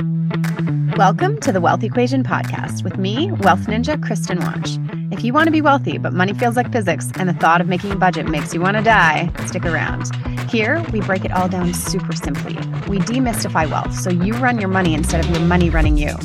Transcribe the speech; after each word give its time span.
Welcome 0.00 1.38
to 1.40 1.52
the 1.52 1.60
Wealth 1.60 1.82
Equation 1.82 2.24
Podcast 2.24 2.82
with 2.82 2.96
me, 2.96 3.30
Wealth 3.32 3.66
Ninja 3.66 4.02
Kristen 4.02 4.38
Watch. 4.38 4.78
If 5.12 5.22
you 5.22 5.34
want 5.34 5.48
to 5.48 5.50
be 5.50 5.60
wealthy, 5.60 5.98
but 5.98 6.14
money 6.14 6.32
feels 6.32 6.56
like 6.56 6.72
physics 6.72 7.10
and 7.16 7.28
the 7.28 7.34
thought 7.34 7.60
of 7.60 7.68
making 7.68 7.92
a 7.92 7.96
budget 7.96 8.26
makes 8.26 8.54
you 8.54 8.62
want 8.62 8.78
to 8.78 8.82
die, 8.82 9.30
stick 9.44 9.66
around. 9.66 10.10
Here, 10.50 10.82
we 10.90 11.02
break 11.02 11.26
it 11.26 11.32
all 11.32 11.48
down 11.50 11.74
super 11.74 12.14
simply. 12.14 12.54
We 12.88 12.98
demystify 13.00 13.70
wealth 13.70 13.94
so 13.94 14.08
you 14.08 14.32
run 14.34 14.58
your 14.58 14.70
money 14.70 14.94
instead 14.94 15.22
of 15.22 15.30
your 15.30 15.40
money 15.40 15.68
running 15.68 15.98
you. 15.98 16.16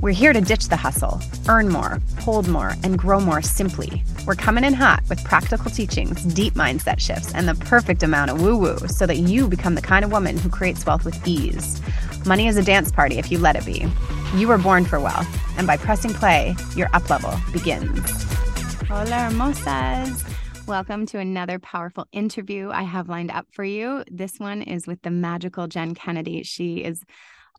We're 0.00 0.10
here 0.10 0.32
to 0.32 0.40
ditch 0.40 0.68
the 0.68 0.76
hustle, 0.76 1.20
earn 1.48 1.68
more, 1.68 2.00
hold 2.18 2.48
more, 2.48 2.74
and 2.82 2.98
grow 2.98 3.20
more 3.20 3.42
simply. 3.42 4.02
We're 4.26 4.34
coming 4.34 4.64
in 4.64 4.74
hot 4.74 5.02
with 5.08 5.22
practical 5.24 5.70
teachings, 5.70 6.24
deep 6.24 6.54
mindset 6.54 6.98
shifts, 6.98 7.32
and 7.32 7.46
the 7.46 7.54
perfect 7.54 8.02
amount 8.02 8.32
of 8.32 8.42
woo 8.42 8.56
woo 8.56 8.78
so 8.88 9.06
that 9.06 9.18
you 9.18 9.46
become 9.46 9.76
the 9.76 9.82
kind 9.82 10.04
of 10.04 10.10
woman 10.10 10.36
who 10.36 10.48
creates 10.48 10.84
wealth 10.84 11.04
with 11.04 11.26
ease. 11.26 11.80
Money 12.26 12.48
is 12.48 12.56
a 12.56 12.62
dance 12.62 12.90
party 12.90 13.18
if 13.18 13.30
you 13.30 13.38
let 13.38 13.54
it 13.54 13.66
be. 13.66 13.86
You 14.34 14.48
were 14.48 14.56
born 14.56 14.86
for 14.86 14.98
wealth, 14.98 15.28
and 15.58 15.66
by 15.66 15.76
pressing 15.76 16.14
play, 16.14 16.56
your 16.74 16.88
up 16.94 17.10
level 17.10 17.38
begins. 17.52 17.98
Hola, 18.88 19.28
hermosas. 19.28 20.26
Welcome 20.66 21.04
to 21.06 21.18
another 21.18 21.58
powerful 21.58 22.06
interview 22.12 22.70
I 22.70 22.84
have 22.84 23.10
lined 23.10 23.30
up 23.30 23.46
for 23.52 23.62
you. 23.62 24.04
This 24.10 24.38
one 24.38 24.62
is 24.62 24.86
with 24.86 25.02
the 25.02 25.10
magical 25.10 25.66
Jenn 25.66 25.94
Kennedy. 25.94 26.44
She 26.44 26.76
is 26.76 27.02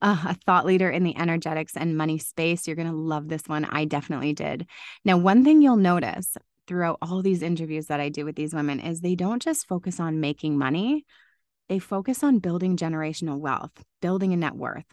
uh, 0.02 0.24
a 0.30 0.34
thought 0.48 0.66
leader 0.66 0.90
in 0.90 1.04
the 1.04 1.16
energetics 1.16 1.78
and 1.78 1.96
money 1.96 2.18
space. 2.18 2.66
You're 2.66 2.76
going 2.76 2.90
to 2.90 2.98
love 2.98 3.28
this 3.28 3.44
one. 3.46 3.66
I 3.66 3.86
definitely 3.86 4.34
did. 4.34 4.66
Now, 5.04 5.18
one 5.18 5.44
thing 5.44 5.62
you'll 5.62 5.76
notice 5.76 6.38
throughout 6.66 6.98
all 7.04 7.22
these 7.22 7.44
interviews 7.44 7.86
that 7.86 8.00
I 8.00 8.10
do 8.10 8.26
with 8.26 8.36
these 8.36 8.56
women 8.56 8.80
is 8.80 9.02
they 9.02 9.14
don't 9.14 9.44
just 9.44 9.68
focus 9.68 10.00
on 10.00 10.22
making 10.22 10.58
money, 10.58 11.06
they 11.70 11.80
focus 11.80 12.24
on 12.24 12.40
building 12.40 12.78
generational 12.78 13.40
wealth, 13.40 13.84
building 14.02 14.34
a 14.34 14.38
net 14.38 14.56
worth. 14.56 14.86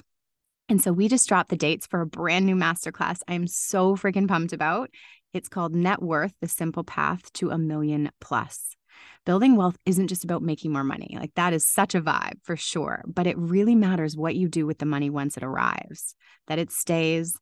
And 0.69 0.83
so 0.83 0.93
we 0.93 1.09
just 1.09 1.29
dropped 1.29 1.51
the 1.51 1.57
dates 1.57 1.87
for 1.87 2.01
a 2.01 2.07
brand 2.07 2.47
new 2.47 2.57
masterclass 2.57 3.21
I'm 3.29 3.47
so 3.47 3.97
freaking 3.97 4.29
pumped 4.29 4.53
about. 4.53 4.91
It's 5.35 5.49
called 5.49 5.75
Net 5.75 6.03
Worth 6.03 6.35
The 6.41 6.49
Simple 6.49 6.85
Path 6.85 7.33
to 7.35 7.51
a 7.51 7.59
Million 7.59 8.11
Plus 8.21 8.77
building 9.25 9.57
wealth 9.57 9.77
isn't 9.87 10.09
just 10.09 10.25
about 10.25 10.43
making 10.43 10.73
more 10.73 10.85
money. 10.85 11.17
Like 11.19 11.35
that 11.35 11.53
is 11.53 11.67
such 11.67 11.95
a 11.95 12.01
vibe 12.01 12.43
for 12.43 12.57
sure. 12.57 13.03
But 13.07 13.27
it 13.27 13.39
really 13.39 13.75
matters 13.75 14.17
what 14.17 14.35
you 14.35 14.49
do 14.49 14.67
with 14.67 14.79
the 14.79 14.87
money 14.87 15.11
once 15.11 15.37
it 15.37 15.43
arrives, 15.43 16.15
that 16.49 16.59
it 16.59 16.73
stays, 16.73 17.37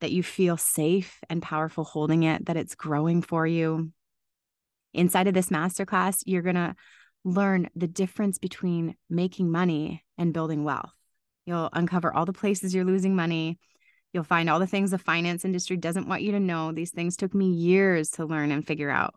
that 0.00 0.12
you 0.12 0.22
feel 0.22 0.56
safe 0.56 1.20
and 1.30 1.42
powerful 1.42 1.84
holding 1.84 2.24
it, 2.24 2.46
that 2.46 2.56
it's 2.56 2.74
growing 2.74 3.22
for 3.22 3.46
you. 3.46 3.90
Inside 4.92 5.26
of 5.26 5.34
this 5.34 5.48
masterclass, 5.48 6.22
you're 6.26 6.42
going 6.42 6.54
to 6.56 6.74
learn 7.24 7.70
the 7.74 7.86
difference 7.86 8.38
between 8.38 8.96
making 9.08 9.50
money 9.50 10.04
and 10.18 10.34
building 10.34 10.62
wealth. 10.62 10.92
You'll 11.46 11.70
uncover 11.72 12.14
all 12.14 12.26
the 12.26 12.32
places 12.32 12.74
you're 12.74 12.84
losing 12.84 13.16
money. 13.16 13.58
You'll 14.12 14.24
find 14.24 14.48
all 14.48 14.60
the 14.60 14.66
things 14.66 14.90
the 14.90 14.98
finance 14.98 15.44
industry 15.44 15.76
doesn't 15.76 16.08
want 16.08 16.22
you 16.22 16.32
to 16.32 16.40
know. 16.40 16.72
These 16.72 16.92
things 16.92 17.16
took 17.16 17.34
me 17.34 17.50
years 17.50 18.10
to 18.12 18.24
learn 18.24 18.52
and 18.52 18.66
figure 18.66 18.90
out. 18.90 19.14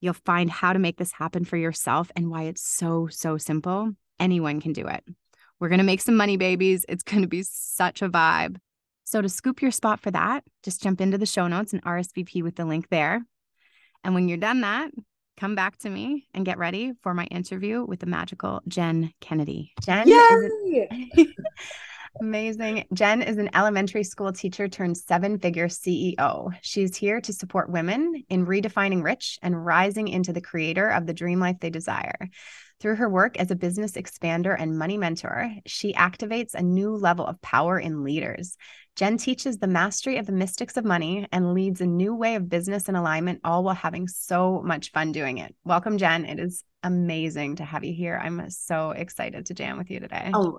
You'll 0.00 0.14
find 0.14 0.50
how 0.50 0.72
to 0.72 0.78
make 0.78 0.98
this 0.98 1.12
happen 1.12 1.44
for 1.44 1.56
yourself 1.56 2.10
and 2.14 2.30
why 2.30 2.44
it's 2.44 2.62
so, 2.62 3.08
so 3.08 3.38
simple. 3.38 3.92
Anyone 4.20 4.60
can 4.60 4.72
do 4.72 4.86
it. 4.86 5.04
We're 5.58 5.68
going 5.68 5.78
to 5.78 5.84
make 5.84 6.00
some 6.00 6.16
money, 6.16 6.36
babies. 6.36 6.84
It's 6.88 7.02
going 7.02 7.22
to 7.22 7.28
be 7.28 7.42
such 7.42 8.02
a 8.02 8.08
vibe. 8.08 8.58
So, 9.04 9.22
to 9.22 9.28
scoop 9.28 9.62
your 9.62 9.70
spot 9.70 10.00
for 10.00 10.10
that, 10.10 10.44
just 10.62 10.82
jump 10.82 11.00
into 11.00 11.18
the 11.18 11.26
show 11.26 11.48
notes 11.48 11.72
and 11.72 11.82
RSVP 11.82 12.42
with 12.42 12.56
the 12.56 12.66
link 12.66 12.88
there. 12.90 13.24
And 14.04 14.14
when 14.14 14.28
you're 14.28 14.36
done 14.36 14.60
that, 14.60 14.90
come 15.38 15.54
back 15.54 15.78
to 15.78 15.90
me 15.90 16.26
and 16.34 16.44
get 16.44 16.58
ready 16.58 16.92
for 17.02 17.14
my 17.14 17.24
interview 17.26 17.84
with 17.84 18.00
the 18.00 18.06
magical 18.06 18.60
Jenn 18.66 19.12
Kennedy. 19.20 19.72
Jenn, 19.80 20.08
Yay! 20.08 20.88
Amazing. 22.20 22.84
Jenn 22.92 23.22
is 23.22 23.38
an 23.38 23.50
elementary 23.54 24.02
school 24.02 24.32
teacher 24.32 24.66
turned 24.66 24.96
seven 24.96 25.38
figure 25.38 25.68
CEO. 25.68 26.50
She's 26.62 26.96
here 26.96 27.20
to 27.20 27.32
support 27.32 27.70
women 27.70 28.24
in 28.28 28.46
redefining 28.46 29.04
rich 29.04 29.38
and 29.40 29.64
rising 29.64 30.08
into 30.08 30.32
the 30.32 30.40
creator 30.40 30.88
of 30.88 31.06
the 31.06 31.14
dream 31.14 31.38
life 31.38 31.56
they 31.60 31.70
desire. 31.70 32.28
Through 32.80 32.96
her 32.96 33.08
work 33.08 33.36
as 33.38 33.50
a 33.50 33.56
business 33.56 33.92
expander 33.92 34.56
and 34.58 34.78
money 34.78 34.98
mentor, 34.98 35.52
she 35.66 35.92
activates 35.94 36.54
a 36.54 36.62
new 36.62 36.96
level 36.96 37.26
of 37.26 37.40
power 37.40 37.78
in 37.78 38.04
leaders. 38.04 38.56
Jenn 38.98 39.16
teaches 39.16 39.58
the 39.58 39.68
mastery 39.68 40.16
of 40.16 40.26
the 40.26 40.32
mystics 40.32 40.76
of 40.76 40.84
money 40.84 41.24
and 41.30 41.54
leads 41.54 41.80
a 41.80 41.86
new 41.86 42.16
way 42.16 42.34
of 42.34 42.48
business 42.48 42.88
and 42.88 42.96
alignment, 42.96 43.38
all 43.44 43.62
while 43.62 43.76
having 43.76 44.08
so 44.08 44.60
much 44.64 44.90
fun 44.90 45.12
doing 45.12 45.38
it. 45.38 45.54
Welcome, 45.64 45.98
Jenn. 45.98 46.24
It 46.24 46.40
is 46.40 46.64
amazing 46.82 47.54
to 47.56 47.64
have 47.64 47.84
you 47.84 47.94
here. 47.94 48.20
I'm 48.20 48.50
so 48.50 48.90
excited 48.90 49.46
to 49.46 49.54
jam 49.54 49.78
with 49.78 49.88
you 49.88 50.00
today. 50.00 50.32
Oh, 50.34 50.58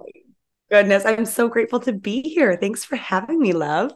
goodness. 0.72 1.04
I'm 1.06 1.26
so 1.26 1.50
grateful 1.50 1.82
to 1.82 1.92
be 1.92 2.22
here. 2.22 2.56
Thanks 2.56 2.86
for 2.86 2.96
having 2.96 3.42
me, 3.42 3.52
love. 3.52 3.92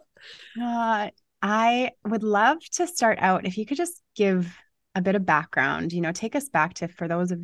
Uh, 0.62 1.12
I 1.42 1.92
would 2.04 2.24
love 2.24 2.58
to 2.74 2.86
start 2.86 3.20
out 3.22 3.46
if 3.46 3.58
you 3.58 3.66
could 3.66 3.78
just 3.78 4.02
give 4.14 4.54
a 4.94 5.02
bit 5.02 5.16
of 5.16 5.26
background, 5.26 5.94
you 5.94 6.02
know, 6.02 6.12
take 6.12 6.36
us 6.36 6.50
back 6.50 6.74
to, 6.74 6.90
for 6.90 7.08
those 7.08 7.32
of 7.32 7.40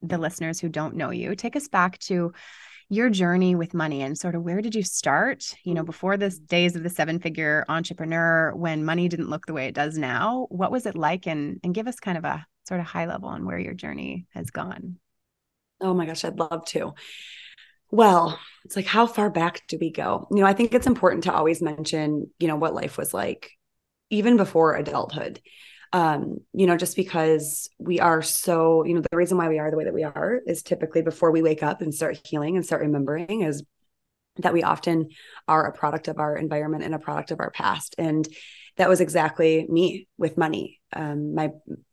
the 0.00 0.16
listeners 0.16 0.60
who 0.60 0.68
don't 0.68 0.94
know 0.94 1.10
you, 1.10 1.34
take 1.34 1.56
us 1.56 1.66
back 1.66 1.98
to 1.98 2.32
your 2.88 3.10
journey 3.10 3.54
with 3.54 3.74
money 3.74 4.02
and 4.02 4.16
sort 4.16 4.34
of 4.34 4.42
where 4.42 4.60
did 4.60 4.74
you 4.74 4.82
start, 4.82 5.54
you 5.64 5.74
know, 5.74 5.82
before 5.82 6.16
the 6.16 6.30
days 6.30 6.76
of 6.76 6.82
the 6.82 6.90
seven 6.90 7.18
figure 7.18 7.64
entrepreneur 7.68 8.54
when 8.54 8.84
money 8.84 9.08
didn't 9.08 9.28
look 9.28 9.46
the 9.46 9.52
way 9.52 9.66
it 9.66 9.74
does 9.74 9.98
now. 9.98 10.46
What 10.50 10.70
was 10.70 10.86
it 10.86 10.96
like? 10.96 11.26
And, 11.26 11.58
and 11.64 11.74
give 11.74 11.88
us 11.88 11.98
kind 11.98 12.16
of 12.16 12.24
a 12.24 12.46
sort 12.68 12.80
of 12.80 12.86
high 12.86 13.06
level 13.06 13.28
on 13.28 13.44
where 13.44 13.58
your 13.58 13.74
journey 13.74 14.26
has 14.34 14.50
gone. 14.50 14.98
Oh 15.80 15.94
my 15.94 16.06
gosh, 16.06 16.24
I'd 16.24 16.38
love 16.38 16.64
to. 16.66 16.94
Well, 17.90 18.38
it's 18.64 18.76
like, 18.76 18.86
how 18.86 19.06
far 19.06 19.30
back 19.30 19.66
do 19.68 19.78
we 19.80 19.90
go? 19.90 20.26
You 20.30 20.38
know, 20.38 20.46
I 20.46 20.52
think 20.52 20.74
it's 20.74 20.86
important 20.86 21.24
to 21.24 21.34
always 21.34 21.62
mention, 21.62 22.30
you 22.38 22.48
know, 22.48 22.56
what 22.56 22.74
life 22.74 22.98
was 22.98 23.12
like 23.12 23.50
even 24.10 24.36
before 24.36 24.76
adulthood. 24.76 25.40
Um, 25.92 26.38
you 26.52 26.66
know, 26.66 26.76
just 26.76 26.96
because 26.96 27.68
we 27.78 28.00
are 28.00 28.22
so, 28.22 28.84
you 28.84 28.94
know, 28.94 29.02
the 29.08 29.16
reason 29.16 29.38
why 29.38 29.48
we 29.48 29.58
are 29.58 29.70
the 29.70 29.76
way 29.76 29.84
that 29.84 29.94
we 29.94 30.04
are 30.04 30.40
is 30.46 30.62
typically 30.62 31.02
before 31.02 31.30
we 31.30 31.42
wake 31.42 31.62
up 31.62 31.80
and 31.80 31.94
start 31.94 32.20
healing 32.24 32.56
and 32.56 32.64
start 32.64 32.82
remembering 32.82 33.42
is 33.42 33.62
that 34.38 34.52
we 34.52 34.62
often 34.62 35.08
are 35.48 35.66
a 35.66 35.72
product 35.72 36.08
of 36.08 36.18
our 36.18 36.36
environment 36.36 36.84
and 36.84 36.94
a 36.94 36.98
product 36.98 37.30
of 37.30 37.40
our 37.40 37.50
past. 37.50 37.94
And 37.98 38.28
that 38.76 38.88
was 38.88 39.00
exactly 39.00 39.66
me 39.68 40.06
with 40.18 40.36
money. 40.36 40.80
Um, 40.92 41.34
my 41.34 41.50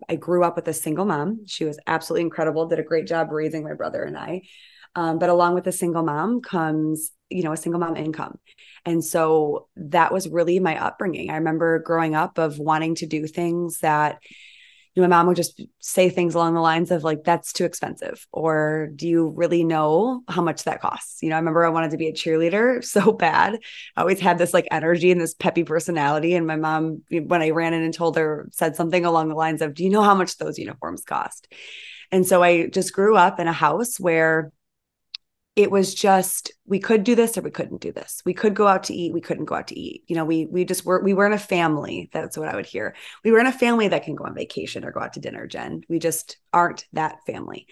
I 0.10 0.16
grew 0.16 0.44
up 0.44 0.56
with 0.56 0.68
a 0.68 0.74
single 0.74 1.06
mom. 1.06 1.46
She 1.46 1.66
was 1.66 1.80
absolutely 1.88 2.24
incredible, 2.24 2.68
did 2.68 2.80
a 2.80 2.84
great 2.84 3.08
job 3.08 3.32
raising 3.32 3.64
my 3.64 3.74
brother 3.74 4.04
and 4.04 4.18
I. 4.18 4.42
Um, 4.96 5.20
but 5.20 5.30
along 5.30 5.56
with 5.56 5.68
a 5.68 5.72
single 5.72 6.04
mom 6.04 6.42
comes, 6.42 7.12
you 7.30 7.44
know, 7.44 7.52
a 7.52 7.58
single 7.58 7.80
mom 7.80 7.96
income. 7.96 8.38
And 8.86 9.04
so 9.04 9.68
that 9.76 10.14
was 10.14 10.30
really 10.30 10.60
my 10.60 10.80
upbringing. 10.80 11.30
I 11.30 11.36
remember 11.36 11.80
growing 11.80 12.16
up 12.16 12.38
of 12.38 12.60
wanting 12.60 12.96
to 12.96 13.08
do 13.08 13.26
things 13.26 13.80
that, 13.80 14.20
you 14.94 15.02
know, 15.02 15.08
my 15.08 15.18
mom 15.18 15.28
would 15.28 15.36
just 15.36 15.60
say 15.80 16.10
things 16.10 16.36
along 16.36 16.54
the 16.54 16.62
lines 16.62 16.92
of 16.92 17.04
like, 17.04 17.24
that's 17.24 17.52
too 17.54 17.66
expensive. 17.66 18.28
Or 18.32 18.90
do 18.96 19.08
you 19.08 19.30
really 19.30 19.64
know 19.64 20.22
how 20.28 20.44
much 20.44 20.66
that 20.66 20.82
costs? 20.82 21.24
You 21.24 21.30
know, 21.30 21.36
I 21.36 21.40
remember 21.40 21.66
I 21.66 21.70
wanted 21.70 21.92
to 21.92 21.98
be 21.98 22.10
a 22.10 22.14
cheerleader 22.14 22.84
so 22.86 23.12
bad. 23.12 23.58
I 23.96 24.02
always 24.02 24.20
had 24.20 24.38
this 24.38 24.54
like 24.54 24.68
energy 24.70 25.12
and 25.12 25.20
this 25.20 25.34
peppy 25.34 25.64
personality. 25.64 26.36
And 26.36 26.46
my 26.46 26.58
mom, 26.58 27.02
when 27.10 27.42
I 27.42 27.50
ran 27.50 27.74
in 27.74 27.82
and 27.82 27.94
told 27.94 28.18
her, 28.18 28.48
said 28.52 28.76
something 28.76 29.06
along 29.06 29.30
the 29.30 29.36
lines 29.36 29.64
of, 29.64 29.74
do 29.74 29.84
you 29.84 29.90
know 29.90 30.04
how 30.04 30.14
much 30.14 30.38
those 30.38 30.60
uniforms 30.60 31.04
cost? 31.04 31.48
And 32.12 32.28
so 32.28 32.44
I 32.44 32.68
just 32.68 32.94
grew 32.94 33.18
up 33.18 33.40
in 33.40 33.48
a 33.48 33.54
house 33.54 34.00
where 34.00 34.52
it 35.56 35.70
was 35.70 35.94
just 35.94 36.52
we 36.66 36.80
could 36.80 37.04
do 37.04 37.14
this 37.14 37.38
or 37.38 37.42
we 37.42 37.52
couldn't 37.52 37.82
do 37.82 37.92
this. 37.92 38.22
We 38.26 38.34
could 38.34 38.56
go 38.56 38.68
out 38.68 38.84
to 38.86 38.94
eat 38.94 39.14
we 39.14 39.22
couldn't 39.22 39.46
go 39.46 39.56
out 39.56 39.68
to 39.68 39.80
eat. 39.80 40.04
You 40.08 40.16
know 40.16 40.26
we 40.26 40.46
we 40.48 40.66
just 40.66 40.86
were 40.86 41.02
we 41.04 41.14
weren't 41.14 41.36
a 41.36 41.40
family. 41.40 42.10
That's 42.12 42.38
what 42.38 42.50
i 42.50 42.56
would 42.56 42.66
hear. 42.66 42.96
We 43.24 43.32
weren't 43.32 43.48
a 43.48 43.52
family 43.52 43.88
that 43.90 44.04
can 44.04 44.16
go 44.16 44.26
on 44.26 44.34
vacation 44.34 44.84
or 44.84 44.92
go 44.92 45.02
out 45.02 45.14
to 45.14 45.20
dinner 45.20 45.46
jenn. 45.46 45.82
We 45.90 46.00
just 46.00 46.38
aren't 46.52 46.86
that 46.94 47.24
family. 47.26 47.68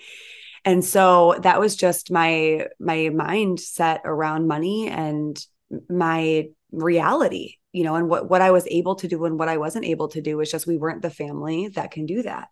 And 0.63 0.85
so 0.85 1.39
that 1.41 1.59
was 1.59 1.75
just 1.75 2.11
my 2.11 2.67
my 2.79 3.09
mindset 3.11 4.01
around 4.05 4.47
money 4.47 4.87
and 4.87 5.43
my 5.89 6.49
reality 6.71 7.55
you 7.73 7.83
know 7.83 7.95
and 7.95 8.07
what 8.07 8.29
what 8.29 8.41
i 8.41 8.51
was 8.51 8.67
able 8.67 8.95
to 8.95 9.07
do 9.07 9.25
and 9.25 9.39
what 9.39 9.49
i 9.49 9.57
wasn't 9.57 9.85
able 9.85 10.07
to 10.09 10.21
do 10.21 10.37
was 10.37 10.51
just 10.51 10.67
we 10.67 10.77
weren't 10.77 11.01
the 11.01 11.09
family 11.09 11.67
that 11.69 11.91
can 11.91 12.05
do 12.05 12.21
that. 12.21 12.47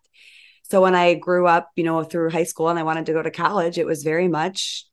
So 0.64 0.82
when 0.82 0.94
i 0.94 1.14
grew 1.14 1.46
up 1.46 1.70
you 1.76 1.84
know 1.84 2.02
through 2.02 2.30
high 2.30 2.44
school 2.44 2.68
and 2.68 2.78
i 2.78 2.82
wanted 2.82 3.06
to 3.06 3.12
go 3.12 3.22
to 3.22 3.30
college 3.30 3.78
it 3.78 3.86
was 3.86 4.02
very 4.02 4.28
much 4.28 4.86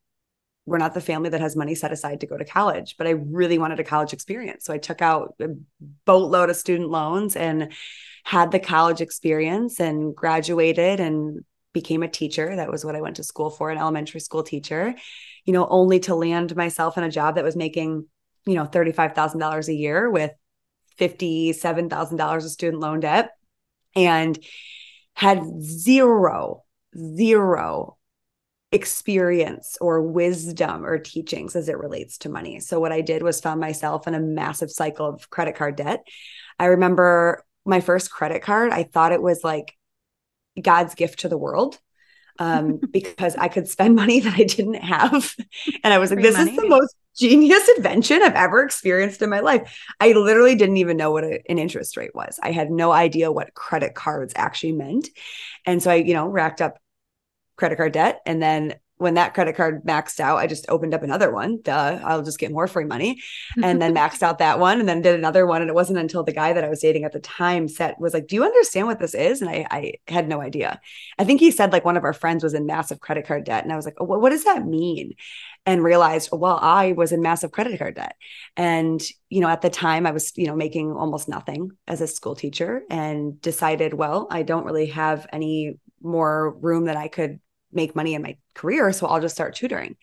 we're 0.67 0.77
not 0.77 0.93
the 0.93 1.01
family 1.01 1.29
that 1.29 1.39
has 1.39 1.55
money 1.55 1.73
set 1.73 1.93
aside 1.93 2.19
to 2.19 2.27
go 2.27 2.37
to 2.37 2.43
college, 2.43 2.95
but 2.97 3.07
I 3.07 3.11
really 3.11 3.57
wanted 3.57 3.79
a 3.79 3.85
college 3.85 4.11
experience. 4.11 4.65
So 4.65 4.73
I 4.73 4.77
took 4.77 5.01
out 5.01 5.33
a 5.39 5.47
boatload 6.05 6.49
of 6.49 6.57
student 6.57 6.89
loans 6.89 7.37
and 7.37 7.71
had 8.25 8.51
the 8.51 8.59
college 8.59 8.99
experience 8.99 9.79
and 9.79 10.13
graduated 10.13 10.99
and 10.99 11.45
became 11.73 12.03
a 12.03 12.09
teacher. 12.09 12.53
That 12.53 12.69
was 12.69 12.83
what 12.83 12.97
I 12.97 13.01
went 13.01 13.15
to 13.15 13.23
school 13.23 13.49
for, 13.49 13.71
an 13.71 13.77
elementary 13.77 14.19
school 14.19 14.43
teacher, 14.43 14.93
you 15.45 15.53
know, 15.53 15.65
only 15.69 16.01
to 16.01 16.15
land 16.15 16.53
myself 16.55 16.97
in 16.97 17.05
a 17.05 17.11
job 17.11 17.35
that 17.35 17.45
was 17.45 17.55
making, 17.55 18.05
you 18.45 18.55
know, 18.55 18.65
$35,000 18.65 19.67
a 19.69 19.73
year 19.73 20.09
with 20.09 20.31
$57,000 20.99 22.35
of 22.35 22.43
student 22.43 22.81
loan 22.81 22.99
debt 22.99 23.31
and 23.95 24.37
had 25.13 25.41
zero, 25.61 26.63
zero 26.97 27.96
experience 28.71 29.77
or 29.79 30.01
wisdom 30.01 30.85
or 30.85 30.97
teachings 30.97 31.55
as 31.55 31.69
it 31.69 31.77
relates 31.77 32.17
to 32.19 32.29
money. 32.29 32.59
So 32.59 32.79
what 32.79 32.91
I 32.91 33.01
did 33.01 33.23
was 33.23 33.39
found 33.39 33.59
myself 33.61 34.07
in 34.07 34.13
a 34.13 34.19
massive 34.19 34.71
cycle 34.71 35.07
of 35.07 35.29
credit 35.29 35.55
card 35.55 35.77
debt. 35.77 36.05
I 36.59 36.65
remember 36.65 37.45
my 37.65 37.79
first 37.79 38.11
credit 38.11 38.41
card, 38.41 38.71
I 38.71 38.83
thought 38.83 39.13
it 39.13 39.21
was 39.21 39.43
like 39.43 39.75
God's 40.61 40.95
gift 40.95 41.19
to 41.19 41.29
the 41.29 41.37
world 41.37 41.79
um, 42.39 42.79
because 42.91 43.35
I 43.35 43.47
could 43.47 43.69
spend 43.69 43.95
money 43.95 44.19
that 44.19 44.33
I 44.33 44.43
didn't 44.43 44.75
have. 44.75 45.33
And 45.83 45.93
I 45.93 45.97
was 45.97 46.09
like, 46.09 46.17
Free 46.19 46.23
this 46.23 46.37
money. 46.37 46.51
is 46.51 46.57
the 46.57 46.67
most 46.67 46.95
genius 47.17 47.67
invention 47.77 48.21
I've 48.21 48.35
ever 48.35 48.63
experienced 48.63 49.21
in 49.21 49.29
my 49.29 49.39
life. 49.39 49.79
I 49.99 50.11
literally 50.11 50.55
didn't 50.55 50.77
even 50.77 50.97
know 50.97 51.11
what 51.11 51.23
a, 51.23 51.41
an 51.49 51.57
interest 51.57 51.97
rate 51.97 52.13
was. 52.13 52.39
I 52.43 52.51
had 52.51 52.69
no 52.69 52.91
idea 52.91 53.31
what 53.31 53.53
credit 53.53 53.95
cards 53.95 54.33
actually 54.35 54.73
meant. 54.73 55.09
And 55.65 55.81
so 55.81 55.91
I, 55.91 55.95
you 55.95 56.13
know, 56.13 56.27
racked 56.27 56.61
up 56.61 56.79
credit 57.57 57.75
card 57.75 57.91
debt 57.91 58.21
and 58.25 58.41
then 58.41 58.75
when 58.97 59.13
that 59.13 59.33
credit 59.33 59.55
card 59.55 59.83
maxed 59.83 60.19
out, 60.19 60.37
I 60.37 60.47
just 60.47 60.65
opened 60.69 60.93
up 60.93 61.03
another 61.03 61.31
one. 61.31 61.61
Duh, 61.61 61.99
I'll 62.03 62.23
just 62.23 62.39
get 62.39 62.51
more 62.51 62.67
free 62.67 62.85
money. 62.85 63.21
And 63.61 63.81
then 63.81 63.93
maxed 63.95 64.23
out 64.23 64.39
that 64.39 64.59
one 64.59 64.79
and 64.79 64.89
then 64.89 65.01
did 65.01 65.15
another 65.15 65.45
one. 65.45 65.61
And 65.61 65.69
it 65.69 65.75
wasn't 65.75 65.99
until 65.99 66.23
the 66.23 66.33
guy 66.33 66.53
that 66.53 66.63
I 66.63 66.69
was 66.69 66.79
dating 66.79 67.03
at 67.03 67.11
the 67.11 67.19
time 67.19 67.67
said, 67.67 67.95
was 67.99 68.13
like, 68.13 68.27
Do 68.27 68.35
you 68.35 68.43
understand 68.43 68.87
what 68.87 68.99
this 68.99 69.13
is? 69.13 69.41
And 69.41 69.49
I, 69.49 69.67
I 69.69 69.93
had 70.07 70.27
no 70.27 70.41
idea. 70.41 70.79
I 71.19 71.25
think 71.25 71.39
he 71.39 71.51
said 71.51 71.71
like 71.71 71.85
one 71.85 71.97
of 71.97 72.03
our 72.03 72.13
friends 72.13 72.43
was 72.43 72.55
in 72.55 72.65
massive 72.65 72.99
credit 72.99 73.27
card 73.27 73.43
debt. 73.43 73.63
And 73.63 73.71
I 73.71 73.75
was 73.75 73.85
like, 73.85 73.97
oh, 73.99 74.05
what 74.05 74.31
does 74.31 74.45
that 74.45 74.65
mean? 74.65 75.13
And 75.65 75.83
realized, 75.83 76.29
well, 76.31 76.57
I 76.59 76.93
was 76.93 77.11
in 77.11 77.21
massive 77.21 77.51
credit 77.51 77.77
card 77.77 77.95
debt. 77.95 78.15
And, 78.55 79.01
you 79.29 79.41
know, 79.41 79.49
at 79.49 79.61
the 79.61 79.69
time 79.69 80.07
I 80.07 80.11
was, 80.11 80.31
you 80.37 80.47
know, 80.47 80.55
making 80.55 80.91
almost 80.91 81.29
nothing 81.29 81.71
as 81.87 82.01
a 82.01 82.07
school 82.07 82.35
teacher 82.35 82.83
and 82.89 83.39
decided, 83.41 83.93
well, 83.93 84.27
I 84.31 84.43
don't 84.43 84.65
really 84.65 84.87
have 84.87 85.27
any 85.31 85.77
more 86.01 86.55
room 86.59 86.85
that 86.85 86.95
I 86.95 87.09
could 87.09 87.39
make 87.71 87.95
money 87.95 88.13
in 88.13 88.21
my 88.21 88.37
career. 88.53 88.91
So 88.93 89.07
I'll 89.07 89.21
just 89.21 89.35
start 89.35 89.55
tutoring. 89.55 89.95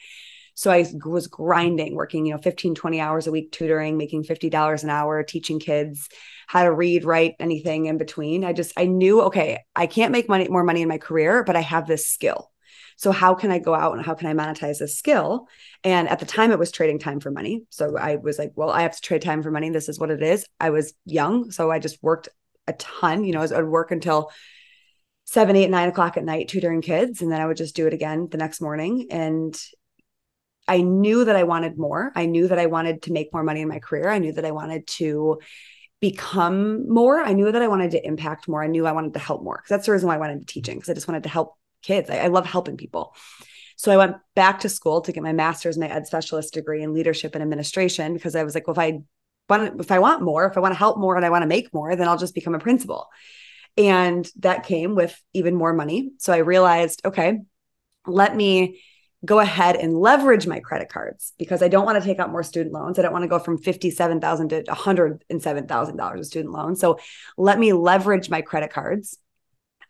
So 0.55 0.71
I 0.71 0.87
was 1.05 1.27
grinding, 1.27 1.97
working, 1.97 2.27
you 2.27 2.33
know, 2.33 2.41
15, 2.41 2.77
20 2.77 3.01
hours 3.01 3.27
a 3.27 3.33
week 3.33 3.51
tutoring, 3.51 3.97
making 3.99 4.23
$50 4.23 4.85
an 4.85 4.91
hour, 4.91 5.23
teaching 5.25 5.59
kids 5.59 6.09
how 6.47 6.63
to 6.63 6.73
read, 6.73 7.05
write, 7.05 7.35
anything 7.41 7.87
in 7.87 7.99
between. 7.99 8.45
I 8.45 8.53
just, 8.53 8.73
I 8.77 8.85
knew, 8.85 9.23
okay, 9.23 9.65
I 9.75 9.87
can't 9.87 10.13
make 10.13 10.29
money, 10.29 10.47
more 10.49 10.63
money 10.63 10.83
in 10.83 10.89
my 10.89 10.99
career, 10.99 11.43
but 11.43 11.57
I 11.57 11.61
have 11.61 11.89
this 11.89 12.07
skill. 12.07 12.53
So 12.97 13.11
how 13.11 13.35
can 13.35 13.51
I 13.51 13.59
go 13.59 13.75
out 13.75 13.95
and 13.95 14.05
how 14.05 14.15
can 14.15 14.29
I 14.29 14.35
monetize 14.35 14.79
this 14.79 14.97
skill? 14.97 15.49
And 15.83 16.09
at 16.09 16.21
the 16.21 16.27
time 16.27 16.53
it 16.53 16.59
was 16.59 16.71
trading 16.71 17.01
time 17.01 17.19
for 17.19 17.33
money. 17.33 17.65
So 17.71 17.97
I 17.97 18.17
was 18.17 18.39
like, 18.39 18.53
well, 18.55 18.71
I 18.71 18.83
have 18.83 18.95
to 18.95 19.01
trade 19.01 19.23
time 19.23 19.43
for 19.43 19.51
money. 19.51 19.71
This 19.71 19.89
is 19.89 19.99
what 19.99 20.11
it 20.11 20.23
is. 20.23 20.47
I 20.61 20.71
was 20.71 20.95
young. 21.05 21.51
So 21.51 21.71
I 21.71 21.81
just 21.81 22.01
worked 22.03 22.29
a 22.69 22.73
ton, 22.75 23.25
you 23.25 23.33
know, 23.33 23.43
I 23.43 23.61
would 23.61 23.69
work 23.69 23.91
until 23.91 24.31
seven, 25.25 25.57
eight, 25.57 25.71
nine 25.71 25.89
o'clock 25.89 26.17
at 26.17 26.25
night 26.25 26.49
tutoring 26.49 26.83
kids. 26.83 27.23
And 27.23 27.31
then 27.31 27.41
I 27.41 27.47
would 27.47 27.57
just 27.57 27.77
do 27.77 27.87
it 27.87 27.95
again 27.95 28.29
the 28.31 28.39
next 28.39 28.61
morning. 28.61 29.09
And 29.11 29.59
I 30.67 30.81
knew 30.81 31.25
that 31.25 31.37
I 31.37 31.43
wanted 31.43 31.79
more. 31.79 32.13
I 32.15 32.27
knew 32.27 32.49
that 32.49 32.59
I 32.59 32.67
wanted 32.67 33.03
to 33.03 33.13
make 33.13 33.33
more 33.33 33.43
money 33.43 33.61
in 33.61 33.69
my 33.69 33.79
career. 33.79 34.09
I 34.09 34.19
knew 34.19 34.33
that 34.33 34.45
I 34.45 34.51
wanted 34.51 34.87
to 34.87 35.41
become 36.01 36.89
more. 36.89 37.21
I 37.21 37.33
knew 37.33 37.51
that 37.51 37.63
I 37.63 37.69
wanted 37.69 37.93
to 37.93 38.07
impact 38.07 38.49
more. 38.49 38.63
I 38.63 38.67
knew 38.67 38.87
I 38.87 38.93
wanted 38.93 39.15
to 39.15 39.21
help 39.21 39.43
more 39.43 39.57
because 39.57 39.71
that's 39.71 39.87
the 39.87 39.93
reason 39.93 40.09
why 40.09 40.17
I 40.17 40.19
went 40.19 40.33
into 40.33 40.47
teaching 40.47 40.77
because 40.77 40.91
I 40.91 40.95
just 40.95 41.09
wanted 41.09 41.23
to 41.25 41.29
help 41.29 41.57
kids. 41.83 42.11
I, 42.11 42.19
I 42.19 42.27
love 42.29 42.47
helping 42.47 42.77
people. 42.77 43.15
So 43.77 43.93
I 43.93 43.97
went 43.97 44.17
back 44.35 44.61
to 44.61 44.69
school 44.69 45.01
to 45.03 45.13
get 45.13 45.23
my 45.23 45.33
master's, 45.33 45.77
my 45.77 45.89
ed 45.89 46.07
specialist 46.07 46.55
degree 46.55 46.83
in 46.83 46.95
leadership 46.95 47.35
and 47.35 47.43
administration 47.43 48.15
because 48.15 48.37
I 48.37 48.45
was 48.45 48.55
like, 48.55 48.67
well, 48.67 48.75
if 48.75 48.79
I 48.79 49.01
want, 49.49 49.81
if 49.81 49.91
I 49.91 49.99
want 49.99 50.23
more, 50.23 50.47
if 50.47 50.57
I 50.57 50.61
want 50.61 50.73
to 50.73 50.79
help 50.79 50.99
more 50.99 51.17
and 51.17 51.25
I 51.25 51.31
want 51.31 51.43
to 51.43 51.49
make 51.49 51.73
more, 51.75 51.97
then 51.97 52.09
I'll 52.09 52.19
just 52.19 52.35
become 52.35 52.55
a 52.55 52.61
principal. 52.61 53.09
And 53.77 54.29
that 54.39 54.65
came 54.65 54.95
with 54.95 55.21
even 55.33 55.55
more 55.55 55.73
money. 55.73 56.13
So 56.19 56.33
I 56.33 56.39
realized, 56.39 57.03
okay, 57.05 57.41
let 58.07 58.37
me 58.37 58.81
go 59.25 59.41
ahead 59.41 59.77
and 59.77 59.99
leverage 59.99 60.47
my 60.47 60.61
credit 60.61 60.91
cards 60.91 61.33
because 61.39 61.63
I 61.63 61.69
don't 61.69 61.87
want 61.87 62.01
to 62.01 62.07
take 62.07 62.19
out 62.19 62.31
more 62.31 62.43
student 62.43 62.75
loans. 62.75 62.99
I 62.99 63.03
don't 63.03 63.13
want 63.13 63.23
to 63.23 63.29
go 63.29 63.39
from 63.39 63.59
57,000 63.59 64.49
to 64.51 64.63
$107,000 64.65 66.19
of 66.19 66.27
student 66.27 66.53
loans. 66.53 66.81
So 66.81 66.99
let 67.39 67.59
me 67.59 67.73
leverage 67.73 68.29
my 68.29 68.43
credit 68.43 68.71
cards 68.71 69.19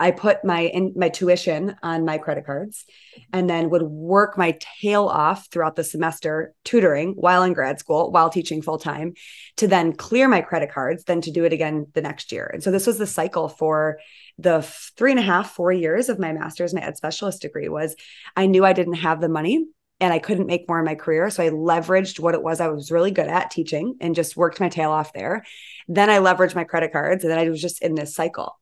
I 0.01 0.11
put 0.11 0.45
my 0.45 0.61
in 0.61 0.93
my 0.97 1.09
tuition 1.09 1.77
on 1.83 2.05
my 2.05 2.19
credit 2.19 2.47
cards 2.47 2.85
and 3.33 3.49
then 3.49 3.71
would 3.71 3.83
work 3.83 4.37
my 4.37 4.59
tail 4.81 5.07
off 5.07 5.49
throughout 5.51 5.77
the 5.77 5.85
semester 5.85 6.55
tutoring 6.65 7.13
while 7.13 7.43
in 7.43 7.53
grad 7.53 7.79
school 7.79 8.11
while 8.11 8.31
teaching 8.31 8.63
full 8.63 8.79
time 8.79 9.15
to 9.57 9.67
then 9.69 9.93
clear 9.93 10.29
my 10.29 10.41
credit 10.41 10.71
cards 10.73 11.05
then 11.05 11.21
to 11.23 11.31
do 11.31 11.45
it 11.45 11.53
again 11.53 11.87
the 11.95 12.03
next 12.03 12.33
year 12.33 12.51
and 12.53 12.63
so 12.63 12.71
this 12.71 12.87
was 12.87 12.99
the 12.99 13.07
cycle 13.07 13.49
for 13.49 13.99
the 14.39 14.63
three 14.97 15.11
and 15.11 15.21
a 15.21 15.23
half 15.23 15.53
four 15.53 15.73
years 15.73 16.09
of 16.09 16.19
my 16.19 16.33
master's 16.33 16.75
my 16.75 16.81
ed 16.81 16.97
specialist 16.97 17.43
degree 17.43 17.69
was 17.69 17.95
i 18.37 18.47
knew 18.47 18.65
i 18.65 18.73
didn't 18.73 18.95
have 18.95 19.21
the 19.21 19.29
money 19.29 19.65
and 20.01 20.13
I 20.13 20.19
couldn't 20.19 20.49
make 20.49 20.69
more 20.69 20.81
in 20.81 20.85
my 20.85 20.97
career. 20.97 21.31
So 21.31 21.43
I 21.43 21.51
leveraged 21.51 22.19
what 22.19 22.35
it 22.35 22.43
was 22.43 22.61
I 22.61 22.69
was 22.69 22.91
really 22.91 23.11
good 23.11 23.29
at 23.29 23.51
teaching 23.51 23.97
and 24.01 24.15
just 24.15 24.37
worked 24.37 24.61
my 24.61 24.69
tail 24.69 24.91
off 24.91 25.13
there. 25.13 25.45
Then 25.89 26.11
I 26.11 26.19
leveraged 26.19 26.55
my 26.55 26.65
credit 26.65 26.93
cards 26.93 27.25
and 27.25 27.31
then 27.31 27.39
I 27.39 27.49
was 27.49 27.61
just 27.61 27.81
in 27.81 27.95
this 27.95 28.15
cycle. 28.15 28.59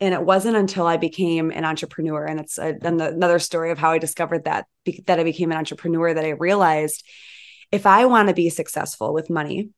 And 0.00 0.14
it 0.14 0.22
wasn't 0.22 0.56
until 0.56 0.86
I 0.86 0.96
became 0.96 1.50
an 1.50 1.64
entrepreneur, 1.64 2.24
and 2.24 2.38
it's 2.38 2.56
a, 2.56 2.76
another 2.82 3.38
story 3.40 3.72
of 3.72 3.78
how 3.78 3.90
I 3.90 3.98
discovered 3.98 4.44
that 4.44 4.66
that 5.06 5.18
I 5.18 5.24
became 5.24 5.50
an 5.50 5.58
entrepreneur 5.58 6.14
that 6.14 6.24
I 6.24 6.30
realized 6.30 7.04
if 7.72 7.84
I 7.84 8.06
want 8.06 8.28
to 8.28 8.34
be 8.34 8.48
successful 8.48 9.12
with 9.12 9.28
money, 9.28 9.70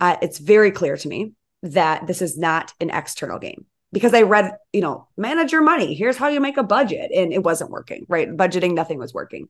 uh, 0.00 0.16
it's 0.20 0.38
very 0.38 0.70
clear 0.70 0.96
to 0.96 1.08
me 1.08 1.32
that 1.62 2.06
this 2.06 2.22
is 2.22 2.36
not 2.36 2.72
an 2.80 2.90
external 2.90 3.38
game 3.38 3.66
because 3.92 4.14
I 4.14 4.22
read, 4.22 4.56
you 4.72 4.80
know, 4.80 5.08
manage 5.16 5.52
your 5.52 5.62
money. 5.62 5.94
Here's 5.94 6.16
how 6.16 6.28
you 6.28 6.40
make 6.40 6.56
a 6.56 6.62
budget, 6.64 7.10
and 7.14 7.32
it 7.32 7.42
wasn't 7.42 7.70
working. 7.70 8.04
Right, 8.08 8.28
budgeting, 8.28 8.74
nothing 8.74 8.98
was 8.98 9.14
working. 9.14 9.48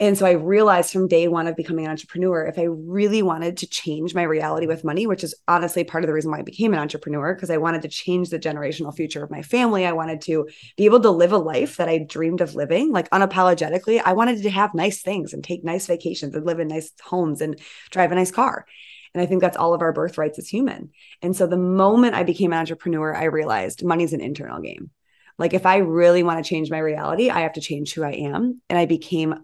And 0.00 0.16
so 0.16 0.26
I 0.26 0.32
realized 0.32 0.92
from 0.92 1.08
day 1.08 1.26
one 1.26 1.48
of 1.48 1.56
becoming 1.56 1.84
an 1.84 1.90
entrepreneur, 1.90 2.46
if 2.46 2.56
I 2.56 2.64
really 2.64 3.20
wanted 3.20 3.56
to 3.56 3.66
change 3.66 4.14
my 4.14 4.22
reality 4.22 4.68
with 4.68 4.84
money, 4.84 5.08
which 5.08 5.24
is 5.24 5.34
honestly 5.48 5.82
part 5.82 6.04
of 6.04 6.08
the 6.08 6.14
reason 6.14 6.30
why 6.30 6.38
I 6.38 6.42
became 6.42 6.72
an 6.72 6.78
entrepreneur, 6.78 7.34
because 7.34 7.50
I 7.50 7.56
wanted 7.56 7.82
to 7.82 7.88
change 7.88 8.30
the 8.30 8.38
generational 8.38 8.94
future 8.94 9.24
of 9.24 9.30
my 9.30 9.42
family. 9.42 9.84
I 9.84 9.92
wanted 9.92 10.20
to 10.22 10.48
be 10.76 10.84
able 10.84 11.00
to 11.00 11.10
live 11.10 11.32
a 11.32 11.38
life 11.38 11.78
that 11.78 11.88
I 11.88 11.98
dreamed 11.98 12.40
of 12.40 12.54
living, 12.54 12.92
like 12.92 13.10
unapologetically. 13.10 14.00
I 14.04 14.12
wanted 14.12 14.40
to 14.42 14.50
have 14.50 14.72
nice 14.72 15.02
things 15.02 15.32
and 15.32 15.42
take 15.42 15.64
nice 15.64 15.88
vacations 15.88 16.34
and 16.36 16.46
live 16.46 16.60
in 16.60 16.68
nice 16.68 16.92
homes 17.02 17.40
and 17.40 17.60
drive 17.90 18.12
a 18.12 18.14
nice 18.14 18.30
car. 18.30 18.66
And 19.14 19.22
I 19.22 19.26
think 19.26 19.40
that's 19.40 19.56
all 19.56 19.74
of 19.74 19.82
our 19.82 19.92
birthrights 19.92 20.38
as 20.38 20.48
human. 20.48 20.90
And 21.22 21.34
so 21.34 21.48
the 21.48 21.56
moment 21.56 22.14
I 22.14 22.22
became 22.22 22.52
an 22.52 22.58
entrepreneur, 22.60 23.16
I 23.16 23.24
realized 23.24 23.84
money's 23.84 24.12
an 24.12 24.20
internal 24.20 24.60
game. 24.60 24.90
Like 25.38 25.54
if 25.54 25.66
I 25.66 25.78
really 25.78 26.22
want 26.22 26.44
to 26.44 26.48
change 26.48 26.70
my 26.70 26.78
reality, 26.78 27.30
I 27.30 27.40
have 27.40 27.54
to 27.54 27.60
change 27.60 27.94
who 27.94 28.04
I 28.04 28.12
am. 28.12 28.60
And 28.68 28.78
I 28.78 28.86
became 28.86 29.34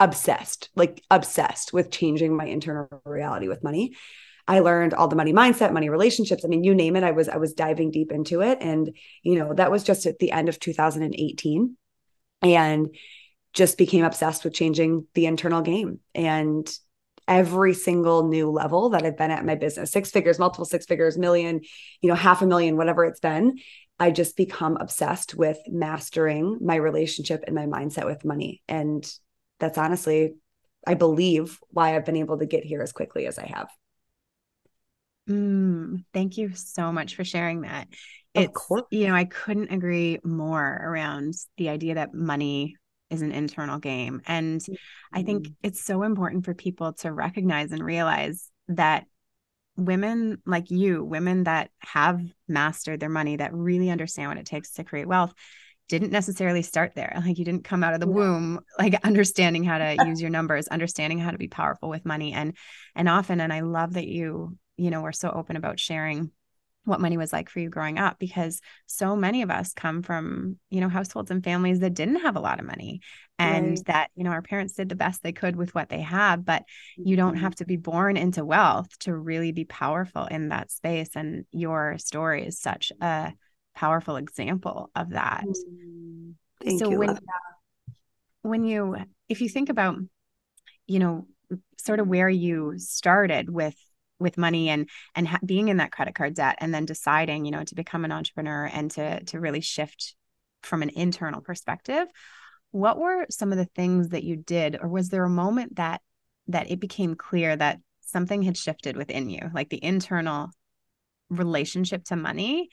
obsessed, 0.00 0.70
like 0.74 1.02
obsessed 1.10 1.72
with 1.72 1.90
changing 1.90 2.36
my 2.36 2.46
internal 2.46 2.88
reality 3.04 3.48
with 3.48 3.64
money. 3.64 3.94
I 4.46 4.60
learned 4.60 4.92
all 4.92 5.08
the 5.08 5.16
money 5.16 5.32
mindset, 5.32 5.72
money 5.72 5.88
relationships. 5.88 6.44
I 6.44 6.48
mean, 6.48 6.64
you 6.64 6.74
name 6.74 6.96
it. 6.96 7.04
I 7.04 7.12
was 7.12 7.28
I 7.28 7.38
was 7.38 7.54
diving 7.54 7.90
deep 7.90 8.12
into 8.12 8.42
it, 8.42 8.58
and 8.60 8.94
you 9.22 9.38
know 9.38 9.54
that 9.54 9.70
was 9.70 9.84
just 9.84 10.06
at 10.06 10.18
the 10.18 10.32
end 10.32 10.48
of 10.48 10.60
2018, 10.60 11.76
and 12.42 12.94
just 13.54 13.78
became 13.78 14.04
obsessed 14.04 14.44
with 14.44 14.52
changing 14.52 15.06
the 15.14 15.26
internal 15.26 15.62
game 15.62 16.00
and 16.14 16.76
every 17.26 17.72
single 17.72 18.28
new 18.28 18.50
level 18.50 18.90
that 18.90 19.04
I've 19.04 19.16
been 19.16 19.30
at 19.30 19.46
my 19.46 19.54
business, 19.54 19.90
six 19.90 20.10
figures, 20.10 20.38
multiple 20.38 20.64
six 20.64 20.84
figures, 20.84 21.16
million, 21.16 21.60
you 22.02 22.08
know, 22.08 22.14
half 22.14 22.42
a 22.42 22.46
million, 22.46 22.76
whatever 22.76 23.04
it's 23.04 23.20
been. 23.20 23.58
I 23.98 24.10
just 24.10 24.36
become 24.36 24.76
obsessed 24.76 25.34
with 25.34 25.58
mastering 25.68 26.58
my 26.60 26.74
relationship 26.74 27.44
and 27.46 27.54
my 27.54 27.66
mindset 27.66 28.06
with 28.06 28.24
money. 28.24 28.60
And 28.68 29.08
that's 29.60 29.78
honestly, 29.78 30.34
I 30.86 30.94
believe, 30.94 31.58
why 31.70 31.94
I've 31.94 32.04
been 32.04 32.16
able 32.16 32.38
to 32.38 32.46
get 32.46 32.64
here 32.64 32.82
as 32.82 32.92
quickly 32.92 33.26
as 33.26 33.38
I 33.38 33.46
have. 33.46 33.68
Mm, 35.28 36.04
thank 36.12 36.36
you 36.36 36.54
so 36.54 36.92
much 36.92 37.14
for 37.14 37.24
sharing 37.24 37.62
that. 37.62 37.88
It's, 38.34 38.48
of 38.48 38.52
course. 38.52 38.82
you 38.90 39.06
know, 39.06 39.14
I 39.14 39.24
couldn't 39.24 39.72
agree 39.72 40.18
more 40.24 40.80
around 40.82 41.34
the 41.56 41.68
idea 41.68 41.94
that 41.94 42.14
money 42.14 42.76
is 43.10 43.22
an 43.22 43.32
internal 43.32 43.78
game. 43.78 44.20
And 44.26 44.60
mm-hmm. 44.60 44.74
I 45.12 45.22
think 45.22 45.44
mm-hmm. 45.44 45.52
it's 45.62 45.82
so 45.82 46.02
important 46.02 46.44
for 46.44 46.54
people 46.54 46.92
to 46.94 47.12
recognize 47.12 47.72
and 47.72 47.82
realize 47.82 48.50
that 48.68 49.06
women 49.76 50.42
like 50.46 50.70
you, 50.70 51.04
women 51.04 51.44
that 51.44 51.70
have 51.78 52.20
mastered 52.48 53.00
their 53.00 53.08
money, 53.08 53.36
that 53.36 53.54
really 53.54 53.90
understand 53.90 54.30
what 54.30 54.38
it 54.38 54.46
takes 54.46 54.72
to 54.72 54.84
create 54.84 55.08
wealth, 55.08 55.32
didn't 55.88 56.12
necessarily 56.12 56.62
start 56.62 56.94
there. 56.94 57.12
Like 57.24 57.38
you 57.38 57.44
didn't 57.44 57.64
come 57.64 57.82
out 57.82 57.94
of 57.94 58.00
the 58.00 58.06
womb 58.06 58.60
like 58.78 58.94
understanding 59.04 59.64
how 59.64 59.78
to 59.78 59.96
use 60.06 60.20
your 60.20 60.30
numbers, 60.30 60.68
understanding 60.68 61.18
how 61.18 61.30
to 61.30 61.38
be 61.38 61.48
powerful 61.48 61.88
with 61.88 62.04
money 62.04 62.32
and 62.32 62.56
and 62.94 63.08
often 63.08 63.40
and 63.40 63.52
I 63.52 63.60
love 63.60 63.94
that 63.94 64.06
you 64.06 64.56
you 64.76 64.90
know 64.90 65.00
were 65.00 65.12
so 65.12 65.30
open 65.30 65.56
about 65.56 65.80
sharing 65.80 66.30
what 66.84 67.00
money 67.00 67.16
was 67.16 67.32
like 67.32 67.48
for 67.48 67.60
you 67.60 67.70
growing 67.70 67.98
up 67.98 68.18
because 68.18 68.60
so 68.86 69.16
many 69.16 69.42
of 69.42 69.50
us 69.50 69.72
come 69.72 70.02
from 70.02 70.58
you 70.70 70.80
know 70.80 70.88
households 70.88 71.30
and 71.30 71.42
families 71.42 71.80
that 71.80 71.94
didn't 71.94 72.16
have 72.16 72.36
a 72.36 72.40
lot 72.40 72.60
of 72.60 72.66
money 72.66 73.00
and 73.38 73.70
right. 73.70 73.86
that 73.86 74.10
you 74.14 74.24
know 74.24 74.30
our 74.30 74.42
parents 74.42 74.74
did 74.74 74.88
the 74.88 74.94
best 74.94 75.22
they 75.22 75.32
could 75.32 75.56
with 75.56 75.74
what 75.74 75.88
they 75.88 76.02
have 76.02 76.44
but 76.44 76.64
you 76.96 77.16
don't 77.16 77.34
mm-hmm. 77.34 77.42
have 77.42 77.54
to 77.54 77.64
be 77.64 77.76
born 77.76 78.16
into 78.16 78.44
wealth 78.44 78.88
to 78.98 79.16
really 79.16 79.52
be 79.52 79.64
powerful 79.64 80.26
in 80.26 80.50
that 80.50 80.70
space 80.70 81.10
and 81.14 81.44
your 81.50 81.96
story 81.98 82.46
is 82.46 82.58
such 82.60 82.92
a 83.00 83.32
powerful 83.74 84.16
example 84.16 84.90
of 84.94 85.10
that. 85.10 85.44
Mm, 85.46 86.34
thank 86.62 86.78
so 86.80 86.90
you. 86.90 86.98
When, 86.98 87.18
when 88.42 88.64
you 88.64 88.96
if 89.28 89.40
you 89.40 89.48
think 89.48 89.68
about 89.68 89.96
you 90.86 90.98
know 90.98 91.26
sort 91.78 92.00
of 92.00 92.08
where 92.08 92.28
you 92.28 92.74
started 92.76 93.50
with 93.50 93.76
with 94.18 94.38
money 94.38 94.68
and 94.68 94.88
and 95.14 95.28
ha- 95.28 95.40
being 95.44 95.68
in 95.68 95.78
that 95.78 95.92
credit 95.92 96.14
card 96.14 96.34
debt 96.34 96.56
and 96.58 96.72
then 96.72 96.84
deciding 96.84 97.44
you 97.44 97.50
know 97.50 97.64
to 97.64 97.74
become 97.74 98.04
an 98.04 98.12
entrepreneur 98.12 98.66
and 98.66 98.90
to 98.92 99.22
to 99.24 99.40
really 99.40 99.60
shift 99.60 100.14
from 100.62 100.82
an 100.82 100.90
internal 100.90 101.40
perspective 101.40 102.06
what 102.70 102.98
were 102.98 103.26
some 103.30 103.52
of 103.52 103.58
the 103.58 103.64
things 103.64 104.10
that 104.10 104.24
you 104.24 104.36
did 104.36 104.78
or 104.80 104.88
was 104.88 105.08
there 105.08 105.24
a 105.24 105.30
moment 105.30 105.76
that 105.76 106.00
that 106.48 106.70
it 106.70 106.80
became 106.80 107.14
clear 107.14 107.56
that 107.56 107.78
something 108.00 108.42
had 108.42 108.56
shifted 108.56 108.96
within 108.96 109.30
you 109.30 109.50
like 109.52 109.70
the 109.70 109.82
internal 109.82 110.50
relationship 111.30 112.04
to 112.04 112.16
money 112.16 112.68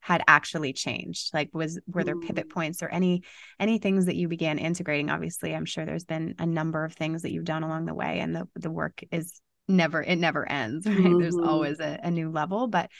had 0.00 0.22
actually 0.26 0.72
changed 0.72 1.32
like 1.32 1.50
was 1.52 1.78
were 1.86 2.04
there 2.04 2.18
pivot 2.18 2.48
mm. 2.48 2.52
points 2.52 2.82
or 2.82 2.88
any 2.88 3.22
any 3.58 3.78
things 3.78 4.06
that 4.06 4.16
you 4.16 4.28
began 4.28 4.58
integrating 4.58 5.10
obviously 5.10 5.54
i'm 5.54 5.66
sure 5.66 5.84
there's 5.84 6.04
been 6.04 6.34
a 6.38 6.46
number 6.46 6.84
of 6.84 6.94
things 6.94 7.22
that 7.22 7.32
you've 7.32 7.44
done 7.44 7.62
along 7.62 7.84
the 7.84 7.94
way 7.94 8.20
and 8.20 8.34
the 8.34 8.48
the 8.56 8.70
work 8.70 9.02
is 9.12 9.40
never 9.68 10.02
it 10.02 10.16
never 10.16 10.48
ends 10.48 10.86
right 10.88 10.96
mm-hmm. 10.96 11.20
there's 11.20 11.36
always 11.36 11.80
a, 11.80 12.00
a 12.02 12.10
new 12.10 12.30
level 12.30 12.66
but 12.66 12.90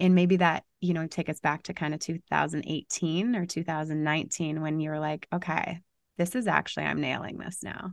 and 0.00 0.14
maybe 0.14 0.36
that 0.36 0.64
you 0.80 0.94
know 0.94 1.06
take 1.06 1.28
us 1.28 1.40
back 1.40 1.62
to 1.64 1.74
kind 1.74 1.94
of 1.94 2.00
2018 2.00 3.36
or 3.36 3.46
2019 3.46 4.60
when 4.60 4.80
you're 4.80 5.00
like 5.00 5.26
okay 5.32 5.80
this 6.18 6.34
is 6.34 6.46
actually 6.46 6.84
i'm 6.84 7.00
nailing 7.00 7.38
this 7.38 7.62
now 7.62 7.92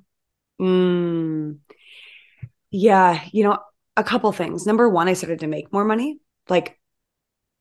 mm. 0.60 1.58
yeah 2.72 3.22
you 3.32 3.44
know 3.44 3.60
a 3.96 4.04
couple 4.04 4.32
things 4.32 4.66
number 4.66 4.90
one 4.90 5.08
i 5.08 5.14
started 5.14 5.40
to 5.40 5.48
make 5.48 5.72
more 5.72 5.86
money 5.86 6.18
like 6.50 6.80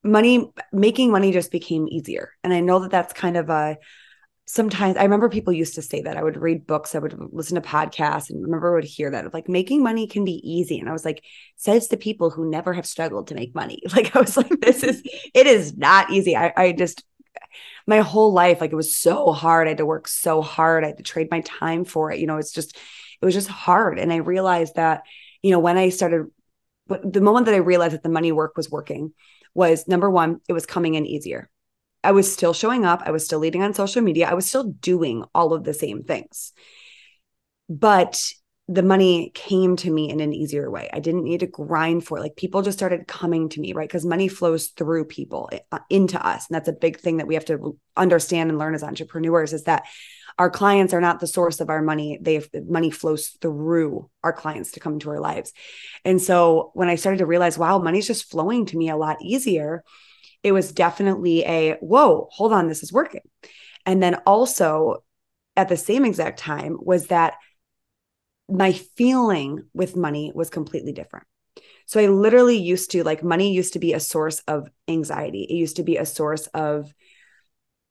money 0.05 0.53
making 0.73 1.11
money 1.11 1.33
just 1.33 1.51
became 1.51 1.89
easier. 1.89 2.33
And 2.45 2.53
i 2.53 2.61
know 2.61 2.81
that 2.81 2.91
that's 2.91 3.13
kind 3.13 3.37
of 3.37 3.49
a 3.49 3.79
sometimes 4.47 4.99
i 4.99 5.03
remember 5.03 5.31
people 5.31 5.55
used 5.55 5.77
to 5.77 5.83
say 5.83 6.03
that. 6.03 6.19
I 6.19 6.23
would 6.23 6.37
read 6.37 6.67
books 6.67 6.95
i 6.95 6.99
would 6.99 7.17
listen 7.33 7.55
to 7.61 7.67
podcasts 7.67 8.29
and 8.31 8.43
remember 8.43 8.73
I 8.73 8.75
would 8.75 8.85
hear 8.85 9.11
that 9.11 9.33
like 9.33 9.49
making 9.49 9.83
money 9.83 10.07
can 10.07 10.25
be 10.25 10.41
easy. 10.45 10.79
And 10.79 10.89
i 10.89 10.93
was 10.93 11.05
like 11.05 11.25
says 11.57 11.89
the 11.89 11.97
people 11.97 12.31
who 12.31 12.51
never 12.51 12.75
have 12.75 12.87
struggled 12.87 13.29
to 13.29 13.35
make 13.35 13.55
money. 13.55 13.83
Like 13.97 14.15
i 14.15 14.21
was 14.21 14.37
like 14.37 14.61
this 14.61 14.85
is 14.85 15.03
it 15.33 15.47
is 15.47 15.77
not 15.77 16.11
easy. 16.11 16.37
I, 16.37 16.53
I 16.57 16.73
just 16.73 17.03
my 17.87 18.01
whole 18.01 18.33
life 18.33 18.61
like 18.61 18.73
it 18.73 18.77
was 18.77 18.97
so 18.97 19.33
hard. 19.33 19.67
I 19.67 19.71
had 19.71 19.79
to 19.79 19.87
work 19.87 20.07
so 20.09 20.43
hard. 20.43 20.85
I 20.85 20.89
had 20.89 20.99
to 20.99 21.03
trade 21.03 21.29
my 21.31 21.41
time 21.41 21.85
for 21.85 22.13
it. 22.13 22.21
You 22.21 22.27
know 22.27 22.37
it's 22.37 22.53
just 22.53 22.77
it 22.77 23.25
was 23.25 23.35
just 23.35 23.49
hard. 23.49 23.99
And 23.99 24.13
i 24.13 24.17
realized 24.17 24.75
that 24.77 25.03
you 25.41 25.51
know 25.51 25.61
when 25.61 25.79
i 25.79 25.89
started 25.89 26.27
the 26.89 27.23
moment 27.23 27.47
that 27.47 27.55
i 27.55 27.59
realized 27.59 27.95
that 27.95 28.03
the 28.03 28.11
money 28.11 28.31
work 28.31 28.59
was 28.59 28.71
working 28.71 29.15
was 29.55 29.87
number 29.89 30.11
one, 30.11 30.41
it 30.49 30.53
was 30.53 30.67
coming 30.67 30.95
in 30.95 31.07
easier. 31.07 31.49
I 32.03 32.13
was 32.13 32.31
still 32.31 32.53
showing 32.53 32.85
up. 32.85 33.03
I 33.05 33.11
was 33.11 33.25
still 33.25 33.39
leading 33.39 33.63
on 33.63 33.73
social 33.73 34.03
media. 34.03 34.29
I 34.29 34.35
was 34.35 34.47
still 34.47 34.65
doing 34.65 35.25
all 35.35 35.55
of 35.55 35.65
the 35.65 35.73
same 35.73 36.03
things. 36.03 36.53
But 37.69 38.21
the 38.69 38.83
money 38.83 39.31
came 39.35 39.77
to 39.77 39.91
me 39.91 40.11
in 40.11 40.21
an 40.21 40.33
easier 40.33 40.71
way. 40.71 40.89
I 40.93 41.01
didn't 41.01 41.25
need 41.25 41.41
to 41.41 41.47
grind 41.47 42.05
for 42.05 42.17
it. 42.17 42.23
Like 42.23 42.37
people 42.37 42.63
just 42.63 42.79
started 42.79 43.07
coming 43.07 43.51
to 43.51 43.61
me, 43.61 43.75
right? 43.75 43.89
Because 43.89 44.07
money 44.07 44.29
flows 44.29 44.69
through 44.69 45.05
people 45.05 45.51
uh, 45.71 45.81
into 45.91 46.25
us. 46.25 46.49
And 46.49 46.55
that's 46.55 46.69
a 46.69 46.73
big 46.73 46.99
thing 46.99 47.19
that 47.19 47.27
we 47.27 47.35
have 47.35 47.45
to 47.47 47.79
understand 47.97 48.51
and 48.51 48.59
learn 48.59 48.75
as 48.75 48.83
entrepreneurs 48.83 49.53
is 49.53 49.65
that 49.65 49.85
our 50.38 50.50
clients 50.50 50.93
are 50.93 51.00
not 51.00 51.21
the 51.21 51.26
source 51.26 51.61
of 51.61 51.71
our 51.71 51.83
money. 51.83 52.19
They 52.21 52.35
have 52.35 52.49
money 52.67 52.91
flows 52.91 53.37
through 53.41 54.11
our 54.23 54.33
clients 54.33 54.73
to 54.73 54.81
come 54.81 54.95
into 54.95 55.11
our 55.11 55.21
lives. 55.21 55.53
And 56.05 56.21
so 56.21 56.71
when 56.75 56.88
i 56.88 56.97
started 56.97 57.19
to 57.19 57.26
realize 57.26 57.59
wow 57.59 57.79
money's 57.79 58.07
just 58.07 58.31
flowing 58.31 58.67
to 58.67 58.76
me 58.76 58.88
a 58.88 58.97
lot 58.97 59.23
easier 59.23 59.83
it 60.45 60.53
was 60.53 60.73
definitely 60.73 61.43
a 61.45 61.76
whoa 61.81 62.29
hold 62.31 62.53
on 62.53 62.69
this 62.69 62.83
is 62.85 62.93
working. 62.93 63.23
And 63.87 64.03
then 64.03 64.17
also 64.26 65.03
at 65.57 65.69
the 65.69 65.76
same 65.76 66.05
exact 66.05 66.38
time 66.38 66.76
was 66.81 67.07
that 67.09 67.35
my 68.49 68.73
feeling 68.73 69.64
with 69.73 69.97
money 69.97 70.31
was 70.35 70.50
completely 70.50 70.93
different. 70.93 71.26
So 71.87 72.00
I 72.00 72.07
literally 72.07 72.59
used 72.59 72.91
to 72.93 73.03
like 73.05 73.25
money 73.25 73.53
used 73.53 73.73
to 73.73 73.79
be 73.79 73.95
a 73.95 74.00
source 74.00 74.41
of 74.41 74.69
anxiety. 74.87 75.45
It 75.45 75.55
used 75.55 75.76
to 75.76 75.83
be 75.83 75.97
a 75.97 76.07
source 76.07 76.47
of 76.49 76.93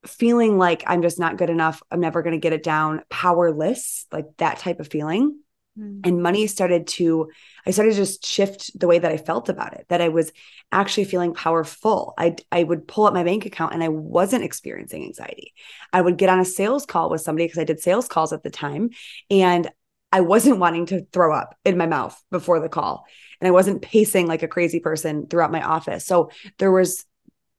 feeling 0.06 0.58
like 0.58 0.84
I'm 0.86 1.02
just 1.02 1.18
not 1.18 1.36
good 1.36 1.50
enough. 1.50 1.82
I'm 1.90 2.00
never 2.00 2.22
going 2.22 2.34
to 2.34 2.40
get 2.40 2.52
it 2.52 2.62
down, 2.62 3.02
powerless, 3.10 4.06
like 4.12 4.26
that 4.38 4.58
type 4.58 4.80
of 4.80 4.88
feeling. 4.88 5.38
Mm. 5.78 6.06
And 6.06 6.22
money 6.22 6.46
started 6.46 6.86
to, 6.88 7.30
I 7.66 7.70
started 7.70 7.92
to 7.92 7.96
just 7.96 8.24
shift 8.24 8.78
the 8.78 8.86
way 8.86 8.98
that 8.98 9.10
I 9.10 9.16
felt 9.16 9.48
about 9.48 9.74
it, 9.74 9.86
that 9.88 10.00
I 10.00 10.08
was 10.08 10.32
actually 10.70 11.04
feeling 11.04 11.34
powerful. 11.34 12.14
I, 12.18 12.36
I 12.52 12.62
would 12.62 12.86
pull 12.86 13.06
up 13.06 13.14
my 13.14 13.24
bank 13.24 13.46
account 13.46 13.74
and 13.74 13.82
I 13.82 13.88
wasn't 13.88 14.44
experiencing 14.44 15.04
anxiety. 15.04 15.54
I 15.92 16.00
would 16.00 16.18
get 16.18 16.28
on 16.28 16.40
a 16.40 16.44
sales 16.44 16.86
call 16.86 17.10
with 17.10 17.22
somebody 17.22 17.46
because 17.46 17.58
I 17.58 17.64
did 17.64 17.80
sales 17.80 18.08
calls 18.08 18.32
at 18.32 18.42
the 18.42 18.50
time. 18.50 18.90
And 19.30 19.70
I 20.12 20.20
wasn't 20.20 20.60
wanting 20.60 20.86
to 20.86 21.06
throw 21.12 21.34
up 21.34 21.56
in 21.64 21.76
my 21.76 21.86
mouth 21.86 22.16
before 22.30 22.60
the 22.60 22.68
call. 22.68 23.04
And 23.40 23.48
I 23.48 23.50
wasn't 23.50 23.82
pacing 23.82 24.28
like 24.28 24.44
a 24.44 24.48
crazy 24.48 24.78
person 24.78 25.26
throughout 25.26 25.50
my 25.50 25.60
office. 25.60 26.06
So 26.06 26.30
there 26.58 26.70
was 26.70 27.04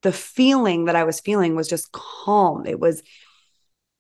the 0.02 0.12
feeling 0.12 0.86
that 0.86 0.96
I 0.96 1.04
was 1.04 1.20
feeling 1.20 1.56
was 1.56 1.68
just 1.68 1.92
calm. 1.92 2.66
It 2.66 2.80
was 2.80 3.02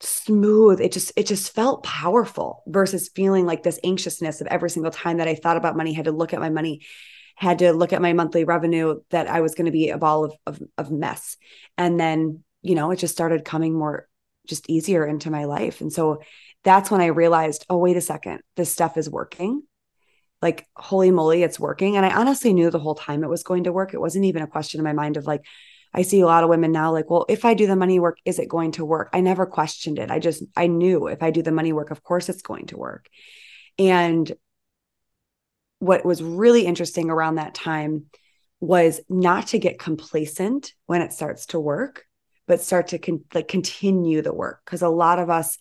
smooth. 0.02 0.82
It 0.82 0.92
just 0.92 1.12
it 1.16 1.25
just 1.25 1.54
felt 1.54 1.84
powerful 1.84 2.64
versus 2.68 3.10
feeling 3.10 3.46
like 3.46 3.64
this 3.64 3.80
anxiousness 3.84 4.42
of 4.42 4.48
every 4.48 4.70
single 4.70 4.92
time 4.92 5.18
that 5.18 5.28
I 5.28 5.36
thought 5.36 5.58
about 5.58 5.78
money, 5.78 5.94
had 5.94 6.06
to 6.06 6.12
look 6.12 6.34
at 6.34 6.40
my 6.40 6.50
money, 6.50 6.82
had 7.36 7.60
to 7.60 7.74
look 7.74 7.94
at 7.94 8.02
my 8.02 8.14
monthly 8.14 8.44
revenue 8.44 9.00
that 9.10 9.28
I 9.28 9.42
was 9.42 9.56
going 9.56 9.66
to 9.66 9.72
be 9.72 9.90
a 9.90 9.98
ball 9.98 10.25
of, 10.25 10.34
of 10.46 10.62
of 10.78 10.92
mess. 10.92 11.38
And 11.78 12.00
then, 12.00 12.44
you 12.62 12.75
know, 12.75 12.92
it 12.92 12.98
just 12.98 13.14
started 13.14 13.46
coming 13.46 13.74
more 13.78 14.08
just 14.48 14.70
easier 14.70 15.06
into 15.06 15.32
my 15.32 15.46
life. 15.46 15.82
And 15.82 15.92
so 15.92 16.22
that's 16.64 16.92
when 16.92 17.02
I 17.02 17.08
realized, 17.08 17.66
oh, 17.70 17.78
wait 17.78 17.98
a 17.98 18.02
second, 18.02 18.42
this 18.56 18.72
stuff 18.72 18.98
is 18.98 19.10
working. 19.10 19.64
Like, 20.42 20.68
holy 20.75 21.10
moly, 21.10 21.42
it's 21.42 21.60
working. 21.60 21.96
And 21.96 22.06
I 22.06 22.14
honestly 22.14 22.54
knew 22.54 22.70
the 22.70 22.80
whole 22.80 22.96
time 22.96 23.24
it 23.24 23.30
was 23.30 23.44
going 23.44 23.64
to 23.64 23.72
work. 23.72 23.94
It 23.94 24.02
wasn't 24.02 24.25
even 24.25 24.44
a 24.44 24.48
question 24.48 24.80
in 24.80 24.84
my 24.84 24.94
mind 24.94 25.18
of 25.18 25.25
like, 25.25 25.42
I 25.96 26.02
see 26.02 26.20
a 26.20 26.25
lot 26.25 26.44
of 26.44 26.50
women 26.50 26.74
now 26.74 26.92
like, 26.92 27.10
well, 27.10 27.25
if 27.30 27.46
I 27.46 27.54
do 27.54 27.68
the 27.68 27.75
money 27.78 28.00
work, 28.00 28.18
is 28.25 28.38
it 28.38 28.50
going 28.50 28.74
to 28.74 28.84
work? 28.84 29.10
I 29.14 29.22
never 29.22 29.46
questioned 29.46 29.98
it. 29.98 30.12
I 30.12 30.20
just, 30.20 30.44
I 30.56 30.68
knew 30.68 31.08
if 31.08 31.24
I 31.24 31.32
do 31.32 31.42
the 31.42 31.54
money 31.54 31.72
work, 31.72 31.90
of 31.90 32.04
course 32.04 32.28
it's 32.28 32.42
going 32.42 32.66
to 32.68 32.78
work. 32.78 33.08
And 33.80 34.30
what 35.80 36.06
was 36.06 36.22
really 36.22 36.66
interesting 36.66 37.10
around 37.10 37.36
that 37.36 37.56
time 37.56 38.08
was 38.60 39.00
not 39.08 39.48
to 39.48 39.60
get 39.60 39.80
complacent 39.80 40.74
when 40.86 41.02
it 41.02 41.14
starts 41.14 41.46
to 41.48 41.62
work, 41.62 42.06
but 42.46 42.60
start 42.60 42.90
to 42.90 42.98
con- 42.98 43.24
like 43.34 43.48
continue 43.48 44.22
the 44.22 44.34
work. 44.34 44.66
Cause 44.66 44.82
a 44.82 44.90
lot 44.90 45.20
of 45.20 45.30
us, 45.30 45.58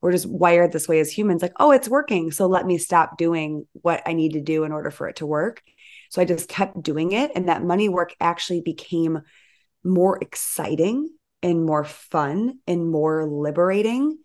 we're 0.00 0.12
just 0.12 0.26
wired 0.26 0.72
this 0.72 0.88
way 0.88 0.98
as 1.00 1.10
humans 1.10 1.42
like, 1.42 1.54
oh, 1.60 1.72
it's 1.72 1.88
working. 1.90 2.30
So 2.30 2.46
let 2.46 2.64
me 2.64 2.78
stop 2.78 3.18
doing 3.18 3.66
what 3.72 4.02
I 4.06 4.14
need 4.14 4.32
to 4.32 4.40
do 4.40 4.64
in 4.64 4.72
order 4.72 4.90
for 4.90 5.08
it 5.08 5.16
to 5.16 5.26
work. 5.26 5.62
So 6.08 6.22
I 6.22 6.24
just 6.24 6.48
kept 6.48 6.82
doing 6.82 7.12
it. 7.12 7.32
And 7.34 7.48
that 7.48 7.62
money 7.62 7.90
work 7.90 8.14
actually 8.18 8.62
became 8.62 9.20
more 9.84 10.18
exciting 10.20 11.08
and 11.42 11.64
more 11.64 11.84
fun 11.84 12.58
and 12.66 12.90
more 12.90 13.26
liberating 13.26 14.18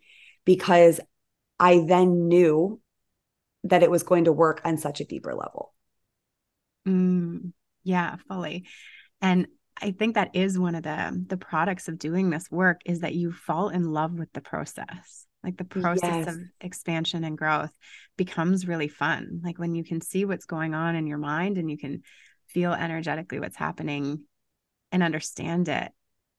because 0.44 1.00
I 1.58 1.84
then 1.86 2.28
knew 2.28 2.80
that 3.64 3.82
it 3.82 3.90
was 3.90 4.02
going 4.02 4.24
to 4.24 4.32
work 4.32 4.62
on 4.64 4.78
such 4.78 5.00
a 5.00 5.04
deeper 5.04 5.34
level. 5.34 5.74
Mm, 6.88 7.52
yeah, 7.84 8.16
fully. 8.26 8.66
And 9.20 9.46
I 9.80 9.92
think 9.92 10.14
that 10.14 10.34
is 10.34 10.58
one 10.58 10.74
of 10.74 10.82
the 10.82 11.24
the 11.28 11.36
products 11.36 11.88
of 11.88 11.98
doing 11.98 12.30
this 12.30 12.50
work 12.50 12.80
is 12.84 13.00
that 13.00 13.14
you 13.14 13.32
fall 13.32 13.68
in 13.68 13.84
love 13.84 14.18
with 14.18 14.32
the 14.32 14.40
process. 14.40 15.26
Like 15.42 15.56
the 15.56 15.64
process 15.64 16.26
yes. 16.26 16.28
of 16.28 16.40
expansion 16.60 17.24
and 17.24 17.36
growth 17.36 17.70
becomes 18.16 18.68
really 18.68 18.88
fun. 18.88 19.40
Like 19.42 19.58
when 19.58 19.74
you 19.74 19.84
can 19.84 20.02
see 20.02 20.26
what's 20.26 20.44
going 20.44 20.74
on 20.74 20.96
in 20.96 21.06
your 21.06 21.18
mind 21.18 21.56
and 21.56 21.70
you 21.70 21.78
can 21.78 22.02
feel 22.48 22.72
energetically 22.72 23.40
what's 23.40 23.56
happening 23.56 24.24
and 24.92 25.02
understand 25.02 25.68
it, 25.68 25.92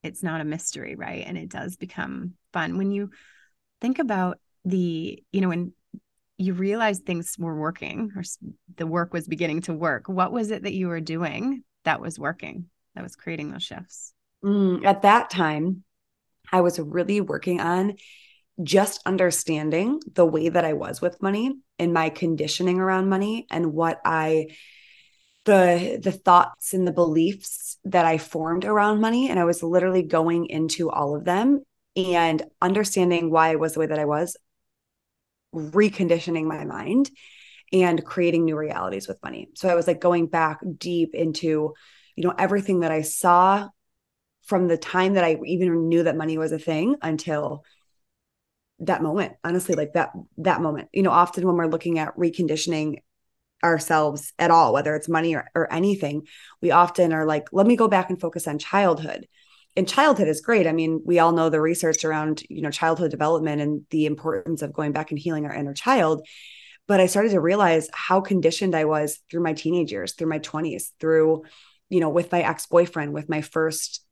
it's 0.03 0.23
not 0.23 0.41
a 0.41 0.45
mystery, 0.45 0.95
right? 0.95 1.23
And 1.25 1.37
it 1.37 1.49
does 1.49 1.75
become 1.75 2.33
fun. 2.53 2.77
When 2.77 2.91
you 2.91 3.11
think 3.79 3.99
about 3.99 4.39
the, 4.65 5.23
you 5.31 5.41
know, 5.41 5.49
when 5.49 5.73
you 6.37 6.53
realized 6.53 7.05
things 7.05 7.35
were 7.37 7.55
working 7.55 8.11
or 8.15 8.23
the 8.75 8.87
work 8.87 9.13
was 9.13 9.27
beginning 9.27 9.61
to 9.61 9.73
work, 9.73 10.07
what 10.07 10.31
was 10.31 10.51
it 10.51 10.63
that 10.63 10.73
you 10.73 10.87
were 10.87 11.01
doing 11.01 11.63
that 11.83 12.01
was 12.01 12.17
working, 12.17 12.65
that 12.95 13.03
was 13.03 13.15
creating 13.15 13.51
those 13.51 13.63
shifts? 13.63 14.13
Mm, 14.43 14.83
at 14.85 15.03
that 15.03 15.29
time, 15.29 15.83
I 16.51 16.61
was 16.61 16.79
really 16.79 17.21
working 17.21 17.61
on 17.61 17.95
just 18.61 19.01
understanding 19.05 19.99
the 20.13 20.25
way 20.25 20.49
that 20.49 20.65
I 20.65 20.73
was 20.73 21.01
with 21.01 21.21
money 21.21 21.53
and 21.79 21.93
my 21.93 22.09
conditioning 22.09 22.79
around 22.79 23.09
money 23.09 23.45
and 23.49 23.73
what 23.73 23.99
I 24.03 24.47
the 25.45 25.99
the 26.01 26.11
thoughts 26.11 26.73
and 26.73 26.87
the 26.87 26.91
beliefs 26.91 27.77
that 27.85 28.05
I 28.05 28.17
formed 28.17 28.65
around 28.65 29.01
money 29.01 29.29
and 29.29 29.39
I 29.39 29.45
was 29.45 29.63
literally 29.63 30.03
going 30.03 30.45
into 30.47 30.89
all 30.89 31.15
of 31.15 31.25
them 31.25 31.63
and 31.95 32.43
understanding 32.61 33.31
why 33.31 33.49
I 33.49 33.55
was 33.55 33.73
the 33.73 33.79
way 33.79 33.87
that 33.87 33.99
I 33.99 34.05
was 34.05 34.37
reconditioning 35.53 36.45
my 36.45 36.63
mind 36.63 37.09
and 37.73 38.03
creating 38.05 38.45
new 38.45 38.55
realities 38.55 39.07
with 39.07 39.21
money. 39.23 39.49
So 39.55 39.69
I 39.69 39.75
was 39.75 39.87
like 39.87 39.99
going 39.99 40.27
back 40.27 40.59
deep 40.77 41.15
into 41.15 41.73
you 42.15 42.23
know 42.23 42.33
everything 42.37 42.81
that 42.81 42.91
I 42.91 43.01
saw 43.01 43.69
from 44.43 44.67
the 44.67 44.77
time 44.77 45.13
that 45.13 45.23
I 45.23 45.39
even 45.45 45.87
knew 45.87 46.03
that 46.03 46.17
money 46.17 46.37
was 46.37 46.51
a 46.51 46.59
thing 46.59 46.95
until 47.01 47.63
that 48.79 49.03
moment 49.03 49.33
honestly 49.43 49.75
like 49.75 49.93
that 49.93 50.11
that 50.37 50.59
moment 50.59 50.89
you 50.91 51.03
know 51.03 51.11
often 51.11 51.45
when 51.45 51.55
we're 51.55 51.67
looking 51.67 51.99
at 51.99 52.17
reconditioning 52.17 52.97
ourselves 53.63 54.33
at 54.39 54.51
all 54.51 54.73
whether 54.73 54.95
it's 54.95 55.09
money 55.09 55.35
or, 55.35 55.49
or 55.55 55.71
anything 55.71 56.25
we 56.61 56.71
often 56.71 57.13
are 57.13 57.25
like 57.25 57.47
let 57.51 57.67
me 57.67 57.75
go 57.75 57.87
back 57.87 58.09
and 58.09 58.19
focus 58.19 58.47
on 58.47 58.57
childhood. 58.57 59.27
And 59.77 59.87
childhood 59.87 60.27
is 60.27 60.41
great. 60.41 60.67
I 60.67 60.73
mean 60.73 61.01
we 61.05 61.19
all 61.19 61.31
know 61.31 61.49
the 61.49 61.61
research 61.61 62.03
around 62.03 62.43
you 62.49 62.61
know 62.61 62.71
childhood 62.71 63.11
development 63.11 63.61
and 63.61 63.85
the 63.89 64.05
importance 64.05 64.61
of 64.61 64.73
going 64.73 64.91
back 64.91 65.11
and 65.11 65.19
healing 65.19 65.45
our 65.45 65.53
inner 65.53 65.73
child. 65.73 66.25
But 66.87 66.99
i 66.99 67.05
started 67.05 67.31
to 67.31 67.39
realize 67.39 67.89
how 67.93 68.21
conditioned 68.21 68.75
i 68.75 68.85
was 68.85 69.19
through 69.29 69.43
my 69.43 69.53
teenage 69.53 69.91
years 69.91 70.13
through 70.13 70.27
my 70.27 70.39
20s 70.39 70.91
through 70.99 71.43
you 71.89 71.99
know 71.99 72.09
with 72.09 72.31
my 72.31 72.41
ex-boyfriend 72.41 73.13
with 73.13 73.29
my 73.29 73.41
first 73.41 74.03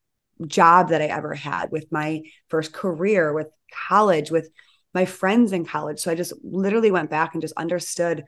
job 0.47 0.89
that 0.89 1.01
i 1.01 1.05
ever 1.05 1.33
had 1.33 1.71
with 1.71 1.91
my 1.91 2.21
first 2.47 2.71
career 2.71 3.33
with 3.33 3.47
college 3.89 4.31
with 4.31 4.49
my 4.93 5.05
friends 5.05 5.51
in 5.51 5.65
college. 5.65 5.99
So 5.99 6.11
i 6.11 6.15
just 6.15 6.33
literally 6.43 6.91
went 6.91 7.09
back 7.09 7.33
and 7.33 7.41
just 7.41 7.53
understood 7.57 8.25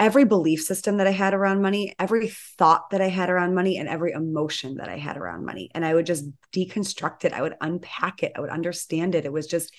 every 0.00 0.24
belief 0.24 0.62
system 0.62 0.98
that 0.98 1.06
I 1.06 1.12
had 1.12 1.34
around 1.34 1.60
money, 1.60 1.94
every 1.98 2.28
thought 2.28 2.90
that 2.90 3.00
I 3.00 3.08
had 3.08 3.30
around 3.30 3.54
money, 3.54 3.78
and 3.78 3.88
every 3.88 4.12
emotion 4.12 4.76
that 4.76 4.88
I 4.88 4.96
had 4.96 5.16
around 5.16 5.44
money. 5.44 5.70
And 5.74 5.84
I 5.84 5.94
would 5.94 6.06
just 6.06 6.24
deconstruct 6.52 7.24
it. 7.24 7.32
I 7.32 7.42
would 7.42 7.56
unpack 7.60 8.22
it. 8.22 8.32
I 8.36 8.40
would 8.40 8.50
understand 8.50 9.14
it. 9.14 9.24
It 9.24 9.32
was 9.32 9.46
just, 9.46 9.74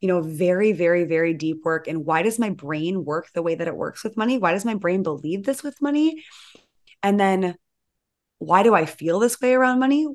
you 0.00 0.08
know, 0.08 0.20
very, 0.20 0.72
very, 0.72 1.04
very 1.04 1.32
deep 1.32 1.64
work. 1.64 1.86
And 1.86 2.04
why 2.04 2.22
does 2.22 2.38
my 2.38 2.50
brain 2.50 3.04
work 3.04 3.30
the 3.32 3.42
way 3.42 3.54
that 3.54 3.68
it 3.68 3.76
works 3.76 4.02
with 4.02 4.16
money? 4.16 4.38
Why 4.38 4.52
does 4.52 4.64
my 4.64 4.74
brain 4.74 5.02
believe 5.04 5.44
this 5.44 5.62
with 5.62 5.80
money? 5.80 6.24
And 7.02 7.18
then 7.20 7.56
why 8.38 8.64
do 8.64 8.74
I 8.74 8.86
feel 8.86 9.20
this 9.20 9.40
way 9.40 9.54
around 9.54 9.78
money? 9.78 10.08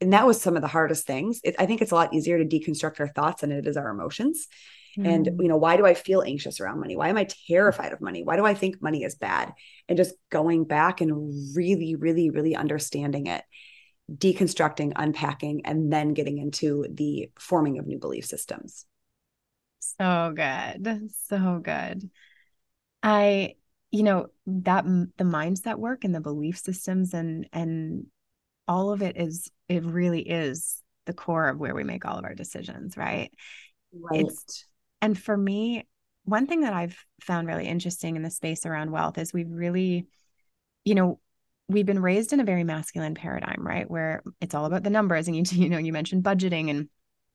And 0.00 0.12
that 0.12 0.26
was 0.26 0.40
some 0.40 0.56
of 0.56 0.62
the 0.62 0.68
hardest 0.68 1.06
things. 1.06 1.40
It, 1.42 1.56
I 1.58 1.66
think 1.66 1.82
it's 1.82 1.92
a 1.92 1.96
lot 1.96 2.14
easier 2.14 2.38
to 2.38 2.44
deconstruct 2.44 3.00
our 3.00 3.08
thoughts 3.08 3.40
than 3.40 3.50
it 3.50 3.66
is 3.66 3.76
our 3.76 3.88
emotions. 3.88 4.46
And, 4.96 5.26
mm-hmm. 5.26 5.42
you 5.42 5.48
know, 5.48 5.56
why 5.56 5.76
do 5.76 5.86
I 5.86 5.94
feel 5.94 6.22
anxious 6.22 6.60
around 6.60 6.80
money? 6.80 6.96
Why 6.96 7.08
am 7.08 7.16
I 7.16 7.26
terrified 7.48 7.92
of 7.92 8.00
money? 8.00 8.22
Why 8.22 8.36
do 8.36 8.44
I 8.44 8.54
think 8.54 8.82
money 8.82 9.04
is 9.04 9.14
bad? 9.14 9.52
And 9.88 9.96
just 9.96 10.14
going 10.30 10.64
back 10.64 11.00
and 11.00 11.56
really, 11.56 11.94
really, 11.94 12.30
really 12.30 12.54
understanding 12.54 13.26
it, 13.26 13.42
deconstructing, 14.12 14.92
unpacking, 14.96 15.62
and 15.64 15.92
then 15.92 16.14
getting 16.14 16.38
into 16.38 16.86
the 16.92 17.30
forming 17.38 17.78
of 17.78 17.86
new 17.86 17.98
belief 17.98 18.26
systems. 18.26 18.86
So 19.98 20.32
good. 20.34 21.10
So 21.28 21.60
good. 21.62 22.10
I, 23.02 23.54
you 23.90 24.02
know, 24.02 24.26
that 24.46 24.84
the 24.84 25.24
mindset 25.24 25.76
work 25.76 26.04
and 26.04 26.14
the 26.14 26.20
belief 26.20 26.58
systems 26.58 27.14
and, 27.14 27.48
and, 27.52 28.06
all 28.68 28.92
of 28.92 29.02
it 29.02 29.16
is 29.16 29.50
it 29.68 29.84
really 29.84 30.22
is 30.22 30.82
the 31.06 31.12
core 31.12 31.48
of 31.48 31.58
where 31.58 31.74
we 31.74 31.84
make 31.84 32.04
all 32.04 32.18
of 32.18 32.24
our 32.24 32.34
decisions 32.34 32.96
right 32.96 33.30
right 33.92 34.24
it's 34.24 34.64
and 35.02 35.18
for 35.18 35.36
me, 35.36 35.86
one 36.24 36.46
thing 36.46 36.60
that 36.60 36.72
I've 36.72 36.96
found 37.20 37.48
really 37.48 37.66
interesting 37.66 38.14
in 38.14 38.22
the 38.22 38.30
space 38.30 38.64
around 38.64 38.92
wealth 38.92 39.18
is 39.18 39.32
we've 39.32 39.50
really, 39.50 40.06
you 40.84 40.94
know, 40.94 41.18
we've 41.68 41.84
been 41.84 42.00
raised 42.00 42.32
in 42.32 42.38
a 42.38 42.44
very 42.44 42.62
masculine 42.62 43.16
paradigm, 43.16 43.66
right? 43.66 43.90
Where 43.90 44.22
it's 44.40 44.54
all 44.54 44.64
about 44.64 44.84
the 44.84 44.90
numbers. 44.90 45.26
And 45.26 45.36
you, 45.36 45.42
you 45.62 45.68
know, 45.68 45.78
you 45.78 45.92
mentioned 45.92 46.22
budgeting 46.22 46.70
and, 46.70 46.88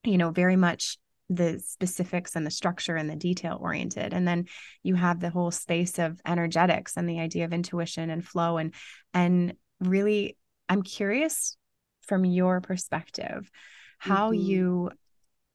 you 0.04 0.18
know, 0.18 0.32
very 0.32 0.56
much 0.56 0.98
the 1.30 1.60
specifics 1.60 2.38
and 2.38 2.46
the 2.46 2.52
structure 2.52 2.96
and 2.96 3.10
the 3.10 3.16
detail 3.18 3.58
oriented. 3.60 4.14
And 4.14 4.26
then 4.26 4.46
you 4.82 4.96
have 4.96 5.20
the 5.20 5.30
whole 5.30 5.52
space 5.52 6.00
of 6.00 6.22
energetics 6.26 6.96
and 6.96 7.10
the 7.10 7.20
idea 7.20 7.44
of 7.44 7.52
intuition 7.52 8.10
and 8.10 8.26
flow. 8.26 8.56
And, 8.58 8.74
and 9.14 9.54
really, 9.82 10.38
I'm 10.70 10.84
curious 10.84 11.58
from 12.04 12.24
your 12.24 12.62
perspective, 12.62 13.52
how 13.98 14.32
mm-hmm. 14.32 14.42
you 14.42 14.92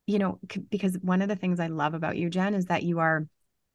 you 0.07 0.19
know, 0.19 0.39
c- 0.51 0.65
because 0.71 0.99
one 1.01 1.23
of 1.23 1.29
the 1.29 1.37
things 1.37 1.61
I 1.61 1.69
love 1.69 1.95
about 1.95 2.17
you, 2.17 2.31
Jenn, 2.31 2.55
is 2.55 2.67
that 2.67 2.83
you 2.83 2.99
are 2.99 3.27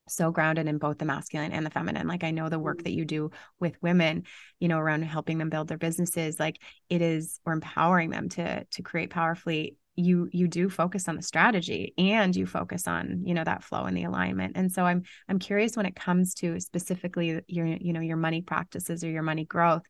so 0.09 0.31
grounded 0.31 0.67
in 0.67 0.77
both 0.77 0.97
the 0.97 1.05
masculine 1.05 1.51
and 1.51 1.65
the 1.65 1.69
feminine. 1.69 2.07
Like 2.07 2.23
I 2.23 2.31
know 2.31 2.49
the 2.49 2.59
work 2.59 2.83
that 2.83 2.89
mm-hmm. 2.89 2.99
you 2.99 3.05
do 3.05 3.31
with 3.59 3.81
women, 3.81 4.23
you 4.59 4.67
know, 4.67 4.79
around 4.79 5.03
helping 5.03 5.37
them 5.37 5.49
build 5.49 5.67
their 5.67 5.77
businesses, 5.77 6.39
like 6.39 6.61
it 6.89 7.01
is 7.01 7.39
or 7.45 7.53
empowering 7.53 8.09
them 8.09 8.29
to 8.29 8.65
to 8.65 8.81
create 8.81 9.09
powerfully. 9.09 9.77
You 9.95 10.29
you 10.31 10.47
do 10.47 10.69
focus 10.69 11.07
on 11.07 11.15
the 11.15 11.23
strategy 11.23 11.93
and 11.97 12.35
you 12.35 12.45
focus 12.45 12.87
on, 12.87 13.23
you 13.25 13.33
know, 13.33 13.43
that 13.43 13.63
flow 13.63 13.85
and 13.85 13.97
the 13.97 14.03
alignment. 14.03 14.55
And 14.55 14.71
so 14.71 14.83
I'm 14.83 15.03
I'm 15.27 15.39
curious 15.39 15.75
when 15.75 15.87
it 15.87 15.95
comes 15.95 16.35
to 16.35 16.59
specifically 16.59 17.41
your, 17.47 17.65
you 17.65 17.93
know, 17.93 18.01
your 18.01 18.17
money 18.17 18.41
practices 18.41 19.03
or 19.03 19.09
your 19.09 19.23
money 19.23 19.45
growth, 19.45 19.83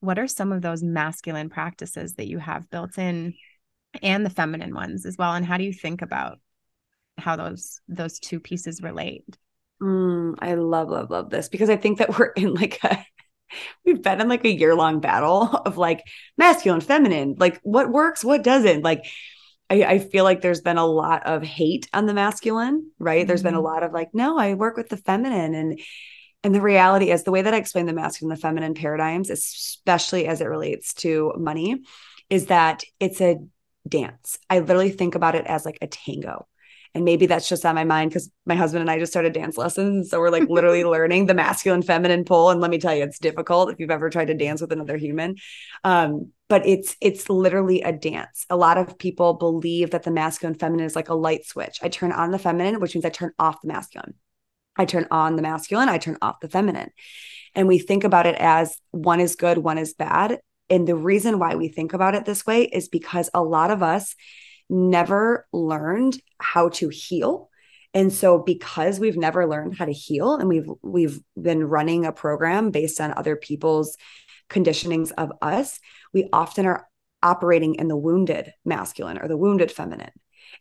what 0.00 0.18
are 0.18 0.28
some 0.28 0.52
of 0.52 0.62
those 0.62 0.82
masculine 0.82 1.50
practices 1.50 2.14
that 2.14 2.28
you 2.28 2.38
have 2.38 2.70
built 2.70 2.98
in 2.98 3.34
and 4.00 4.24
the 4.24 4.30
feminine 4.30 4.74
ones 4.74 5.04
as 5.04 5.16
well 5.18 5.34
and 5.34 5.44
how 5.44 5.56
do 5.56 5.64
you 5.64 5.72
think 5.72 6.02
about 6.02 6.38
how 7.18 7.36
those 7.36 7.80
those 7.88 8.18
two 8.18 8.40
pieces 8.40 8.80
relate 8.82 9.24
mm, 9.82 10.34
i 10.38 10.54
love 10.54 10.88
love 10.88 11.10
love 11.10 11.30
this 11.30 11.48
because 11.48 11.68
i 11.68 11.76
think 11.76 11.98
that 11.98 12.18
we're 12.18 12.32
in 12.32 12.54
like 12.54 12.78
a 12.84 13.04
we've 13.84 14.02
been 14.02 14.20
in 14.20 14.28
like 14.28 14.44
a 14.44 14.52
year 14.52 14.74
long 14.74 15.00
battle 15.00 15.42
of 15.66 15.76
like 15.76 16.02
masculine 16.38 16.80
feminine 16.80 17.34
like 17.38 17.60
what 17.62 17.90
works 17.90 18.24
what 18.24 18.42
doesn't 18.42 18.82
like 18.82 19.04
I, 19.70 19.84
I, 19.84 19.98
feel 20.00 20.24
like 20.24 20.42
there's 20.42 20.60
been 20.60 20.76
a 20.76 20.84
lot 20.84 21.24
of 21.24 21.42
hate 21.42 21.88
on 21.94 22.04
the 22.04 22.12
masculine 22.12 22.90
right 22.98 23.20
mm-hmm. 23.20 23.28
there's 23.28 23.42
been 23.42 23.54
a 23.54 23.58
mm-hmm. 23.58 23.66
lot 23.66 23.82
of 23.82 23.92
like 23.92 24.08
no 24.12 24.38
i 24.38 24.54
work 24.54 24.76
with 24.76 24.88
the 24.88 24.96
feminine 24.96 25.54
and 25.54 25.80
and 26.44 26.54
the 26.54 26.60
reality 26.60 27.10
is 27.10 27.24
the 27.24 27.30
way 27.30 27.42
that 27.42 27.54
i 27.54 27.58
explain 27.58 27.86
the 27.86 27.92
masculine 27.92 28.32
and 28.32 28.38
the 28.38 28.42
feminine 28.42 28.74
paradigms 28.74 29.30
especially 29.30 30.26
as 30.26 30.40
it 30.40 30.46
relates 30.46 30.94
to 30.94 31.32
money 31.36 31.82
is 32.30 32.46
that 32.46 32.82
it's 32.98 33.20
a 33.20 33.36
dance. 33.88 34.38
I 34.48 34.60
literally 34.60 34.90
think 34.90 35.14
about 35.14 35.34
it 35.34 35.46
as 35.46 35.64
like 35.64 35.78
a 35.80 35.86
tango. 35.86 36.46
And 36.94 37.06
maybe 37.06 37.24
that's 37.24 37.48
just 37.48 37.64
on 37.64 37.74
my 37.74 37.84
mind 37.84 38.10
because 38.10 38.30
my 38.44 38.54
husband 38.54 38.82
and 38.82 38.90
I 38.90 38.98
just 38.98 39.12
started 39.12 39.32
dance 39.32 39.56
lessons. 39.56 40.10
So 40.10 40.20
we're 40.20 40.30
like 40.30 40.48
literally 40.50 40.84
learning 40.84 41.24
the 41.24 41.32
masculine 41.32 41.80
feminine 41.80 42.24
pole. 42.24 42.50
And 42.50 42.60
let 42.60 42.70
me 42.70 42.78
tell 42.78 42.94
you, 42.94 43.02
it's 43.02 43.18
difficult 43.18 43.70
if 43.70 43.80
you've 43.80 43.90
ever 43.90 44.10
tried 44.10 44.26
to 44.26 44.34
dance 44.34 44.60
with 44.60 44.72
another 44.72 44.98
human. 44.98 45.36
Um, 45.84 46.32
but 46.50 46.66
it's 46.66 46.94
it's 47.00 47.30
literally 47.30 47.80
a 47.80 47.92
dance. 47.92 48.44
A 48.50 48.56
lot 48.56 48.76
of 48.76 48.98
people 48.98 49.32
believe 49.34 49.92
that 49.92 50.02
the 50.02 50.10
masculine 50.10 50.58
feminine 50.58 50.84
is 50.84 50.94
like 50.94 51.08
a 51.08 51.14
light 51.14 51.46
switch. 51.46 51.78
I 51.82 51.88
turn 51.88 52.12
on 52.12 52.30
the 52.30 52.38
feminine, 52.38 52.78
which 52.78 52.94
means 52.94 53.06
I 53.06 53.10
turn 53.10 53.32
off 53.38 53.62
the 53.62 53.68
masculine. 53.68 54.14
I 54.76 54.84
turn 54.84 55.06
on 55.10 55.36
the 55.36 55.42
masculine, 55.42 55.88
I 55.88 55.98
turn 55.98 56.18
off 56.22 56.40
the 56.40 56.48
feminine. 56.48 56.90
And 57.54 57.68
we 57.68 57.78
think 57.78 58.04
about 58.04 58.26
it 58.26 58.36
as 58.38 58.76
one 58.90 59.20
is 59.20 59.36
good, 59.36 59.58
one 59.58 59.78
is 59.78 59.94
bad. 59.94 60.40
And 60.72 60.88
the 60.88 60.96
reason 60.96 61.38
why 61.38 61.54
we 61.54 61.68
think 61.68 61.92
about 61.92 62.14
it 62.14 62.24
this 62.24 62.46
way 62.46 62.62
is 62.62 62.88
because 62.88 63.28
a 63.34 63.42
lot 63.42 63.70
of 63.70 63.82
us 63.82 64.16
never 64.70 65.46
learned 65.52 66.18
how 66.38 66.70
to 66.70 66.88
heal. 66.88 67.50
And 67.92 68.10
so 68.10 68.38
because 68.38 68.98
we've 68.98 69.18
never 69.18 69.46
learned 69.46 69.76
how 69.76 69.84
to 69.84 69.92
heal 69.92 70.34
and 70.34 70.48
we've 70.48 70.68
we've 70.80 71.20
been 71.40 71.64
running 71.64 72.06
a 72.06 72.12
program 72.12 72.70
based 72.70 73.02
on 73.02 73.12
other 73.12 73.36
people's 73.36 73.98
conditionings 74.48 75.12
of 75.18 75.30
us, 75.42 75.78
we 76.14 76.30
often 76.32 76.64
are 76.64 76.88
operating 77.22 77.74
in 77.74 77.88
the 77.88 77.96
wounded 77.96 78.54
masculine 78.64 79.18
or 79.18 79.28
the 79.28 79.36
wounded 79.36 79.70
feminine. 79.70 80.12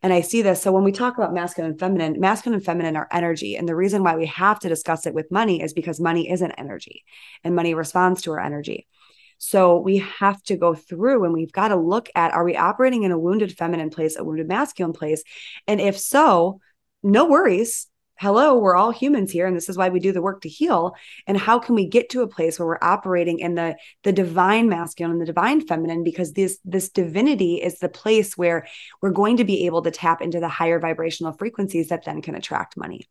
And 0.03 0.11
I 0.11 0.19
see 0.19 0.41
this. 0.41 0.61
So 0.61 0.73
when 0.73 0.83
we 0.83 0.91
talk 0.91 1.17
about 1.17 1.33
masculine 1.33 1.71
and 1.71 1.79
feminine, 1.79 2.19
masculine 2.19 2.55
and 2.55 2.65
feminine 2.65 2.97
are 2.97 3.07
energy. 3.13 3.55
And 3.55 3.67
the 3.67 3.77
reason 3.77 4.03
why 4.03 4.17
we 4.17 4.25
have 4.25 4.59
to 4.59 4.69
discuss 4.69 5.05
it 5.05 5.13
with 5.13 5.31
money 5.31 5.61
is 5.61 5.73
because 5.73 6.01
money 6.01 6.29
is 6.29 6.41
an 6.41 6.51
energy 6.57 7.05
and 7.45 7.55
money 7.55 7.73
responds 7.73 8.23
to 8.23 8.31
our 8.31 8.41
energy. 8.41 8.87
So 9.43 9.79
we 9.79 9.97
have 9.97 10.41
to 10.43 10.55
go 10.55 10.75
through 10.75 11.23
and 11.23 11.33
we've 11.33 11.51
got 11.51 11.69
to 11.69 11.75
look 11.75 12.09
at 12.13 12.31
are 12.31 12.43
we 12.43 12.55
operating 12.55 13.01
in 13.01 13.11
a 13.11 13.17
wounded 13.17 13.57
feminine 13.57 13.89
place, 13.89 14.15
a 14.15 14.23
wounded 14.23 14.47
masculine 14.47 14.93
place? 14.93 15.23
And 15.67 15.81
if 15.81 15.97
so, 15.97 16.61
no 17.01 17.25
worries. 17.25 17.87
Hello, 18.19 18.59
we're 18.59 18.75
all 18.75 18.91
humans 18.91 19.31
here 19.31 19.47
and 19.47 19.57
this 19.57 19.67
is 19.67 19.75
why 19.75 19.89
we 19.89 19.99
do 19.99 20.11
the 20.11 20.21
work 20.21 20.41
to 20.41 20.49
heal. 20.49 20.93
And 21.25 21.35
how 21.35 21.57
can 21.57 21.73
we 21.73 21.87
get 21.87 22.11
to 22.11 22.21
a 22.21 22.27
place 22.27 22.59
where 22.59 22.67
we're 22.67 22.77
operating 22.83 23.39
in 23.39 23.55
the 23.55 23.77
the 24.03 24.11
divine 24.11 24.69
masculine 24.69 25.13
and 25.13 25.21
the 25.21 25.25
divine 25.25 25.65
feminine 25.65 26.03
because 26.03 26.33
this 26.33 26.59
this 26.63 26.89
divinity 26.89 27.55
is 27.55 27.79
the 27.79 27.89
place 27.89 28.37
where 28.37 28.67
we're 29.01 29.09
going 29.09 29.37
to 29.37 29.43
be 29.43 29.65
able 29.65 29.81
to 29.81 29.89
tap 29.89 30.21
into 30.21 30.39
the 30.39 30.49
higher 30.49 30.79
vibrational 30.79 31.33
frequencies 31.33 31.89
that 31.89 32.05
then 32.05 32.21
can 32.21 32.35
attract 32.35 32.77
money. 32.77 33.09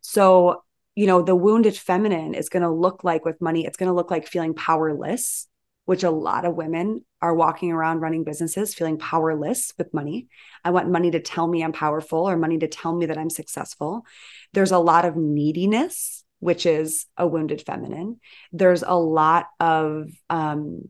So, 0.00 0.64
you 0.96 1.06
know, 1.06 1.22
the 1.22 1.36
wounded 1.36 1.76
feminine 1.76 2.34
is 2.34 2.48
going 2.48 2.64
to 2.64 2.70
look 2.70 3.04
like 3.04 3.24
with 3.24 3.40
money, 3.40 3.66
it's 3.66 3.76
going 3.76 3.88
to 3.88 3.94
look 3.94 4.10
like 4.10 4.26
feeling 4.26 4.54
powerless 4.54 5.46
which 5.84 6.02
a 6.02 6.10
lot 6.10 6.44
of 6.44 6.54
women 6.54 7.04
are 7.20 7.34
walking 7.34 7.72
around 7.72 8.00
running 8.00 8.24
businesses 8.24 8.74
feeling 8.74 8.98
powerless 8.98 9.72
with 9.76 9.92
money. 9.92 10.28
I 10.64 10.70
want 10.70 10.90
money 10.90 11.10
to 11.10 11.20
tell 11.20 11.46
me 11.46 11.62
I'm 11.62 11.72
powerful 11.72 12.28
or 12.28 12.36
money 12.36 12.58
to 12.58 12.68
tell 12.68 12.94
me 12.94 13.06
that 13.06 13.18
I'm 13.18 13.30
successful. 13.30 14.04
There's 14.52 14.72
a 14.72 14.78
lot 14.78 15.04
of 15.04 15.16
neediness, 15.16 16.24
which 16.38 16.64
is 16.64 17.06
a 17.16 17.26
wounded 17.26 17.62
feminine. 17.62 18.20
There's 18.52 18.82
a 18.82 18.94
lot 18.94 19.46
of 19.58 20.10
um, 20.28 20.88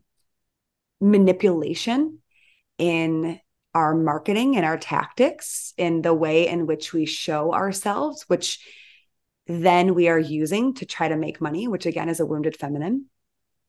manipulation 0.99 2.19
in 2.77 3.39
our 3.73 3.95
marketing 3.95 4.57
and 4.57 4.65
our 4.65 4.77
tactics, 4.77 5.73
in 5.77 6.01
the 6.01 6.13
way 6.13 6.47
in 6.47 6.67
which 6.67 6.93
we 6.93 7.05
show 7.05 7.53
ourselves, 7.53 8.23
which 8.27 8.59
then 9.47 9.95
we 9.95 10.09
are 10.09 10.19
using 10.19 10.73
to 10.75 10.85
try 10.85 11.07
to 11.07 11.15
make 11.15 11.41
money, 11.41 11.67
which 11.67 11.85
again 11.85 12.09
is 12.09 12.19
a 12.19 12.25
wounded 12.25 12.57
feminine. 12.57 13.05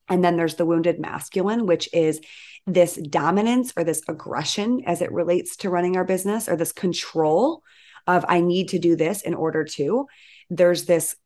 And 0.09 0.25
then 0.25 0.37
there's 0.37 0.57
the 0.57 0.67
wounded 0.67 0.99
masculine, 0.99 1.67
which 1.67 1.89
is 1.93 2.21
this 2.67 2.97
dominance 2.97 3.73
or 3.77 3.85
this 3.85 4.03
aggression 4.09 4.83
as 4.87 5.03
it 5.03 5.13
relates 5.13 5.57
to 5.59 5.71
running 5.71 5.97
our 5.97 6.05
business 6.05 6.49
or 6.49 6.57
this 6.57 6.73
control 6.73 7.63
of 8.07 8.25
I 8.29 8.41
need 8.41 8.69
to 8.71 8.79
do 8.79 8.97
this 8.97 9.23
in 9.23 9.35
order 9.35 9.65
to. 9.65 10.07
There's 10.51 10.85
this 10.85 11.17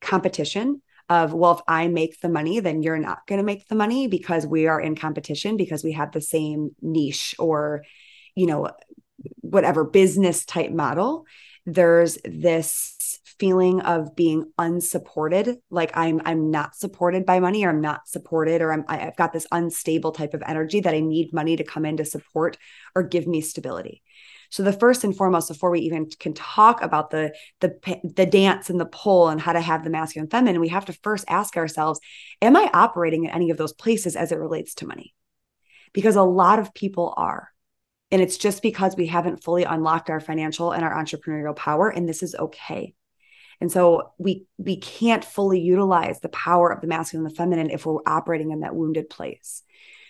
competition 0.00 0.82
of 1.08 1.32
well 1.32 1.52
if 1.52 1.60
i 1.68 1.86
make 1.88 2.20
the 2.20 2.28
money 2.28 2.60
then 2.60 2.82
you're 2.82 2.98
not 2.98 3.26
going 3.26 3.38
to 3.38 3.44
make 3.44 3.66
the 3.68 3.74
money 3.74 4.08
because 4.08 4.46
we 4.46 4.66
are 4.66 4.80
in 4.80 4.96
competition 4.96 5.56
because 5.56 5.84
we 5.84 5.92
have 5.92 6.12
the 6.12 6.20
same 6.20 6.70
niche 6.82 7.34
or 7.38 7.84
you 8.34 8.46
know 8.46 8.70
whatever 9.40 9.84
business 9.84 10.44
type 10.44 10.70
model 10.70 11.24
there's 11.64 12.18
this 12.24 12.95
feeling 13.38 13.80
of 13.80 14.16
being 14.16 14.50
unsupported 14.58 15.58
like 15.70 15.90
i'm 15.94 16.20
i'm 16.24 16.50
not 16.50 16.74
supported 16.74 17.26
by 17.26 17.40
money 17.40 17.64
or 17.64 17.70
i'm 17.70 17.80
not 17.80 18.06
supported 18.08 18.62
or 18.62 18.72
I'm, 18.72 18.84
i've 18.88 19.16
got 19.16 19.32
this 19.32 19.46
unstable 19.52 20.12
type 20.12 20.34
of 20.34 20.42
energy 20.46 20.80
that 20.80 20.94
i 20.94 21.00
need 21.00 21.32
money 21.32 21.56
to 21.56 21.64
come 21.64 21.84
in 21.84 21.96
to 21.98 22.04
support 22.04 22.56
or 22.94 23.02
give 23.02 23.26
me 23.26 23.40
stability 23.40 24.02
so 24.50 24.62
the 24.62 24.72
first 24.72 25.04
and 25.04 25.16
foremost, 25.16 25.48
before 25.48 25.70
we 25.70 25.80
even 25.80 26.08
can 26.18 26.34
talk 26.34 26.82
about 26.82 27.10
the 27.10 27.34
the 27.60 27.78
the 28.04 28.26
dance 28.26 28.70
and 28.70 28.80
the 28.80 28.86
pull 28.86 29.28
and 29.28 29.40
how 29.40 29.52
to 29.52 29.60
have 29.60 29.84
the 29.84 29.90
masculine 29.90 30.24
and 30.24 30.30
feminine, 30.30 30.60
we 30.60 30.68
have 30.68 30.86
to 30.86 30.92
first 30.92 31.24
ask 31.28 31.56
ourselves, 31.56 32.00
am 32.40 32.56
I 32.56 32.70
operating 32.72 33.24
in 33.24 33.30
any 33.30 33.50
of 33.50 33.56
those 33.56 33.72
places 33.72 34.16
as 34.16 34.32
it 34.32 34.38
relates 34.38 34.74
to 34.76 34.86
money? 34.86 35.14
Because 35.92 36.16
a 36.16 36.22
lot 36.22 36.58
of 36.58 36.74
people 36.74 37.14
are. 37.16 37.50
And 38.10 38.22
it's 38.22 38.38
just 38.38 38.62
because 38.62 38.96
we 38.96 39.06
haven't 39.06 39.42
fully 39.42 39.64
unlocked 39.64 40.10
our 40.10 40.20
financial 40.20 40.70
and 40.70 40.84
our 40.84 40.94
entrepreneurial 40.94 41.56
power. 41.56 41.88
And 41.88 42.08
this 42.08 42.22
is 42.22 42.36
okay. 42.36 42.94
And 43.60 43.70
so 43.72 44.12
we 44.18 44.46
we 44.58 44.76
can't 44.76 45.24
fully 45.24 45.60
utilize 45.60 46.20
the 46.20 46.28
power 46.28 46.70
of 46.70 46.80
the 46.80 46.86
masculine 46.86 47.26
and 47.26 47.32
the 47.32 47.36
feminine 47.36 47.70
if 47.70 47.86
we're 47.86 48.00
operating 48.06 48.50
in 48.50 48.60
that 48.60 48.74
wounded 48.74 49.08
place. 49.08 49.62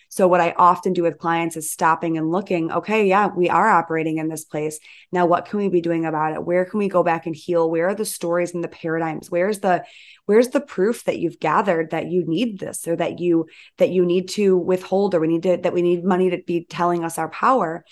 So, 0.08 0.28
what 0.28 0.40
I 0.40 0.54
often 0.56 0.92
do 0.92 1.02
with 1.02 1.18
clients 1.18 1.56
is 1.56 1.70
stopping 1.70 2.16
and 2.16 2.30
looking, 2.30 2.70
okay, 2.70 3.06
yeah, 3.06 3.26
we 3.26 3.48
are 3.48 3.68
operating 3.68 4.18
in 4.18 4.28
this 4.28 4.44
place. 4.44 4.78
Now, 5.10 5.26
what 5.26 5.46
can 5.46 5.58
we 5.58 5.68
be 5.68 5.80
doing 5.80 6.06
about 6.06 6.34
it? 6.34 6.44
Where 6.44 6.64
can 6.64 6.78
we 6.78 6.88
go 6.88 7.02
back 7.02 7.26
and 7.26 7.34
heal? 7.34 7.68
Where 7.68 7.88
are 7.88 7.94
the 7.94 8.04
stories 8.04 8.54
and 8.54 8.62
the 8.62 8.68
paradigms? 8.68 9.30
Where's 9.30 9.60
the 9.60 9.84
where's 10.26 10.48
the 10.48 10.60
proof 10.60 11.04
that 11.04 11.18
you've 11.18 11.40
gathered 11.40 11.90
that 11.90 12.06
you 12.06 12.24
need 12.26 12.58
this 12.58 12.86
or 12.86 12.96
that 12.96 13.18
you 13.18 13.46
that 13.78 13.90
you 13.90 14.04
need 14.04 14.28
to 14.30 14.56
withhold 14.56 15.14
or 15.14 15.20
we 15.20 15.28
need 15.28 15.42
to 15.42 15.56
that 15.58 15.74
we 15.74 15.82
need 15.82 16.04
money 16.04 16.30
to 16.30 16.38
be 16.38 16.64
telling 16.64 17.04
us 17.04 17.18
our 17.18 17.28
power? 17.28 17.84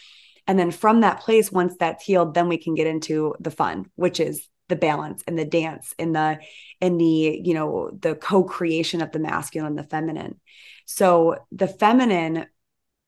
And 0.46 0.58
then 0.58 0.70
from 0.70 1.00
that 1.00 1.20
place, 1.20 1.50
once 1.50 1.74
that's 1.78 2.04
healed, 2.04 2.34
then 2.34 2.48
we 2.48 2.58
can 2.58 2.74
get 2.74 2.86
into 2.86 3.34
the 3.40 3.50
fun, 3.50 3.90
which 3.96 4.20
is 4.20 4.46
the 4.68 4.77
balance 4.77 5.22
and 5.27 5.38
the 5.38 5.44
dance 5.44 5.94
and 5.98 6.14
the 6.14 6.38
and 6.81 7.00
the 7.00 7.40
you 7.44 7.55
know 7.55 7.90
the 8.00 8.14
co-creation 8.14 9.03
of 9.03 9.12
the 9.12 9.18
masculine 9.18 9.68
and 9.68 9.79
the 9.79 9.88
feminine 9.88 10.40
so 10.85 11.37
the 11.53 11.68
feminine, 11.68 12.46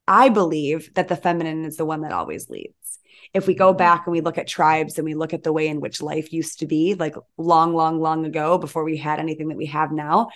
I 0.08 0.28
believe 0.28 0.94
that 0.94 1.08
the 1.08 1.16
feminine 1.16 1.64
is 1.64 1.76
the 1.76 1.84
one 1.84 2.02
that 2.02 2.12
always 2.12 2.48
leads. 2.48 2.72
If 3.34 3.46
we 3.46 3.54
go 3.54 3.70
mm-hmm. 3.70 3.78
back 3.78 4.06
and 4.06 4.12
we 4.12 4.20
look 4.20 4.38
at 4.38 4.46
tribes 4.46 4.98
and 4.98 5.04
we 5.04 5.14
look 5.14 5.34
at 5.34 5.42
the 5.42 5.52
way 5.52 5.68
in 5.68 5.80
which 5.80 6.00
life 6.00 6.32
used 6.32 6.60
to 6.60 6.66
be, 6.66 6.94
like 6.94 7.16
long, 7.36 7.74
long, 7.74 8.00
long 8.00 8.24
ago, 8.24 8.56
before 8.56 8.84
we 8.84 8.96
had 8.96 9.18
anything 9.18 9.48
that 9.48 9.56
we 9.56 9.66
have 9.66 9.92
now, 9.92 10.28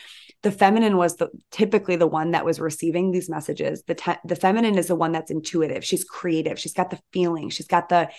the 0.42 0.50
feminine 0.50 0.96
was 0.96 1.16
the 1.16 1.28
typically 1.50 1.96
the 1.96 2.06
one 2.06 2.32
that 2.32 2.44
was 2.44 2.60
receiving 2.60 3.10
these 3.10 3.30
messages. 3.30 3.84
The 3.84 3.94
te- 3.94 4.20
the 4.24 4.36
feminine 4.36 4.76
is 4.76 4.88
the 4.88 4.96
one 4.96 5.12
that's 5.12 5.30
intuitive. 5.30 5.84
She's 5.84 6.04
creative. 6.04 6.58
She's 6.58 6.74
got 6.74 6.90
the 6.90 7.00
feeling. 7.12 7.48
She's 7.50 7.68
got 7.68 7.88
the 7.88 8.10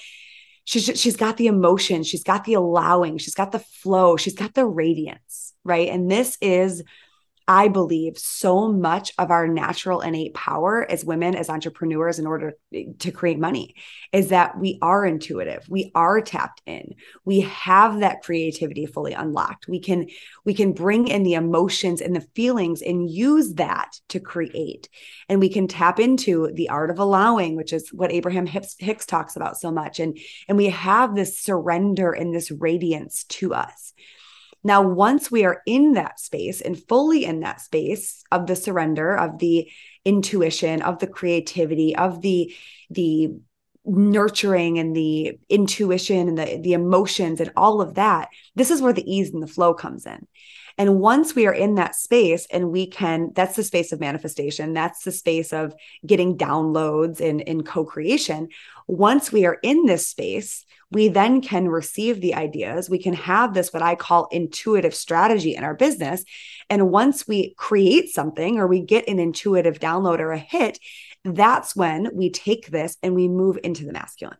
she's 0.65 0.85
she's 0.99 1.15
got 1.15 1.37
the 1.37 1.47
emotion. 1.47 2.03
She's 2.03 2.23
got 2.23 2.43
the 2.43 2.53
allowing. 2.53 3.17
She's 3.17 3.35
got 3.35 3.51
the 3.51 3.59
flow. 3.59 4.17
She's 4.17 4.35
got 4.35 4.53
the 4.53 4.65
radiance, 4.65 5.53
right? 5.63 5.89
And 5.89 6.09
this 6.09 6.37
is 6.41 6.83
I 7.51 7.67
believe 7.67 8.17
so 8.17 8.71
much 8.71 9.11
of 9.17 9.29
our 9.29 9.45
natural 9.45 9.99
innate 9.99 10.33
power 10.33 10.89
as 10.89 11.03
women, 11.03 11.35
as 11.35 11.49
entrepreneurs, 11.49 12.17
in 12.17 12.25
order 12.25 12.53
to 12.99 13.11
create 13.11 13.39
money, 13.39 13.75
is 14.13 14.29
that 14.29 14.57
we 14.57 14.79
are 14.81 15.05
intuitive, 15.05 15.65
we 15.67 15.91
are 15.93 16.21
tapped 16.21 16.61
in, 16.65 16.95
we 17.25 17.41
have 17.41 17.99
that 17.99 18.21
creativity 18.21 18.85
fully 18.85 19.11
unlocked. 19.11 19.67
We 19.67 19.81
can 19.81 20.07
we 20.45 20.53
can 20.53 20.71
bring 20.71 21.09
in 21.09 21.23
the 21.23 21.33
emotions 21.33 21.99
and 21.99 22.15
the 22.15 22.25
feelings 22.35 22.81
and 22.81 23.09
use 23.09 23.55
that 23.55 23.99
to 24.07 24.21
create, 24.21 24.87
and 25.27 25.41
we 25.41 25.49
can 25.49 25.67
tap 25.67 25.99
into 25.99 26.53
the 26.53 26.69
art 26.69 26.89
of 26.89 26.99
allowing, 26.99 27.57
which 27.57 27.73
is 27.73 27.89
what 27.89 28.13
Abraham 28.13 28.45
Hicks, 28.45 28.77
Hicks 28.79 29.05
talks 29.05 29.35
about 29.35 29.57
so 29.57 29.71
much, 29.71 29.99
and 29.99 30.17
and 30.47 30.57
we 30.57 30.69
have 30.69 31.15
this 31.15 31.37
surrender 31.37 32.13
and 32.13 32.33
this 32.33 32.49
radiance 32.49 33.25
to 33.25 33.53
us. 33.53 33.91
Now, 34.63 34.81
once 34.81 35.31
we 35.31 35.43
are 35.45 35.61
in 35.65 35.93
that 35.93 36.19
space 36.19 36.61
and 36.61 36.81
fully 36.87 37.25
in 37.25 37.39
that 37.41 37.61
space 37.61 38.23
of 38.31 38.47
the 38.47 38.55
surrender, 38.55 39.17
of 39.17 39.39
the 39.39 39.69
intuition, 40.05 40.81
of 40.81 40.99
the 40.99 41.07
creativity, 41.07 41.95
of 41.95 42.21
the, 42.21 42.53
the, 42.89 43.31
nurturing 43.83 44.77
and 44.77 44.95
the 44.95 45.39
intuition 45.49 46.27
and 46.27 46.37
the 46.37 46.59
the 46.61 46.73
emotions 46.73 47.41
and 47.41 47.51
all 47.57 47.81
of 47.81 47.95
that 47.95 48.29
this 48.55 48.69
is 48.69 48.79
where 48.79 48.93
the 48.93 49.11
ease 49.11 49.33
and 49.33 49.41
the 49.41 49.47
flow 49.47 49.73
comes 49.73 50.05
in. 50.05 50.27
And 50.77 50.99
once 50.99 51.35
we 51.35 51.47
are 51.47 51.53
in 51.53 51.75
that 51.75 51.95
space 51.95 52.47
and 52.51 52.71
we 52.71 52.87
can 52.87 53.31
that's 53.33 53.55
the 53.55 53.63
space 53.63 53.91
of 53.91 53.99
manifestation. 53.99 54.73
That's 54.73 55.03
the 55.03 55.11
space 55.11 55.51
of 55.51 55.73
getting 56.05 56.37
downloads 56.37 57.19
and 57.21 57.41
in 57.41 57.63
co-creation 57.63 58.49
once 58.91 59.31
we 59.31 59.45
are 59.45 59.57
in 59.63 59.85
this 59.85 60.07
space 60.07 60.65
we 60.91 61.07
then 61.07 61.41
can 61.41 61.69
receive 61.69 62.19
the 62.19 62.35
ideas. 62.35 62.89
We 62.89 62.99
can 62.99 63.13
have 63.13 63.53
this, 63.53 63.71
what 63.71 63.81
I 63.81 63.95
call 63.95 64.27
intuitive 64.31 64.93
strategy 64.93 65.55
in 65.55 65.63
our 65.63 65.73
business. 65.73 66.23
And 66.69 66.91
once 66.91 67.27
we 67.27 67.53
create 67.55 68.09
something 68.09 68.59
or 68.59 68.67
we 68.67 68.81
get 68.81 69.07
an 69.07 69.17
intuitive 69.17 69.79
download 69.79 70.19
or 70.19 70.33
a 70.33 70.37
hit, 70.37 70.77
that's 71.23 71.75
when 71.75 72.09
we 72.13 72.29
take 72.29 72.67
this 72.67 72.97
and 73.01 73.15
we 73.15 73.29
move 73.29 73.57
into 73.63 73.85
the 73.85 73.93
masculine. 73.93 74.37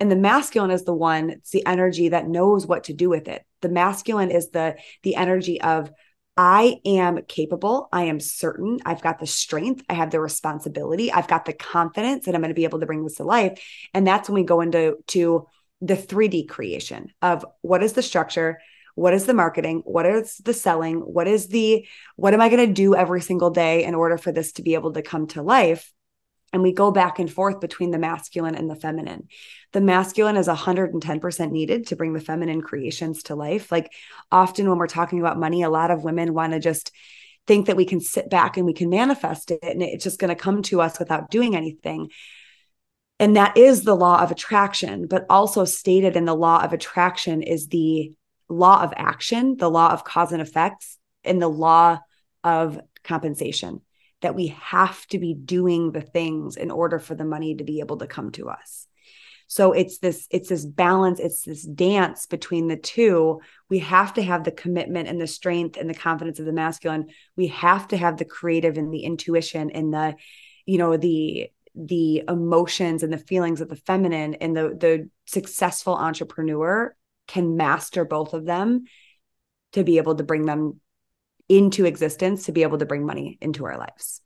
And 0.00 0.10
the 0.10 0.16
masculine 0.16 0.70
is 0.70 0.84
the 0.84 0.94
one, 0.94 1.30
it's 1.30 1.50
the 1.50 1.66
energy 1.66 2.10
that 2.10 2.28
knows 2.28 2.66
what 2.66 2.84
to 2.84 2.92
do 2.92 3.08
with 3.08 3.28
it. 3.28 3.44
The 3.62 3.68
masculine 3.68 4.30
is 4.30 4.50
the 4.50 4.76
the 5.02 5.16
energy 5.16 5.60
of 5.60 5.90
I 6.36 6.80
am 6.84 7.22
capable. 7.26 7.88
I 7.92 8.04
am 8.04 8.20
certain. 8.20 8.80
I've 8.84 9.00
got 9.00 9.18
the 9.18 9.26
strength. 9.26 9.84
I 9.88 9.94
have 9.94 10.10
the 10.10 10.20
responsibility. 10.20 11.10
I've 11.10 11.28
got 11.28 11.46
the 11.46 11.54
confidence 11.54 12.26
that 12.26 12.34
I'm 12.34 12.42
going 12.42 12.50
to 12.50 12.54
be 12.54 12.64
able 12.64 12.80
to 12.80 12.86
bring 12.86 13.04
this 13.04 13.16
to 13.16 13.24
life. 13.24 13.58
And 13.94 14.06
that's 14.06 14.28
when 14.28 14.34
we 14.34 14.46
go 14.46 14.60
into 14.60 14.98
to 15.08 15.46
the 15.80 15.96
3D 15.96 16.48
creation 16.48 17.08
of 17.22 17.46
what 17.62 17.82
is 17.82 17.94
the 17.94 18.02
structure, 18.02 18.58
what 18.94 19.14
is 19.14 19.24
the 19.24 19.34
marketing, 19.34 19.82
what 19.84 20.06
is 20.06 20.36
the 20.38 20.54
selling, 20.54 20.96
what 20.96 21.26
is 21.26 21.48
the 21.48 21.86
what 22.16 22.34
am 22.34 22.40
I 22.40 22.48
going 22.48 22.66
to 22.66 22.72
do 22.72 22.94
every 22.94 23.22
single 23.22 23.50
day 23.50 23.84
in 23.84 23.94
order 23.94 24.18
for 24.18 24.32
this 24.32 24.52
to 24.52 24.62
be 24.62 24.74
able 24.74 24.92
to 24.92 25.02
come 25.02 25.26
to 25.28 25.42
life? 25.42 25.90
And 26.52 26.62
we 26.62 26.72
go 26.72 26.90
back 26.90 27.18
and 27.18 27.30
forth 27.30 27.60
between 27.60 27.90
the 27.90 27.98
masculine 27.98 28.54
and 28.54 28.70
the 28.70 28.76
feminine. 28.76 29.28
The 29.72 29.80
masculine 29.80 30.36
is 30.36 30.48
110% 30.48 31.50
needed 31.50 31.88
to 31.88 31.96
bring 31.96 32.12
the 32.12 32.20
feminine 32.20 32.62
creations 32.62 33.24
to 33.24 33.34
life. 33.34 33.70
Like 33.70 33.92
often 34.30 34.68
when 34.68 34.78
we're 34.78 34.86
talking 34.86 35.20
about 35.20 35.38
money, 35.38 35.62
a 35.62 35.70
lot 35.70 35.90
of 35.90 36.04
women 36.04 36.34
want 36.34 36.52
to 36.52 36.60
just 36.60 36.92
think 37.46 37.66
that 37.66 37.76
we 37.76 37.84
can 37.84 38.00
sit 38.00 38.30
back 38.30 38.56
and 38.56 38.66
we 38.66 38.72
can 38.72 38.88
manifest 38.88 39.50
it 39.50 39.62
and 39.62 39.82
it's 39.82 40.04
just 40.04 40.18
going 40.18 40.34
to 40.34 40.40
come 40.40 40.62
to 40.62 40.80
us 40.80 40.98
without 40.98 41.30
doing 41.30 41.54
anything. 41.54 42.10
And 43.18 43.36
that 43.36 43.56
is 43.56 43.82
the 43.82 43.96
law 43.96 44.22
of 44.22 44.30
attraction, 44.30 45.06
but 45.06 45.24
also 45.30 45.64
stated 45.64 46.16
in 46.16 46.26
the 46.26 46.34
law 46.34 46.62
of 46.62 46.72
attraction 46.72 47.42
is 47.42 47.68
the 47.68 48.12
law 48.48 48.82
of 48.82 48.92
action, 48.96 49.56
the 49.56 49.70
law 49.70 49.90
of 49.90 50.04
cause 50.04 50.32
and 50.32 50.42
effects, 50.42 50.98
and 51.24 51.40
the 51.40 51.48
law 51.48 51.98
of 52.44 52.78
compensation 53.02 53.80
that 54.26 54.34
we 54.34 54.48
have 54.48 55.06
to 55.06 55.20
be 55.20 55.34
doing 55.34 55.92
the 55.92 56.00
things 56.00 56.56
in 56.56 56.72
order 56.72 56.98
for 56.98 57.14
the 57.14 57.24
money 57.24 57.54
to 57.54 57.62
be 57.62 57.78
able 57.78 57.96
to 57.98 58.08
come 58.08 58.32
to 58.32 58.48
us. 58.48 58.88
So 59.46 59.70
it's 59.70 59.98
this 59.98 60.26
it's 60.32 60.48
this 60.48 60.66
balance, 60.66 61.20
it's 61.20 61.44
this 61.44 61.62
dance 61.62 62.26
between 62.26 62.66
the 62.66 62.76
two. 62.76 63.40
We 63.70 63.78
have 63.78 64.14
to 64.14 64.22
have 64.22 64.42
the 64.42 64.50
commitment 64.50 65.06
and 65.06 65.20
the 65.20 65.28
strength 65.28 65.76
and 65.76 65.88
the 65.88 65.94
confidence 65.94 66.40
of 66.40 66.44
the 66.44 66.52
masculine. 66.52 67.06
We 67.36 67.46
have 67.46 67.86
to 67.88 67.96
have 67.96 68.16
the 68.16 68.24
creative 68.24 68.76
and 68.76 68.92
the 68.92 69.04
intuition 69.04 69.70
and 69.70 69.94
the 69.94 70.16
you 70.64 70.78
know 70.78 70.96
the 70.96 71.48
the 71.76 72.24
emotions 72.26 73.04
and 73.04 73.12
the 73.12 73.18
feelings 73.18 73.60
of 73.60 73.68
the 73.68 73.76
feminine 73.76 74.34
and 74.34 74.56
the 74.56 74.76
the 74.76 75.08
successful 75.26 75.94
entrepreneur 75.94 76.96
can 77.28 77.56
master 77.56 78.04
both 78.04 78.34
of 78.34 78.44
them 78.44 78.86
to 79.74 79.84
be 79.84 79.98
able 79.98 80.16
to 80.16 80.24
bring 80.24 80.46
them 80.46 80.80
into 81.48 81.84
existence 81.84 82.46
to 82.46 82.52
be 82.52 82.62
able 82.62 82.78
to 82.78 82.86
bring 82.86 83.06
money 83.06 83.38
into 83.40 83.64
our 83.64 83.78
lives. 83.78 84.20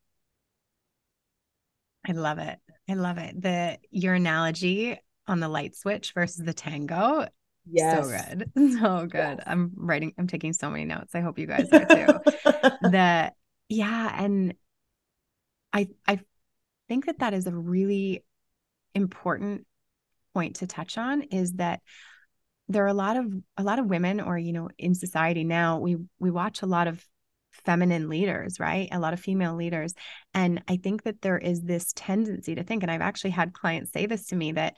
I 2.07 2.13
love 2.13 2.39
it. 2.39 2.59
I 2.89 2.95
love 2.95 3.19
it. 3.19 3.41
The 3.41 3.79
your 3.91 4.15
analogy 4.15 4.99
on 5.27 5.41
the 5.41 5.49
light 5.49 5.77
switch 5.77 6.13
versus 6.13 6.45
the 6.45 6.55
tango 6.55 7.27
yes. 7.71 8.05
so 8.05 8.11
good. 8.11 8.51
So 8.81 9.07
good. 9.07 9.39
Yes. 9.39 9.43
i'm 9.47 9.73
writing 9.77 10.13
i'm 10.19 10.27
taking 10.27 10.53
so 10.53 10.71
many 10.71 10.85
notes. 10.85 11.15
I 11.15 11.21
hope 11.21 11.39
you 11.39 11.47
guys 11.47 11.69
are 11.73 11.85
too. 11.85 12.71
That 12.91 13.35
yeah 13.69 14.25
and 14.25 14.55
i 15.73 15.89
i 16.07 16.21
think 16.89 17.07
that 17.07 17.21
that 17.21 17.35
is 17.35 17.47
a 17.47 17.55
really 17.55 18.25
important 18.95 19.67
point 20.35 20.57
to 20.57 20.67
touch 20.67 20.99
on 20.99 21.23
is 21.23 21.53
that 21.55 21.81
there 22.71 22.85
are 22.85 22.89
a 22.89 22.95
lot 22.95 23.17
of 23.17 23.33
a 23.57 23.63
lot 23.63 23.79
of 23.79 23.87
women 23.87 24.21
or 24.21 24.39
you 24.39 24.53
know 24.53 24.69
in 24.79 24.95
society 24.95 25.45
now 25.45 25.79
we 25.79 25.97
we 26.19 26.31
watch 26.31 26.63
a 26.63 26.67
lot 26.67 26.87
of 26.87 27.05
feminine 27.53 28.09
leaders 28.09 28.61
right? 28.61 28.89
A 28.93 29.01
lot 29.01 29.13
of 29.13 29.21
female 29.21 29.55
leaders. 29.57 29.93
And 30.35 30.63
i 30.69 30.77
think 30.77 31.03
that 31.03 31.21
there 31.21 31.39
is 31.39 31.61
this 31.63 31.93
tendency 31.95 32.55
to 32.55 32.63
think 32.63 32.83
and 32.83 32.91
i've 32.91 33.01
actually 33.01 33.31
had 33.31 33.53
clients 33.53 33.93
say 33.93 34.07
this 34.07 34.27
to 34.27 34.37
me 34.37 34.53
that 34.53 34.77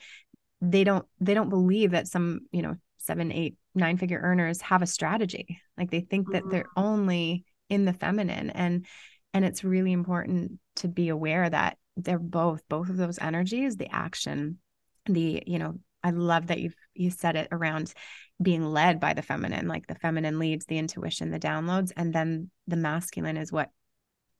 they 0.61 0.85
don't 0.85 1.05
they 1.21 1.35
don't 1.35 1.51
believe 1.51 1.91
that 1.91 2.09
some 2.09 2.41
you 2.51 2.63
know 2.63 2.77
seven 2.99 3.33
eight 3.33 3.57
nine 3.75 3.97
figure 3.97 4.21
earners 4.23 4.61
have 4.63 4.83
a 4.83 4.87
strategy. 4.87 5.61
Like 5.77 5.91
they 5.91 6.01
think 6.01 6.33
that 6.33 6.45
they're 6.49 6.65
mm-hmm. 6.65 6.85
only 6.85 7.45
in 7.69 7.85
the 7.85 7.93
feminine. 7.93 8.51
And 8.51 8.87
and 9.35 9.45
it's 9.45 9.65
really 9.65 9.93
important 9.93 10.53
to 10.77 10.89
be 10.89 11.09
aware 11.09 11.49
that 11.49 11.79
they're 11.97 12.19
both 12.19 12.63
both 12.69 12.89
of 12.89 12.97
those 12.97 13.19
energies 13.19 13.77
the 13.77 13.89
action 13.95 14.59
the 15.07 15.43
you 15.47 15.59
know 15.59 15.79
i 16.03 16.11
love 16.11 16.49
that 16.49 16.61
you've 16.61 16.75
you 16.95 17.11
said 17.11 17.37
it 17.37 17.49
around 17.53 17.93
being 18.41 18.65
led 18.65 19.01
by 19.01 19.13
the 19.13 19.23
feminine 19.23 19.69
like 19.69 19.87
the 19.87 19.95
feminine 19.95 20.39
leads 20.39 20.67
the 20.67 20.79
intuition 20.79 21.31
the 21.31 21.39
downloads 21.39 21.93
and 21.97 22.13
then 22.13 22.51
the 22.67 22.77
masculine 22.77 23.37
is 23.37 23.53
what 23.53 23.71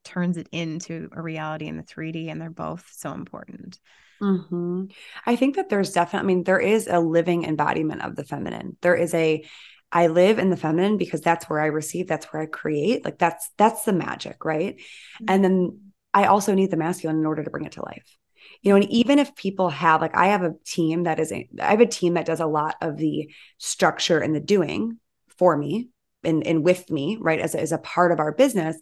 turns 0.05 0.37
it 0.37 0.49
into 0.51 1.09
a 1.13 1.23
reality 1.23 1.67
in 1.67 1.77
the 1.77 1.83
3d 1.83 2.31
and 2.31 2.41
they're 2.41 2.51
both 2.51 2.89
so 2.93 3.13
important 3.13 3.79
mm-hmm. 4.21 4.85
i 5.27 5.37
think 5.37 5.57
that 5.57 5.69
there's 5.69 5.93
definitely 5.93 6.33
i 6.33 6.35
mean 6.35 6.45
there 6.45 6.59
is 6.59 6.89
a 6.89 6.99
living 6.99 7.45
embodiment 7.45 8.03
of 8.03 8.17
the 8.17 8.25
feminine 8.25 8.77
there 8.83 8.97
is 8.97 9.15
a 9.15 9.45
I 9.93 10.07
live 10.07 10.39
in 10.39 10.49
the 10.49 10.57
feminine 10.57 10.97
because 10.97 11.21
that's 11.21 11.51
where 11.51 11.61
I 11.61 11.67
receive, 11.67 12.09
that's 12.09 12.25
where 12.27 12.43
I 12.43 12.47
create. 12.47 13.05
Like 13.05 13.19
that's 13.19 13.51
that's 13.59 13.85
the 13.85 13.93
magic, 13.93 14.45
right? 14.45 14.77
Mm-hmm. 14.77 15.25
And 15.29 15.45
then 15.45 15.81
I 16.15 16.25
also 16.25 16.55
need 16.55 16.71
the 16.71 16.77
masculine 16.77 17.19
in 17.19 17.27
order 17.27 17.45
to 17.45 17.51
bring 17.51 17.67
it 17.67 17.73
to 17.73 17.85
life. 17.85 18.19
You 18.63 18.71
know, 18.71 18.77
and 18.77 18.91
even 18.91 19.19
if 19.19 19.35
people 19.35 19.71
have 19.71 20.01
like 20.01 20.17
I 20.17 20.29
have 20.29 20.43
a 20.43 20.55
team 20.65 21.05
that 21.05 21.19
is 21.19 21.33
a 21.33 21.49
I 21.61 21.71
have 21.71 21.81
a 21.81 21.87
team 21.87 22.15
that 22.15 22.27
does 22.27 22.41
a 22.41 22.47
lot 22.47 22.77
of 22.81 22.97
the 22.97 23.31
structure 23.59 24.19
and 24.19 24.35
the 24.35 24.41
doing 24.41 24.99
for 25.37 25.57
me 25.57 25.89
and 26.23 26.47
and 26.47 26.65
with 26.65 26.91
me, 26.91 27.19
right? 27.21 27.41
As, 27.41 27.55
as 27.55 27.73
a 27.73 27.79
part 27.79 28.13
of 28.13 28.21
our 28.21 28.33
business. 28.33 28.77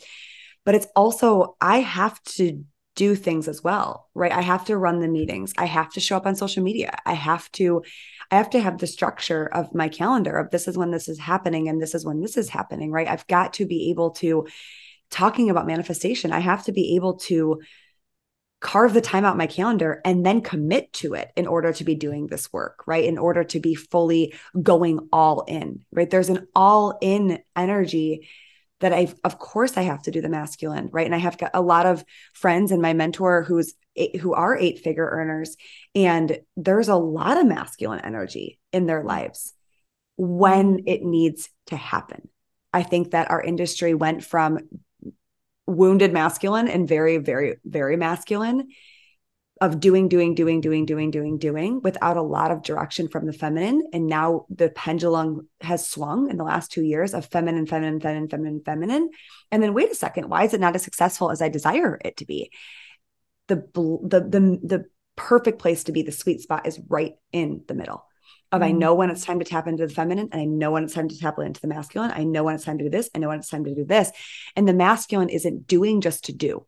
But 0.64 0.74
it's 0.74 0.86
also 0.94 1.56
I 1.60 1.80
have 1.80 2.22
to 2.24 2.64
do 2.96 3.14
things 3.14 3.48
as 3.48 3.64
well, 3.64 4.10
right? 4.14 4.32
I 4.32 4.42
have 4.42 4.66
to 4.66 4.76
run 4.76 5.00
the 5.00 5.08
meetings. 5.08 5.54
I 5.56 5.64
have 5.64 5.90
to 5.92 6.00
show 6.00 6.18
up 6.18 6.26
on 6.26 6.36
social 6.36 6.62
media. 6.62 6.98
I 7.06 7.14
have 7.14 7.50
to 7.52 7.82
I 8.30 8.36
have 8.36 8.50
to 8.50 8.60
have 8.60 8.78
the 8.78 8.86
structure 8.86 9.46
of 9.46 9.74
my 9.74 9.88
calendar 9.88 10.36
of 10.36 10.50
this 10.50 10.68
is 10.68 10.76
when 10.76 10.90
this 10.90 11.08
is 11.08 11.18
happening 11.18 11.68
and 11.68 11.80
this 11.80 11.94
is 11.94 12.04
when 12.04 12.20
this 12.20 12.36
is 12.36 12.50
happening, 12.50 12.90
right? 12.90 13.08
I've 13.08 13.26
got 13.26 13.54
to 13.54 13.66
be 13.66 13.90
able 13.90 14.10
to 14.12 14.46
talking 15.10 15.50
about 15.50 15.66
manifestation. 15.66 16.32
I 16.32 16.40
have 16.40 16.64
to 16.64 16.72
be 16.72 16.96
able 16.96 17.16
to 17.20 17.60
carve 18.60 18.92
the 18.92 19.00
time 19.00 19.24
out 19.24 19.36
my 19.36 19.46
calendar 19.46 20.00
and 20.04 20.24
then 20.24 20.42
commit 20.42 20.92
to 20.92 21.14
it 21.14 21.32
in 21.34 21.46
order 21.46 21.72
to 21.72 21.84
be 21.84 21.94
doing 21.94 22.26
this 22.26 22.52
work, 22.52 22.86
right? 22.86 23.04
In 23.04 23.16
order 23.16 23.42
to 23.44 23.58
be 23.58 23.74
fully 23.74 24.34
going 24.62 25.08
all 25.12 25.44
in, 25.48 25.80
right? 25.90 26.10
There's 26.10 26.28
an 26.28 26.46
all 26.54 26.98
in 27.00 27.40
energy 27.56 28.28
that 28.80 28.92
I, 28.92 29.12
of 29.24 29.38
course, 29.38 29.76
I 29.76 29.82
have 29.82 30.02
to 30.02 30.10
do 30.10 30.20
the 30.20 30.28
masculine, 30.28 30.88
right? 30.92 31.06
And 31.06 31.14
I 31.14 31.18
have 31.18 31.38
got 31.38 31.50
a 31.54 31.62
lot 31.62 31.86
of 31.86 32.04
friends 32.32 32.70
and 32.70 32.82
my 32.82 32.92
mentor 32.92 33.42
who's 33.42 33.74
who 34.20 34.34
are 34.34 34.56
eight 34.56 34.78
figure 34.78 35.08
earners, 35.10 35.56
and 35.94 36.38
there's 36.56 36.88
a 36.88 36.94
lot 36.94 37.36
of 37.36 37.46
masculine 37.46 38.00
energy 38.00 38.58
in 38.72 38.86
their 38.86 39.02
lives 39.02 39.52
when 40.16 40.84
it 40.86 41.02
needs 41.02 41.50
to 41.66 41.76
happen. 41.76 42.28
I 42.72 42.82
think 42.82 43.10
that 43.10 43.30
our 43.30 43.42
industry 43.42 43.94
went 43.94 44.24
from 44.24 44.60
wounded 45.70 46.12
masculine 46.12 46.68
and 46.68 46.88
very, 46.88 47.18
very, 47.18 47.56
very 47.64 47.96
masculine 47.96 48.68
of 49.60 49.78
doing, 49.78 50.08
doing, 50.08 50.34
doing, 50.34 50.62
doing, 50.62 50.86
doing, 50.86 51.10
doing, 51.10 51.38
doing 51.38 51.80
without 51.82 52.16
a 52.16 52.22
lot 52.22 52.50
of 52.50 52.62
direction 52.62 53.08
from 53.08 53.26
the 53.26 53.32
feminine. 53.32 53.82
And 53.92 54.06
now 54.06 54.46
the 54.48 54.70
pendulum 54.70 55.48
has 55.60 55.86
swung 55.86 56.30
in 56.30 56.38
the 56.38 56.44
last 56.44 56.72
two 56.72 56.82
years 56.82 57.12
of 57.12 57.26
feminine, 57.26 57.66
feminine, 57.66 58.00
feminine, 58.00 58.28
feminine, 58.28 58.62
feminine. 58.64 59.10
And 59.50 59.62
then 59.62 59.74
wait 59.74 59.90
a 59.90 59.94
second, 59.94 60.30
why 60.30 60.44
is 60.44 60.54
it 60.54 60.60
not 60.60 60.74
as 60.74 60.82
successful 60.82 61.30
as 61.30 61.42
I 61.42 61.50
desire 61.50 61.98
it 62.02 62.16
to 62.18 62.24
be? 62.24 62.50
The 63.48 63.56
the 63.74 64.20
the 64.20 64.60
the 64.62 64.84
perfect 65.16 65.58
place 65.58 65.84
to 65.84 65.92
be, 65.92 66.02
the 66.02 66.12
sweet 66.12 66.40
spot 66.40 66.66
is 66.66 66.80
right 66.88 67.12
in 67.30 67.62
the 67.68 67.74
middle. 67.74 68.06
Of. 68.52 68.62
I 68.62 68.72
know 68.72 68.94
when 68.94 69.10
it's 69.10 69.24
time 69.24 69.38
to 69.38 69.44
tap 69.44 69.68
into 69.68 69.86
the 69.86 69.94
feminine, 69.94 70.28
and 70.32 70.40
I 70.40 70.44
know 70.44 70.72
when 70.72 70.82
it's 70.84 70.94
time 70.94 71.08
to 71.08 71.18
tap 71.18 71.38
into 71.38 71.60
the 71.60 71.68
masculine. 71.68 72.10
I 72.10 72.24
know 72.24 72.42
when 72.42 72.56
it's 72.56 72.64
time 72.64 72.78
to 72.78 72.84
do 72.84 72.90
this. 72.90 73.08
I 73.14 73.18
know 73.18 73.28
when 73.28 73.38
it's 73.38 73.48
time 73.48 73.64
to 73.64 73.74
do 73.74 73.84
this. 73.84 74.10
And 74.56 74.66
the 74.66 74.74
masculine 74.74 75.28
isn't 75.28 75.68
doing 75.68 76.00
just 76.00 76.24
to 76.24 76.32
do. 76.32 76.66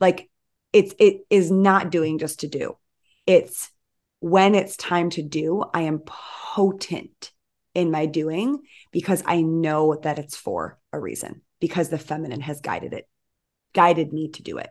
Like 0.00 0.30
it's 0.76 0.94
it 0.98 1.20
is 1.30 1.50
not 1.50 1.90
doing 1.90 2.18
just 2.18 2.40
to 2.40 2.48
do 2.48 2.76
it's 3.26 3.70
when 4.20 4.54
it's 4.54 4.76
time 4.76 5.10
to 5.10 5.22
do 5.22 5.64
i 5.72 5.82
am 5.82 6.00
potent 6.00 7.32
in 7.74 7.90
my 7.90 8.06
doing 8.06 8.60
because 8.92 9.22
i 9.26 9.40
know 9.40 9.98
that 10.02 10.18
it's 10.18 10.36
for 10.36 10.78
a 10.92 11.00
reason 11.00 11.40
because 11.60 11.88
the 11.88 11.98
feminine 11.98 12.40
has 12.40 12.60
guided 12.60 12.92
it 12.92 13.08
guided 13.72 14.12
me 14.12 14.28
to 14.28 14.42
do 14.42 14.58
it 14.58 14.70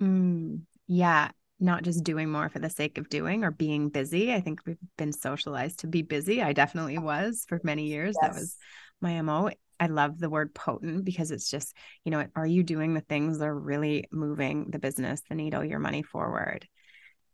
mm, 0.00 0.60
yeah 0.86 1.30
not 1.60 1.82
just 1.82 2.02
doing 2.02 2.30
more 2.30 2.48
for 2.48 2.58
the 2.58 2.70
sake 2.70 2.98
of 2.98 3.08
doing 3.08 3.44
or 3.44 3.50
being 3.50 3.88
busy 3.88 4.32
i 4.32 4.40
think 4.40 4.60
we've 4.66 4.78
been 4.96 5.12
socialized 5.12 5.80
to 5.80 5.86
be 5.86 6.02
busy 6.02 6.42
i 6.42 6.52
definitely 6.52 6.98
was 6.98 7.44
for 7.48 7.60
many 7.62 7.86
years 7.86 8.16
yes. 8.20 8.32
that 8.32 8.40
was 8.40 8.56
my 9.00 9.20
mo 9.22 9.50
I 9.80 9.86
love 9.86 10.18
the 10.18 10.28
word 10.28 10.54
potent 10.54 11.06
because 11.06 11.30
it's 11.30 11.50
just, 11.50 11.74
you 12.04 12.10
know, 12.10 12.26
are 12.36 12.46
you 12.46 12.62
doing 12.62 12.92
the 12.92 13.00
things 13.00 13.38
that 13.38 13.48
are 13.48 13.58
really 13.58 14.06
moving 14.12 14.66
the 14.70 14.78
business, 14.78 15.22
the 15.26 15.34
needle, 15.34 15.64
your 15.64 15.78
money 15.78 16.02
forward? 16.02 16.68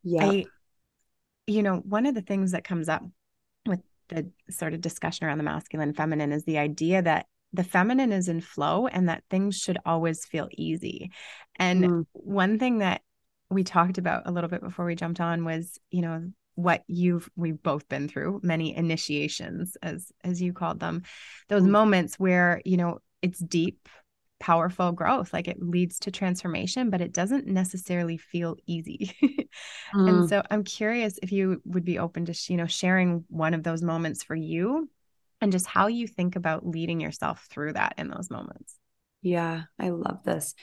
Yeah. 0.05 0.25
I, 0.25 0.45
you 1.49 1.65
know, 1.65 1.79
one 1.79 2.07
of 2.07 2.15
the 2.15 2.23
things 2.23 2.53
that 2.53 2.63
comes 2.63 2.89
up 2.89 3.03
with 3.67 3.81
the 4.09 4.31
sort 4.49 4.75
of 4.75 4.81
discussion 4.81 5.27
around 5.27 5.39
the 5.39 5.45
masculine 5.45 5.93
feminine 5.93 6.31
is 6.31 6.45
the 6.45 6.59
idea 6.59 7.03
that 7.03 7.27
the 7.53 7.65
feminine 7.65 8.13
is 8.13 8.29
in 8.29 8.41
flow 8.41 8.87
and 8.87 9.09
that 9.09 9.25
things 9.29 9.59
should 9.59 9.79
always 9.85 10.25
feel 10.25 10.49
easy. 10.53 11.11
And 11.57 11.85
mm. 11.85 12.07
one 12.13 12.61
thing 12.61 12.79
that 12.79 13.03
we 13.51 13.65
talked 13.65 13.99
about 13.99 14.25
a 14.27 14.33
little 14.33 14.51
bit 14.51 14.63
before 14.63 14.85
we 14.85 14.95
jumped 14.95 15.21
on 15.21 15.45
was, 15.45 15.79
you 15.91 16.03
know, 16.03 16.31
what 16.55 16.83
you've 16.87 17.29
we've 17.37 17.63
both 17.63 17.87
been 17.89 18.09
through 18.09 18.41
many 18.43 18.75
initiations 18.75 19.77
as 19.83 20.11
as 20.25 20.41
you 20.41 20.53
called 20.53 20.81
them. 20.81 21.03
Those 21.49 21.63
mm 21.63 21.71
moments 21.71 22.19
where 22.19 22.63
you 22.65 22.77
know 22.79 23.01
it's 23.23 23.39
deep 23.39 23.89
powerful 24.39 24.93
growth 24.93 25.33
like 25.33 25.49
it 25.49 25.63
leads 25.63 25.99
to 25.99 26.11
transformation 26.11 26.91
but 26.91 27.01
it 27.01 27.13
doesn't 27.13 27.47
necessarily 27.47 28.17
feel 28.19 28.57
easy. 28.67 29.13
Mm. 29.95 30.09
and 30.09 30.29
so 30.29 30.43
i'm 30.51 30.65
curious 30.65 31.19
if 31.23 31.31
you 31.31 31.63
would 31.65 31.85
be 31.85 31.99
open 31.99 32.25
to 32.25 32.35
you 32.49 32.57
know 32.57 32.67
sharing 32.67 33.25
one 33.29 33.55
of 33.55 33.63
those 33.63 33.83
moments 33.83 34.25
for 34.25 34.35
you 34.35 34.91
and 35.41 35.53
just 35.53 35.67
how 35.67 35.87
you 35.87 36.07
think 36.07 36.35
about 36.35 36.67
leading 36.67 37.01
yourself 37.01 37.47
through 37.51 37.75
that 37.75 37.95
in 37.99 38.09
those 38.09 38.29
moments. 38.31 38.75
Yeah 39.23 39.63
i 39.79 39.91
love 39.91 40.25
this. 40.25 40.55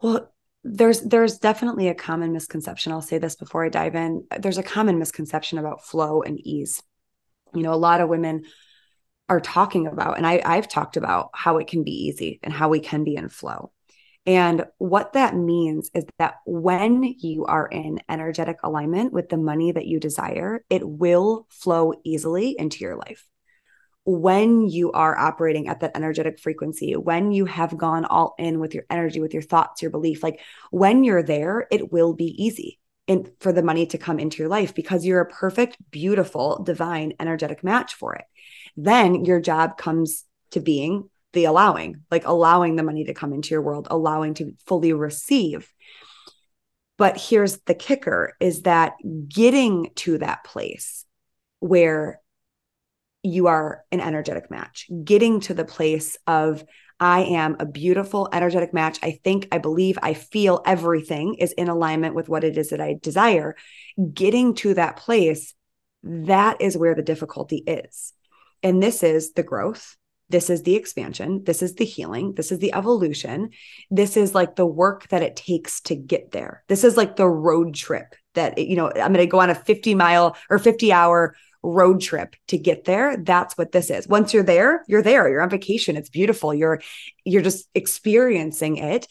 Well 0.00 0.32
there's 0.64 1.00
there's 1.00 1.38
definitely 1.38 1.88
a 1.88 1.94
common 1.94 2.32
misconception 2.32 2.92
i'll 2.92 3.02
say 3.02 3.18
this 3.18 3.34
before 3.34 3.64
i 3.64 3.68
dive 3.68 3.94
in 3.94 4.24
there's 4.38 4.58
a 4.58 4.62
common 4.62 4.98
misconception 4.98 5.58
about 5.58 5.84
flow 5.84 6.22
and 6.22 6.38
ease. 6.40 6.82
You 7.54 7.62
know 7.62 7.74
a 7.74 7.76
lot 7.76 8.00
of 8.00 8.08
women 8.08 8.44
are 9.28 9.40
talking 9.40 9.86
about 9.86 10.16
and 10.16 10.26
I, 10.26 10.40
i've 10.44 10.68
talked 10.68 10.96
about 10.96 11.30
how 11.34 11.58
it 11.58 11.66
can 11.66 11.84
be 11.84 12.06
easy 12.06 12.38
and 12.42 12.52
how 12.52 12.68
we 12.68 12.80
can 12.80 13.04
be 13.04 13.16
in 13.16 13.28
flow. 13.28 13.72
And 14.24 14.66
what 14.78 15.14
that 15.14 15.34
means 15.34 15.90
is 15.96 16.04
that 16.20 16.36
when 16.46 17.02
you 17.02 17.44
are 17.46 17.66
in 17.66 17.98
energetic 18.08 18.58
alignment 18.62 19.12
with 19.12 19.28
the 19.28 19.36
money 19.36 19.72
that 19.72 19.86
you 19.86 19.98
desire 19.98 20.64
it 20.70 20.88
will 20.88 21.46
flow 21.50 21.94
easily 22.04 22.54
into 22.56 22.84
your 22.84 22.96
life 22.96 23.26
when 24.04 24.68
you 24.68 24.90
are 24.92 25.16
operating 25.16 25.68
at 25.68 25.80
that 25.80 25.92
energetic 25.94 26.40
frequency, 26.40 26.96
when 26.96 27.30
you 27.30 27.44
have 27.44 27.76
gone 27.76 28.04
all 28.04 28.34
in 28.38 28.58
with 28.58 28.74
your 28.74 28.84
energy, 28.90 29.20
with 29.20 29.32
your 29.32 29.42
thoughts, 29.42 29.82
your 29.82 29.90
belief, 29.90 30.22
like 30.22 30.40
when 30.70 31.04
you're 31.04 31.22
there, 31.22 31.66
it 31.70 31.92
will 31.92 32.12
be 32.12 32.44
easy 32.44 32.80
and 33.06 33.30
for 33.40 33.52
the 33.52 33.62
money 33.62 33.86
to 33.86 33.98
come 33.98 34.18
into 34.18 34.38
your 34.38 34.48
life 34.48 34.74
because 34.74 35.04
you're 35.04 35.20
a 35.20 35.26
perfect, 35.26 35.76
beautiful, 35.90 36.62
divine, 36.62 37.12
energetic 37.20 37.62
match 37.62 37.94
for 37.94 38.14
it. 38.14 38.24
Then 38.76 39.24
your 39.24 39.40
job 39.40 39.76
comes 39.76 40.24
to 40.52 40.60
being 40.60 41.08
the 41.32 41.44
allowing, 41.44 42.02
like 42.10 42.26
allowing 42.26 42.76
the 42.76 42.82
money 42.82 43.04
to 43.04 43.14
come 43.14 43.32
into 43.32 43.50
your 43.50 43.62
world, 43.62 43.88
allowing 43.90 44.34
to 44.34 44.54
fully 44.66 44.92
receive. 44.92 45.72
But 46.98 47.18
here's 47.18 47.58
the 47.62 47.74
kicker 47.74 48.34
is 48.40 48.62
that 48.62 48.94
getting 49.28 49.90
to 49.96 50.18
that 50.18 50.44
place 50.44 51.04
where 51.60 52.20
you 53.22 53.46
are 53.46 53.84
an 53.92 54.00
energetic 54.00 54.50
match. 54.50 54.88
Getting 55.04 55.40
to 55.40 55.54
the 55.54 55.64
place 55.64 56.16
of, 56.26 56.64
I 56.98 57.22
am 57.22 57.56
a 57.58 57.66
beautiful, 57.66 58.28
energetic 58.32 58.72
match. 58.72 58.98
I 59.02 59.18
think, 59.24 59.48
I 59.50 59.58
believe, 59.58 59.98
I 60.02 60.14
feel 60.14 60.62
everything 60.64 61.34
is 61.34 61.52
in 61.52 61.68
alignment 61.68 62.14
with 62.14 62.28
what 62.28 62.44
it 62.44 62.56
is 62.56 62.70
that 62.70 62.80
I 62.80 62.98
desire. 63.00 63.56
Getting 64.12 64.54
to 64.56 64.74
that 64.74 64.96
place, 64.96 65.54
that 66.02 66.60
is 66.60 66.76
where 66.76 66.94
the 66.94 67.02
difficulty 67.02 67.58
is. 67.58 68.12
And 68.62 68.82
this 68.82 69.02
is 69.02 69.32
the 69.32 69.42
growth. 69.42 69.96
This 70.28 70.48
is 70.48 70.62
the 70.62 70.76
expansion. 70.76 71.42
This 71.44 71.60
is 71.60 71.74
the 71.74 71.84
healing. 71.84 72.34
This 72.34 72.52
is 72.52 72.58
the 72.58 72.72
evolution. 72.72 73.50
This 73.90 74.16
is 74.16 74.34
like 74.34 74.56
the 74.56 74.66
work 74.66 75.08
that 75.08 75.22
it 75.22 75.36
takes 75.36 75.80
to 75.82 75.94
get 75.94 76.30
there. 76.30 76.64
This 76.68 76.84
is 76.84 76.96
like 76.96 77.16
the 77.16 77.28
road 77.28 77.74
trip 77.74 78.14
that, 78.34 78.56
you 78.58 78.76
know, 78.76 78.88
I'm 78.88 79.12
going 79.12 79.14
to 79.14 79.26
go 79.26 79.40
on 79.40 79.50
a 79.50 79.54
50 79.54 79.94
mile 79.94 80.36
or 80.48 80.58
50 80.58 80.92
hour 80.92 81.34
road 81.62 82.00
trip 82.00 82.34
to 82.48 82.58
get 82.58 82.84
there 82.84 83.16
that's 83.16 83.56
what 83.56 83.72
this 83.72 83.90
is. 83.90 84.08
Once 84.08 84.34
you're 84.34 84.42
there 84.42 84.84
you're 84.88 85.02
there 85.02 85.28
you're 85.28 85.42
on 85.42 85.50
vacation 85.50 85.96
it's 85.96 86.10
beautiful 86.10 86.52
you're 86.52 86.80
you're 87.24 87.42
just 87.42 87.68
experiencing 87.74 88.76
it. 88.76 89.06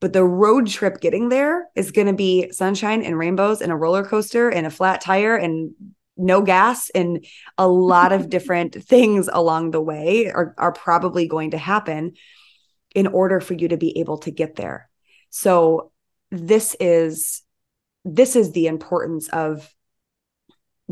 But 0.00 0.12
the 0.12 0.24
road 0.24 0.66
trip 0.66 1.00
getting 1.00 1.30
there 1.30 1.66
is 1.74 1.92
going 1.92 2.08
to 2.08 2.12
be 2.12 2.50
sunshine 2.50 3.02
and 3.02 3.18
rainbows 3.18 3.62
and 3.62 3.72
a 3.72 3.76
roller 3.76 4.04
coaster 4.04 4.50
and 4.50 4.66
a 4.66 4.70
flat 4.70 5.00
tire 5.00 5.34
and 5.34 5.72
no 6.16 6.42
gas 6.42 6.90
and 6.90 7.24
a 7.58 7.66
lot 7.66 8.12
of 8.12 8.28
different 8.30 8.74
things 8.84 9.28
along 9.32 9.70
the 9.70 9.80
way 9.80 10.30
are, 10.30 10.54
are 10.58 10.72
probably 10.72 11.26
going 11.26 11.52
to 11.52 11.58
happen 11.58 12.12
in 12.94 13.06
order 13.06 13.40
for 13.40 13.54
you 13.54 13.68
to 13.68 13.76
be 13.76 13.98
able 13.98 14.18
to 14.18 14.30
get 14.30 14.56
there. 14.56 14.88
So 15.30 15.90
this 16.30 16.76
is 16.78 17.42
this 18.04 18.36
is 18.36 18.52
the 18.52 18.66
importance 18.66 19.28
of 19.30 19.73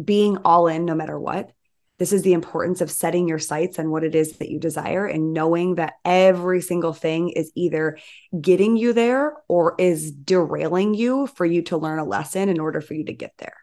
being 0.03 0.39
all 0.45 0.67
in 0.67 0.85
no 0.85 0.95
matter 0.95 1.19
what. 1.19 1.51
This 1.99 2.13
is 2.13 2.23
the 2.23 2.33
importance 2.33 2.81
of 2.81 2.91
setting 2.91 3.29
your 3.29 3.39
sights 3.39 3.79
and 3.79 3.91
what 3.91 4.03
it 4.03 4.15
is 4.15 4.39
that 4.39 4.51
you 4.51 4.59
desire 4.59 5.07
and 5.07 5.33
knowing 5.33 5.77
that 5.77 5.95
every 6.05 6.61
single 6.61 6.93
thing 6.93 7.29
is 7.29 7.53
either 7.55 7.99
getting 8.41 8.77
you 8.77 8.93
there 8.93 9.35
or 9.47 9.77
is 9.79 10.11
derailing 10.11 10.95
you 10.95 11.29
for 11.29 11.47
you 11.47 11.63
to 11.63 11.77
learn 11.77 12.01
a 12.01 12.05
lesson 12.05 12.49
in 12.49 12.59
order 12.59 12.81
for 12.81 12.95
you 12.95 13.05
to 13.05 13.13
get 13.13 13.33
there. 13.39 13.57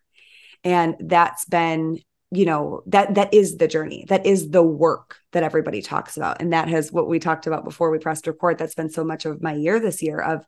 And 0.64 0.96
that's 1.00 1.46
been 1.46 2.00
you 2.32 2.46
know 2.46 2.84
that 2.86 3.16
that 3.16 3.34
is 3.34 3.58
the 3.58 3.68
journey. 3.68 4.06
That 4.08 4.26
is 4.26 4.52
the 4.52 4.64
work 4.64 5.18
that 5.32 5.44
everybody 5.44 5.82
talks 5.82 6.16
about. 6.16 6.42
And 6.42 6.54
that 6.54 6.68
has 6.68 6.92
what 6.92 7.08
we 7.08 7.20
talked 7.20 7.48
about 7.48 7.64
before 7.64 7.90
we 7.90 7.98
pressed 7.98 8.28
record. 8.28 8.58
That's 8.58 8.76
been 8.76 8.92
so 8.92 9.04
much 9.04 9.26
of 9.26 9.42
my 9.42 9.54
year 9.54 9.80
this 9.80 10.02
year 10.02 10.20
of 10.20 10.46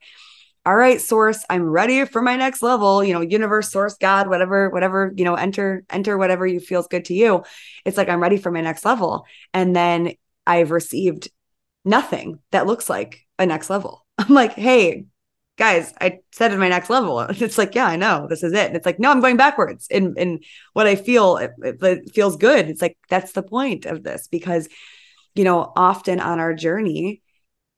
all 0.66 0.76
right 0.76 1.02
source 1.02 1.44
i'm 1.50 1.64
ready 1.64 2.06
for 2.06 2.22
my 2.22 2.36
next 2.36 2.62
level 2.62 3.04
you 3.04 3.14
know 3.14 3.22
universe 3.22 3.72
source 3.72 3.96
god 3.96 4.28
whatever 4.28 4.70
whatever 4.70 5.12
you 5.16 5.26
know 5.26 5.36
enter 5.36 5.84
enter 5.90 6.18
whatever 6.18 6.46
you 6.46 6.60
feels 6.60 6.88
good 6.88 7.06
to 7.06 7.14
you. 7.14 7.44
It's 7.86 7.98
like 7.98 8.10
i'm 8.10 8.22
ready 8.22 8.38
for 8.38 8.52
my 8.52 8.62
next 8.62 8.86
level. 8.86 9.26
And 9.54 9.76
then 9.76 10.14
i've 10.46 10.72
received 10.72 11.30
nothing 11.84 12.40
that 12.52 12.68
looks 12.68 12.90
like 12.90 13.26
a 13.40 13.46
next 13.46 13.70
level. 13.70 14.06
I'm 14.18 14.34
like 14.34 14.54
hey 14.54 15.06
guys 15.58 15.94
i 16.02 16.20
said 16.32 16.52
in 16.54 16.60
my 16.60 16.70
next 16.70 16.90
level. 16.90 17.20
It's 17.30 17.58
like 17.58 17.74
yeah 17.74 17.88
i 17.88 17.96
know 17.96 18.28
this 18.30 18.44
is 18.44 18.54
it. 18.54 18.68
And 18.68 18.76
it's 18.76 18.86
like 18.86 19.00
no 19.00 19.10
i'm 19.10 19.22
going 19.22 19.38
backwards. 19.38 19.88
In 19.90 20.14
in 20.18 20.40
what 20.74 20.86
i 20.86 20.96
feel 20.96 21.38
it, 21.38 21.52
it 21.64 22.12
feels 22.14 22.36
good. 22.38 22.70
It's 22.70 22.82
like 22.82 22.98
that's 23.10 23.32
the 23.32 23.44
point 23.44 23.88
of 23.88 24.04
this 24.04 24.28
because 24.28 24.70
you 25.34 25.44
know 25.44 25.72
often 25.76 26.20
on 26.20 26.40
our 26.40 26.54
journey 26.54 27.24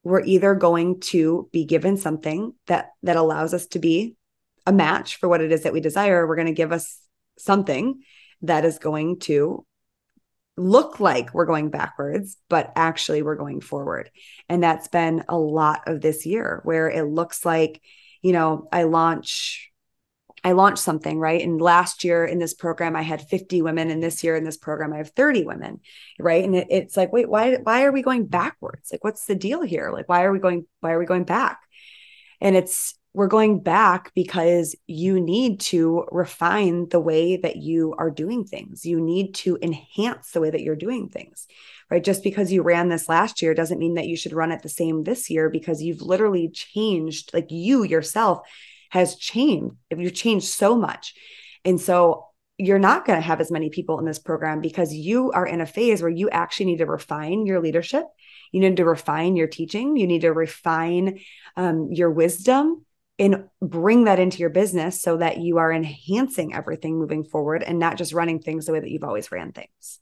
we're 0.04 0.24
either 0.24 0.54
going 0.56 1.00
to 1.00 1.50
be 1.52 1.66
given 1.66 1.98
something 1.98 2.54
that 2.68 2.92
that 3.04 3.16
allows 3.16 3.54
us 3.54 3.68
to 3.68 3.80
be 3.80 4.16
a 4.66 4.72
match 4.72 5.18
for 5.18 5.28
what 5.28 5.42
it 5.42 5.52
is 5.52 5.64
that 5.64 5.74
we 5.74 5.82
desire 5.82 6.28
we're 6.28 6.36
going 6.36 6.48
to 6.48 6.54
give 6.54 6.72
us 6.72 7.00
something 7.38 8.02
that 8.42 8.66
is 8.66 8.80
going 8.80 9.20
to 9.20 9.66
look 10.56 11.00
like 11.00 11.34
we're 11.34 11.46
going 11.46 11.70
backwards 11.70 12.38
but 12.48 12.72
actually 12.76 13.24
we're 13.24 13.36
going 13.36 13.60
forward. 13.60 14.12
And 14.50 14.62
that's 14.62 14.88
been 14.88 15.24
a 15.28 15.38
lot 15.38 15.88
of 15.88 16.02
this 16.02 16.26
year 16.26 16.62
where 16.64 16.90
it 16.90 17.06
looks 17.06 17.44
like 17.44 17.82
you 18.24 18.32
know 18.32 18.68
i 18.72 18.84
launch 18.84 19.70
I 20.44 20.52
launched 20.52 20.84
something, 20.84 21.20
right? 21.20 21.42
And 21.42 21.62
last 21.62 22.04
year 22.04 22.26
in 22.26 22.38
this 22.38 22.54
program, 22.54 22.96
I 22.96 23.02
had 23.02 23.22
50 23.22 23.62
women. 23.62 23.90
And 23.90 24.04
this 24.04 24.24
year 24.24 24.36
in 24.36 24.44
this 24.44 24.58
program, 24.58 24.92
I 24.92 24.98
have 24.98 25.12
30 25.12 25.46
women, 25.46 25.80
right? 26.20 26.44
And 26.44 26.56
it, 26.56 26.68
it's 26.70 26.98
like, 26.98 27.14
wait, 27.14 27.30
why, 27.30 27.56
why 27.56 27.86
are 27.86 27.92
we 27.92 28.02
going 28.02 28.28
backwards? 28.28 28.92
Like, 28.92 29.04
what's 29.04 29.26
the 29.26 29.36
deal 29.36 29.62
here? 29.62 29.90
Like, 29.92 30.10
why 30.10 30.24
are 30.24 30.32
we 30.32 30.40
going, 30.40 30.66
why 30.82 30.92
are 30.92 31.00
we 31.00 31.06
going 31.06 31.24
back? 31.24 31.62
And 32.42 32.58
it's, 32.58 32.96
we're 33.14 33.28
going 33.28 33.60
back 33.60 34.12
because 34.16 34.76
you 34.88 35.22
need 35.22 35.60
to 35.60 36.06
refine 36.12 36.90
the 36.90 37.00
way 37.00 37.38
that 37.38 37.58
you 37.58 37.94
are 37.98 38.10
doing 38.10 38.44
things. 38.44 38.86
You 38.86 39.00
need 39.00 39.36
to 39.36 39.58
enhance 39.62 40.32
the 40.32 40.42
way 40.42 40.50
that 40.50 40.62
you're 40.62 40.76
doing 40.76 41.10
things, 41.10 41.48
right? 41.92 42.04
Just 42.04 42.24
because 42.24 42.52
you 42.52 42.64
ran 42.64 42.90
this 42.90 43.08
last 43.08 43.42
year 43.42 43.54
doesn't 43.54 43.78
mean 43.78 43.94
that 43.94 44.08
you 44.08 44.18
should 44.18 44.34
run 44.34 44.52
it 44.52 44.64
the 44.64 44.70
same 44.70 45.04
this 45.04 45.30
year 45.30 45.50
because 45.50 45.82
you've 45.82 46.02
literally 46.02 46.50
changed, 46.50 47.32
like 47.34 47.52
you 47.52 47.84
yourself 47.84 48.42
has 48.94 49.16
changed. 49.16 49.76
You've 49.90 50.14
changed 50.14 50.46
so 50.46 50.76
much. 50.76 51.16
And 51.66 51.82
so 51.82 52.28
you're 52.60 52.78
not 52.78 53.08
going 53.08 53.18
to 53.18 53.26
have 53.26 53.42
as 53.42 53.50
many 53.50 53.72
people 53.72 53.98
in 53.98 54.06
this 54.06 54.20
program 54.20 54.62
because 54.62 54.94
you 54.94 55.32
are 55.32 55.48
in 55.48 55.62
a 55.62 55.66
phase 55.66 56.04
where 56.04 56.12
you 56.12 56.30
actually 56.30 56.68
need 56.68 56.78
to 56.78 56.86
refine 56.86 57.48
your 57.48 57.60
leadership. 57.60 58.06
You 58.52 58.60
need 58.60 58.78
to 58.78 58.86
refine 58.86 59.36
your 59.36 59.48
teaching. 59.48 59.98
You 59.98 60.06
need 60.06 60.22
to 60.22 60.32
refine 60.32 61.22
um, 61.58 61.90
your 61.92 62.12
wisdom 62.12 62.86
and 63.18 63.46
bring 63.60 64.04
that 64.04 64.20
into 64.20 64.38
your 64.38 64.52
business 64.52 65.02
so 65.02 65.18
that 65.18 65.40
you 65.40 65.58
are 65.58 65.74
enhancing 65.74 66.54
everything 66.54 67.00
moving 67.00 67.24
forward 67.24 67.64
and 67.64 67.80
not 67.80 67.98
just 67.98 68.14
running 68.14 68.42
things 68.42 68.68
the 68.68 68.74
way 68.74 68.80
that 68.80 68.92
you've 68.92 69.04
always 69.04 69.32
ran 69.32 69.54
things. 69.54 70.00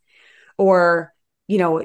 Or, 0.58 1.14
you 1.48 1.60
know, 1.60 1.82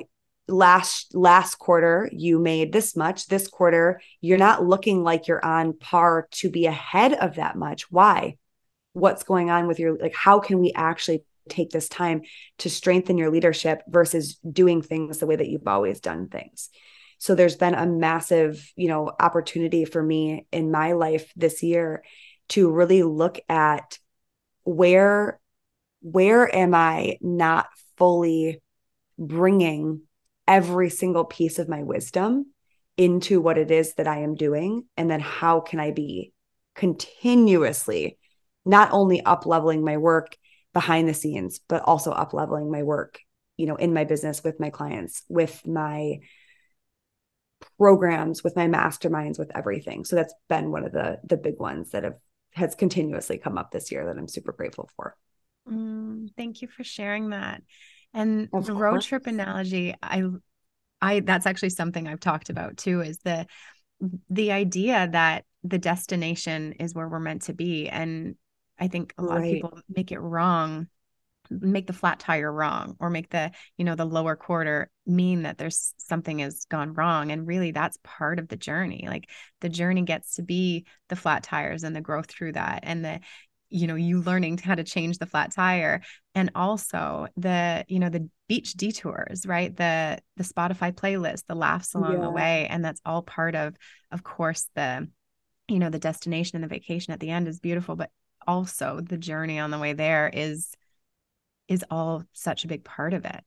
last 0.48 1.14
last 1.14 1.56
quarter 1.56 2.09
you 2.12 2.38
made 2.38 2.72
this 2.72 2.96
much. 2.96 3.26
This 3.26 3.48
quarter 3.48 4.00
you're 4.20 4.38
not 4.38 4.64
looking 4.64 5.02
like 5.02 5.26
you're 5.26 5.44
on 5.44 5.76
par 5.76 6.28
to 6.32 6.50
be 6.50 6.66
ahead 6.66 7.14
of 7.14 7.37
that 7.37 7.56
much. 7.56 7.90
Why? 7.90 8.37
What's 8.92 9.24
going 9.24 9.50
on 9.50 9.66
with 9.66 9.78
your 9.78 9.96
like 9.98 10.14
how 10.14 10.40
can 10.40 10.61
we 10.61 10.72
actually 10.74 11.24
take 11.48 11.70
this 11.70 11.88
time 11.88 12.22
to 12.59 12.70
strengthen 12.70 13.18
your 13.18 13.30
leadership 13.30 13.82
versus 13.87 14.37
doing 14.37 14.82
things 14.82 15.18
the 15.18 15.26
way 15.26 15.37
that 15.37 15.48
you've 15.48 15.68
always 15.68 16.00
done 16.00 16.28
things? 16.28 16.70
So 17.18 17.35
there's 17.35 17.56
been 17.56 17.74
a 17.74 17.87
massive 17.87 18.72
you 18.76 18.88
know 18.88 19.11
opportunity 19.18 19.85
for 19.85 20.02
me 20.02 20.46
in 20.52 20.70
my 20.70 20.92
life 20.92 21.32
this 21.37 21.62
year 21.62 22.02
to 22.48 22.70
really 22.70 23.02
look 23.02 23.40
at 23.48 23.98
where 24.64 25.40
where 26.02 26.54
am 26.54 26.74
i 26.74 27.16
not 27.20 27.68
fully 27.96 28.61
bringing 29.18 30.02
every 30.46 30.90
single 30.90 31.24
piece 31.24 31.59
of 31.59 31.68
my 31.68 31.82
wisdom 31.82 32.46
into 32.96 33.40
what 33.40 33.59
it 33.59 33.70
is 33.70 33.94
that 33.94 34.06
I 34.06 34.20
am 34.20 34.35
doing. 34.35 34.85
And 34.96 35.11
then 35.11 35.20
how 35.20 35.61
can 35.61 35.80
I 35.80 35.90
be 35.90 36.32
continuously 36.74 38.18
not 38.64 38.90
only 38.92 39.22
up 39.22 39.46
leveling 39.46 39.85
my 39.85 39.96
work 39.96 40.37
behind 40.72 41.09
the 41.09 41.14
scenes, 41.14 41.61
but 41.68 41.82
also 41.82 42.11
up 42.11 42.32
leveling 42.32 42.70
my 42.70 42.82
work, 42.82 43.18
you 43.56 43.66
know, 43.66 43.76
in 43.76 43.94
my 43.94 44.04
business 44.04 44.42
with 44.42 44.61
my 44.61 44.70
clients, 44.70 45.22
with 45.28 45.66
my 45.66 46.18
programs, 47.78 48.42
with 48.42 48.56
my 48.56 48.66
masterminds, 48.66 49.38
with 49.38 49.56
everything. 49.56 50.04
So 50.04 50.16
that's 50.16 50.35
been 50.48 50.70
one 50.70 50.85
of 50.85 50.92
the 50.92 51.18
the 51.24 51.37
big 51.37 51.59
ones 51.59 51.90
that 51.90 52.04
have 52.04 52.16
has 52.52 52.74
continuously 52.74 53.38
come 53.38 53.59
up 53.59 53.70
this 53.70 53.92
year 53.92 54.06
that 54.06 54.18
I'm 54.18 54.28
super 54.28 54.52
grateful 54.52 54.88
for. 54.96 55.16
Mm, 55.70 56.30
thank 56.37 56.62
you 56.62 56.68
for 56.68 56.85
sharing 56.85 57.30
that. 57.30 57.62
And 58.16 58.48
of 58.52 58.66
the 58.66 58.72
course. 58.72 58.83
road 58.83 59.02
trip 59.02 59.26
analogy, 59.26 59.94
I 60.02 60.24
I 61.00 61.20
that's 61.20 61.46
actually 61.46 61.70
something 61.70 62.09
I've 62.09 62.20
talked 62.20 62.50
about 62.50 62.76
too 62.76 63.02
is 63.02 63.18
the 63.18 63.46
the 64.31 64.52
idea 64.52 65.09
that 65.12 65.44
the 65.62 65.79
destination 65.79 66.72
is 66.72 66.94
where 66.94 67.09
we're 67.09 67.20
meant 67.20 67.42
to 67.42 67.52
be 67.52 67.88
and 67.88 68.37
I 68.79 68.88
think 68.88 69.14
a 69.18 69.22
lot 69.22 69.38
right. 69.38 69.46
of 69.46 69.52
people 69.52 69.79
make 69.88 70.12
it 70.12 70.18
wrong 70.18 70.88
make 71.50 71.87
the 71.87 71.92
flat 71.92 72.18
tire 72.18 72.52
wrong 72.52 72.96
or 72.98 73.11
make 73.11 73.31
the 73.31 73.50
you 73.76 73.85
know 73.85 73.94
the 73.94 74.05
lower 74.05 74.37
quarter 74.37 74.90
mean 75.07 75.42
that 75.42 75.59
there's 75.59 75.94
something 75.98 76.40
has 76.40 76.64
gone 76.64 76.92
wrong 76.94 77.31
and 77.31 77.46
really 77.46 77.70
that's 77.70 77.98
part 78.02 78.38
of 78.38 78.48
the 78.48 78.57
journey 78.57 79.07
like 79.09 79.31
the 79.61 79.68
journey 79.68 80.02
gets 80.02 80.37
to 80.37 80.42
be 80.42 80.85
the 81.09 81.16
flat 81.16 81.42
tires 81.42 81.85
and 81.85 81.94
the 81.94 82.00
growth 82.00 82.26
through 82.26 82.52
that 82.52 82.81
and 82.83 83.05
the 83.05 83.20
you 83.76 83.86
know 83.86 83.94
you 83.94 84.22
learning 84.22 84.56
how 84.56 84.74
to 84.74 84.82
change 84.82 85.18
the 85.18 85.26
flat 85.26 85.52
tire 85.52 86.00
and 86.34 86.50
also 86.54 87.26
the 87.36 87.84
you 87.88 87.98
know 87.98 88.08
the 88.08 88.28
beach 88.48 88.72
detours 88.72 89.44
right? 89.44 89.76
The 89.76 90.18
the 90.38 90.44
spotify 90.44 90.92
playlist 90.94 91.44
the 91.46 91.54
laughs 91.54 91.94
along 91.94 92.14
yeah. 92.14 92.20
the 92.20 92.30
way. 92.30 92.66
And 92.70 92.82
that's 92.82 93.02
all 93.04 93.20
part 93.20 93.54
of 93.54 93.76
of 94.10 94.22
course 94.22 94.66
the 94.74 95.08
you 95.68 95.78
know 95.78 95.90
the 95.90 95.98
destination 95.98 96.56
and 96.56 96.64
the 96.64 96.74
vacation 96.74 97.12
at 97.12 97.20
the 97.20 97.28
end 97.28 97.48
is 97.48 97.60
beautiful. 97.60 97.96
But 97.96 98.10
also 98.46 99.00
the 99.00 99.18
journey 99.18 99.58
on 99.58 99.70
the 99.70 99.78
way 99.78 99.92
there 99.92 100.30
is 100.32 100.72
is 101.68 101.84
all 101.90 102.24
such 102.32 102.64
a 102.64 102.68
big 102.68 102.82
part 102.82 103.12
of 103.12 103.26
it. 103.26 103.44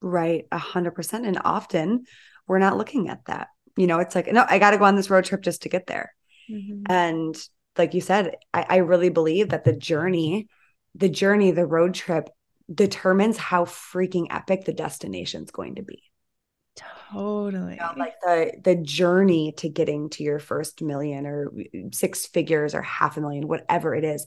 Right. 0.00 0.46
A 0.50 0.58
hundred 0.58 0.92
percent. 0.92 1.26
And 1.26 1.38
often 1.44 2.04
we're 2.46 2.58
not 2.58 2.78
looking 2.78 3.10
at 3.10 3.26
that. 3.26 3.48
You 3.76 3.86
know 3.86 3.98
it's 3.98 4.14
like 4.14 4.32
no 4.32 4.46
i 4.48 4.58
gotta 4.58 4.78
go 4.78 4.84
on 4.84 4.96
this 4.96 5.10
road 5.10 5.26
trip 5.26 5.42
just 5.42 5.62
to 5.62 5.68
get 5.68 5.86
there. 5.86 6.14
Mm-hmm. 6.50 6.90
and 6.90 7.36
like 7.78 7.94
you 7.94 8.00
said, 8.00 8.36
I, 8.52 8.66
I 8.68 8.76
really 8.78 9.08
believe 9.08 9.50
that 9.50 9.64
the 9.64 9.74
journey, 9.74 10.48
the 10.94 11.08
journey, 11.08 11.50
the 11.50 11.66
road 11.66 11.94
trip 11.94 12.28
determines 12.72 13.36
how 13.36 13.64
freaking 13.64 14.26
epic 14.30 14.64
the 14.64 14.72
destination 14.72 15.42
is 15.44 15.50
going 15.50 15.76
to 15.76 15.82
be. 15.82 16.02
Totally. 17.10 17.74
You 17.74 17.80
know, 17.80 17.92
like 17.96 18.14
the 18.22 18.52
the 18.64 18.76
journey 18.76 19.52
to 19.58 19.68
getting 19.68 20.08
to 20.10 20.22
your 20.22 20.38
first 20.38 20.80
million 20.80 21.26
or 21.26 21.52
six 21.92 22.26
figures 22.26 22.74
or 22.74 22.80
half 22.80 23.16
a 23.16 23.20
million, 23.20 23.46
whatever 23.46 23.94
it 23.94 24.04
is, 24.04 24.24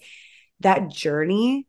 that 0.59 0.89
journey 0.89 1.65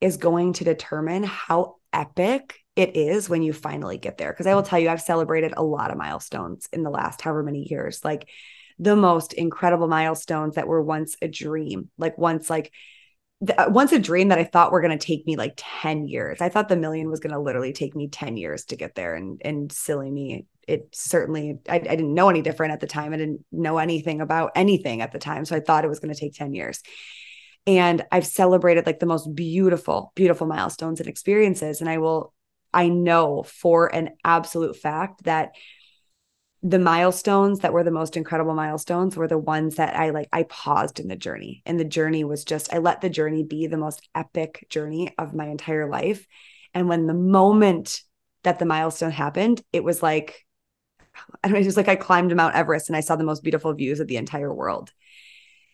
is 0.00 0.18
going 0.18 0.52
to 0.54 0.64
determine 0.64 1.22
how 1.22 1.76
epic 1.92 2.58
it 2.76 2.96
is 2.96 3.28
when 3.28 3.42
you 3.42 3.52
finally 3.52 3.98
get 3.98 4.18
there. 4.18 4.30
Because 4.30 4.46
I 4.46 4.54
will 4.54 4.62
tell 4.62 4.78
you, 4.78 4.90
I've 4.90 5.00
celebrated 5.00 5.54
a 5.56 5.62
lot 5.62 5.90
of 5.90 5.96
milestones 5.96 6.68
in 6.72 6.82
the 6.82 6.90
last 6.90 7.22
however 7.22 7.42
many 7.42 7.66
years. 7.68 8.04
Like 8.04 8.28
the 8.78 8.96
most 8.96 9.32
incredible 9.32 9.88
milestones 9.88 10.54
that 10.54 10.68
were 10.68 10.82
once 10.82 11.16
a 11.20 11.28
dream, 11.28 11.90
like 11.98 12.16
once 12.18 12.48
like 12.48 12.72
uh, 13.56 13.66
once 13.68 13.92
a 13.92 13.98
dream 13.98 14.28
that 14.28 14.38
I 14.38 14.44
thought 14.44 14.72
were 14.72 14.80
going 14.80 14.96
to 14.96 15.06
take 15.06 15.26
me 15.26 15.36
like 15.36 15.54
10 15.56 16.08
years. 16.08 16.40
I 16.40 16.48
thought 16.48 16.68
the 16.68 16.76
million 16.76 17.08
was 17.08 17.20
going 17.20 17.32
to 17.32 17.38
literally 17.38 17.72
take 17.72 17.94
me 17.94 18.08
10 18.08 18.36
years 18.36 18.64
to 18.66 18.76
get 18.76 18.94
there 18.94 19.14
and 19.14 19.40
and 19.44 19.70
silly 19.70 20.10
me 20.10 20.46
it 20.66 20.88
certainly 20.92 21.58
I, 21.68 21.76
I 21.76 21.78
didn't 21.78 22.14
know 22.14 22.28
any 22.28 22.42
different 22.42 22.72
at 22.72 22.80
the 22.80 22.86
time. 22.86 23.12
I 23.12 23.16
didn't 23.16 23.44
know 23.50 23.78
anything 23.78 24.20
about 24.20 24.52
anything 24.54 25.00
at 25.00 25.12
the 25.12 25.18
time. 25.18 25.44
So 25.44 25.56
I 25.56 25.60
thought 25.60 25.84
it 25.84 25.88
was 25.88 25.98
going 25.98 26.12
to 26.12 26.20
take 26.20 26.34
10 26.34 26.52
years. 26.52 26.82
And 27.66 28.04
I've 28.12 28.26
celebrated 28.26 28.86
like 28.86 28.98
the 28.98 29.06
most 29.06 29.34
beautiful, 29.34 30.12
beautiful 30.14 30.46
milestones 30.46 31.00
and 31.00 31.08
experiences. 31.08 31.80
And 31.80 31.88
I 31.88 31.98
will, 31.98 32.34
I 32.72 32.88
know 32.88 33.42
for 33.42 33.94
an 33.94 34.10
absolute 34.24 34.76
fact 34.76 35.24
that 35.24 35.52
the 36.62 36.78
milestones 36.78 37.60
that 37.60 37.72
were 37.72 37.84
the 37.84 37.90
most 37.90 38.16
incredible 38.16 38.54
milestones 38.54 39.16
were 39.16 39.28
the 39.28 39.38
ones 39.38 39.76
that 39.76 39.94
I 39.94 40.10
like 40.10 40.28
I 40.32 40.42
paused 40.42 40.98
in 40.98 41.06
the 41.06 41.16
journey 41.16 41.62
and 41.64 41.78
the 41.78 41.84
journey 41.84 42.24
was 42.24 42.44
just 42.44 42.72
I 42.72 42.78
let 42.78 43.00
the 43.00 43.10
journey 43.10 43.44
be 43.44 43.66
the 43.66 43.76
most 43.76 44.08
epic 44.14 44.66
journey 44.68 45.14
of 45.18 45.34
my 45.34 45.46
entire 45.46 45.88
life. 45.88 46.26
And 46.74 46.88
when 46.88 47.06
the 47.06 47.14
moment 47.14 48.02
that 48.42 48.58
the 48.58 48.66
milestone 48.66 49.12
happened 49.12 49.62
it 49.72 49.84
was 49.84 50.02
like 50.02 50.44
I 51.44 51.48
don't 51.48 51.52
know, 51.52 51.60
it 51.60 51.66
was 51.66 51.76
like 51.76 51.88
I 51.88 51.96
climbed 51.96 52.34
Mount 52.34 52.56
Everest 52.56 52.88
and 52.88 52.96
I 52.96 53.00
saw 53.00 53.14
the 53.14 53.24
most 53.24 53.44
beautiful 53.44 53.72
views 53.74 54.00
of 54.00 54.08
the 54.08 54.16
entire 54.16 54.52
world. 54.52 54.92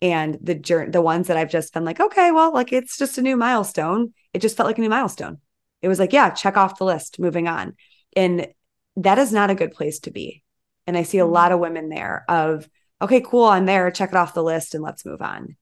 And 0.02 0.38
the 0.42 0.54
journey 0.54 0.90
the 0.90 1.00
ones 1.00 1.28
that 1.28 1.38
I've 1.38 1.50
just 1.50 1.72
been 1.72 1.86
like 1.86 2.00
okay 2.00 2.30
well 2.30 2.52
like 2.52 2.74
it's 2.74 2.98
just 2.98 3.16
a 3.16 3.22
new 3.22 3.38
milestone. 3.38 4.12
It 4.34 4.42
just 4.42 4.56
felt 4.56 4.66
like 4.66 4.76
a 4.76 4.82
new 4.82 4.90
milestone. 4.90 5.38
It 5.80 5.88
was 5.88 5.98
like 5.98 6.12
yeah 6.12 6.28
check 6.28 6.58
off 6.58 6.76
the 6.76 6.84
list 6.84 7.18
moving 7.18 7.48
on. 7.48 7.74
And 8.14 8.48
that 8.96 9.18
is 9.18 9.32
not 9.32 9.48
a 9.48 9.54
good 9.54 9.72
place 9.72 10.00
to 10.00 10.10
be 10.10 10.43
and 10.86 10.96
I 10.96 11.02
see 11.02 11.18
a 11.18 11.26
lot 11.26 11.46
mm-hmm. 11.46 11.54
of 11.54 11.60
women 11.60 11.88
there 11.88 12.24
of, 12.28 12.68
okay, 13.00 13.20
cool, 13.20 13.46
I'm 13.46 13.66
there, 13.66 13.90
check 13.90 14.10
it 14.10 14.16
off 14.16 14.34
the 14.34 14.42
list 14.42 14.74
and 14.74 14.82
let's 14.82 15.04
move 15.04 15.22
on. 15.22 15.56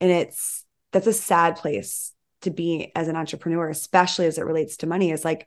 And 0.00 0.10
it's 0.10 0.64
that's 0.92 1.06
a 1.06 1.12
sad 1.12 1.56
place 1.56 2.12
to 2.42 2.50
be 2.50 2.92
as 2.94 3.08
an 3.08 3.16
entrepreneur, 3.16 3.68
especially 3.68 4.26
as 4.26 4.38
it 4.38 4.44
relates 4.44 4.78
to 4.78 4.86
money, 4.86 5.10
is 5.10 5.24
like, 5.24 5.46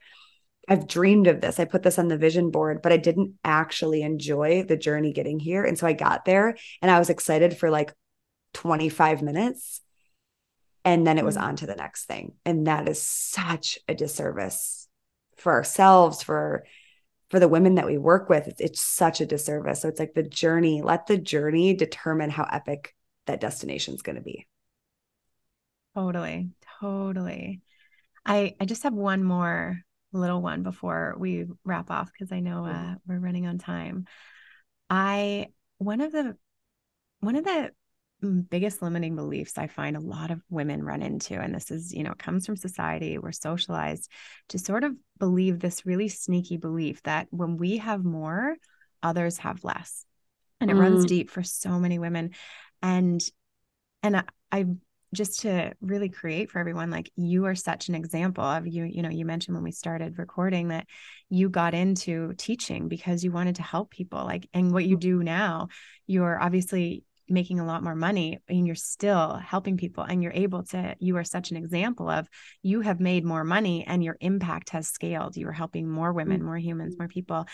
I've 0.68 0.88
dreamed 0.88 1.28
of 1.28 1.42
this. 1.42 1.60
I 1.60 1.66
put 1.66 1.82
this 1.82 1.98
on 1.98 2.08
the 2.08 2.18
vision 2.18 2.52
board, 2.52 2.82
but 2.84 2.92
I 2.92 2.98
didn't 2.98 3.36
actually 3.44 4.04
enjoy 4.04 4.64
the 4.64 4.78
journey 4.78 5.14
getting 5.14 5.40
here. 5.40 5.64
And 5.64 5.78
so 5.78 5.88
I 5.88 5.94
got 5.94 6.26
there 6.26 6.56
and 6.82 6.92
I 6.92 7.00
was 7.00 7.10
excited 7.10 7.58
for 7.58 7.72
like 7.72 7.94
25 8.54 9.22
minutes. 9.24 9.82
And 10.86 11.06
then 11.06 11.18
it 11.18 11.26
was 11.26 11.36
mm-hmm. 11.36 11.46
on 11.46 11.56
to 11.58 11.66
the 11.66 11.76
next 11.76 12.06
thing. 12.06 12.34
And 12.46 12.68
that 12.68 12.88
is 12.88 13.02
such 13.02 13.80
a 13.88 13.96
disservice 13.96 14.88
for 15.38 15.54
ourselves, 15.54 16.22
for 16.22 16.66
for 17.30 17.40
the 17.40 17.48
women 17.48 17.76
that 17.76 17.86
we 17.86 17.98
work 17.98 18.30
with, 18.30 18.48
it's, 18.48 18.62
it's 18.62 18.84
such 18.84 19.22
a 19.22 19.26
disservice. 19.26 19.82
So 19.82 19.88
it's 19.88 20.00
like 20.00 20.14
the 20.14 20.24
journey, 20.24 20.82
let 20.82 21.08
the 21.08 21.18
journey 21.18 21.74
determine 21.74 22.30
how 22.30 22.48
epic 22.52 22.96
that 23.28 23.40
destination 23.40 23.94
is 23.94 24.02
going 24.02 24.16
to 24.16 24.22
be. 24.22 24.48
Totally. 25.96 26.50
Totally. 26.80 27.62
I 28.26 28.56
I 28.60 28.66
just 28.66 28.84
have 28.84 28.94
one 28.94 29.24
more 29.24 29.80
little 30.12 30.42
one 30.42 30.64
before 30.64 31.16
we 31.18 31.46
wrap 31.64 31.92
off 31.92 32.12
because 32.12 32.32
I 32.32 32.40
know 32.40 32.66
uh, 32.66 32.96
we're 33.08 33.20
running 33.20 33.46
on 33.48 33.58
time. 33.58 34.06
I 34.90 35.48
one 35.78 36.02
of 36.02 36.12
the 36.12 36.36
one 37.20 37.36
of 37.36 37.44
the 37.44 37.72
biggest 38.22 38.82
limiting 38.82 39.16
beliefs 39.16 39.58
I 39.58 39.68
find 39.68 39.96
a 39.96 40.02
lot 40.02 40.32
of 40.32 40.42
women 40.50 40.84
run 40.84 41.02
into. 41.02 41.36
And 41.40 41.56
this 41.56 41.72
is, 41.72 41.94
you 41.94 42.04
know, 42.04 42.12
it 42.12 42.20
comes 42.20 42.46
from 42.46 42.58
society. 42.58 43.18
We're 43.18 43.32
socialized 43.32 44.12
to 44.50 44.60
sort 44.60 44.84
of 44.84 44.94
believe 45.18 45.60
this 45.60 45.86
really 45.86 46.10
sneaky 46.10 46.58
belief 46.58 47.02
that 47.04 47.28
when 47.30 47.58
we 47.58 47.78
have 47.78 48.04
more, 48.04 48.56
others 49.02 49.38
have 49.40 49.64
less. 49.64 50.06
And 50.60 50.70
it 50.70 50.76
mm. 50.76 50.82
runs 50.82 51.06
deep 51.06 51.30
for 51.30 51.44
so 51.44 51.80
many 51.80 52.00
women. 52.00 52.32
And 52.82 53.22
and 54.04 54.18
I, 54.18 54.24
I 54.52 54.66
just 55.14 55.42
to 55.42 55.74
really 55.82 56.10
create 56.10 56.52
for 56.52 56.60
everyone 56.60 56.92
like 56.92 57.12
you 57.16 57.46
are 57.46 57.56
such 57.56 57.90
an 57.90 57.96
example 57.96 58.44
of 58.44 58.68
you 58.68 58.84
you 58.84 59.02
know 59.02 59.10
you 59.10 59.26
mentioned 59.26 59.56
when 59.56 59.64
we 59.64 59.72
started 59.72 60.20
recording 60.20 60.68
that 60.68 60.86
you 61.30 61.50
got 61.50 61.74
into 61.74 62.34
teaching 62.38 62.88
because 62.88 63.24
you 63.24 63.32
wanted 63.32 63.56
to 63.56 63.64
help 63.64 63.90
people 63.90 64.24
like 64.24 64.48
and 64.54 64.72
what 64.72 64.86
you 64.86 64.98
mm. 64.98 65.02
do 65.02 65.24
now 65.24 65.68
you're 66.06 66.40
obviously 66.40 67.04
making 67.30 67.60
a 67.60 67.66
lot 67.66 67.84
more 67.84 67.96
money 67.96 68.40
and 68.48 68.66
you're 68.66 68.76
still 68.76 69.36
helping 69.36 69.78
people 69.78 70.04
and 70.04 70.24
you're 70.24 70.32
able 70.34 70.64
to 70.64 70.96
you 71.00 71.18
are 71.18 71.24
such 71.24 71.52
an 71.52 71.58
example 71.58 72.10
of 72.10 72.28
you 72.62 72.82
have 72.82 73.00
made 73.00 73.24
more 73.24 73.44
money 73.44 73.86
and 73.86 74.04
your 74.04 74.18
impact 74.20 74.72
has 74.72 74.88
scaled. 74.88 75.38
You 75.38 75.48
are 75.48 75.54
helping 75.54 75.90
more 75.90 76.14
women 76.14 76.44
more 76.44 76.58
humans 76.58 76.96
mm-hmm. 76.96 77.04
more 77.04 77.10
people. 77.10 77.46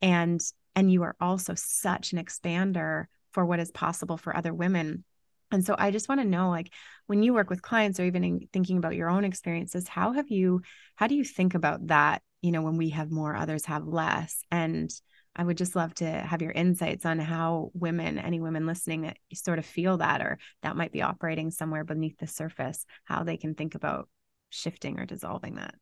And 0.00 0.40
and 0.74 0.90
you 0.90 1.02
are 1.02 1.16
also 1.20 1.54
such 1.54 2.12
an 2.12 2.24
expander 2.24 3.06
for 3.32 3.44
what 3.44 3.60
is 3.60 3.70
possible 3.70 4.16
for 4.16 4.36
other 4.36 4.52
women. 4.52 5.04
And 5.50 5.64
so 5.64 5.74
i 5.78 5.90
just 5.90 6.08
want 6.08 6.20
to 6.20 6.26
know 6.26 6.48
like 6.48 6.72
when 7.06 7.22
you 7.22 7.34
work 7.34 7.50
with 7.50 7.60
clients 7.60 8.00
or 8.00 8.04
even 8.04 8.24
in 8.24 8.48
thinking 8.52 8.78
about 8.78 8.96
your 8.96 9.10
own 9.10 9.24
experiences 9.24 9.86
how 9.86 10.12
have 10.12 10.30
you 10.30 10.62
how 10.96 11.08
do 11.08 11.14
you 11.14 11.24
think 11.24 11.54
about 11.54 11.88
that 11.88 12.22
you 12.42 12.52
know 12.52 12.62
when 12.62 12.76
we 12.76 12.90
have 12.90 13.10
more 13.10 13.34
others 13.34 13.64
have 13.66 13.86
less? 13.86 14.42
And 14.50 14.90
I 15.34 15.44
would 15.44 15.56
just 15.56 15.74
love 15.74 15.94
to 15.94 16.06
have 16.06 16.42
your 16.42 16.52
insights 16.52 17.06
on 17.06 17.18
how 17.18 17.70
women, 17.74 18.18
any 18.18 18.40
women 18.40 18.66
listening 18.66 19.02
that 19.02 19.16
sort 19.32 19.58
of 19.58 19.64
feel 19.64 19.96
that 19.98 20.20
or 20.20 20.38
that 20.62 20.76
might 20.76 20.92
be 20.92 21.02
operating 21.02 21.50
somewhere 21.50 21.84
beneath 21.84 22.18
the 22.18 22.26
surface, 22.26 22.84
how 23.04 23.24
they 23.24 23.38
can 23.38 23.54
think 23.54 23.74
about 23.74 24.08
shifting 24.50 25.00
or 25.00 25.06
dissolving 25.06 25.54
that. 25.54 25.74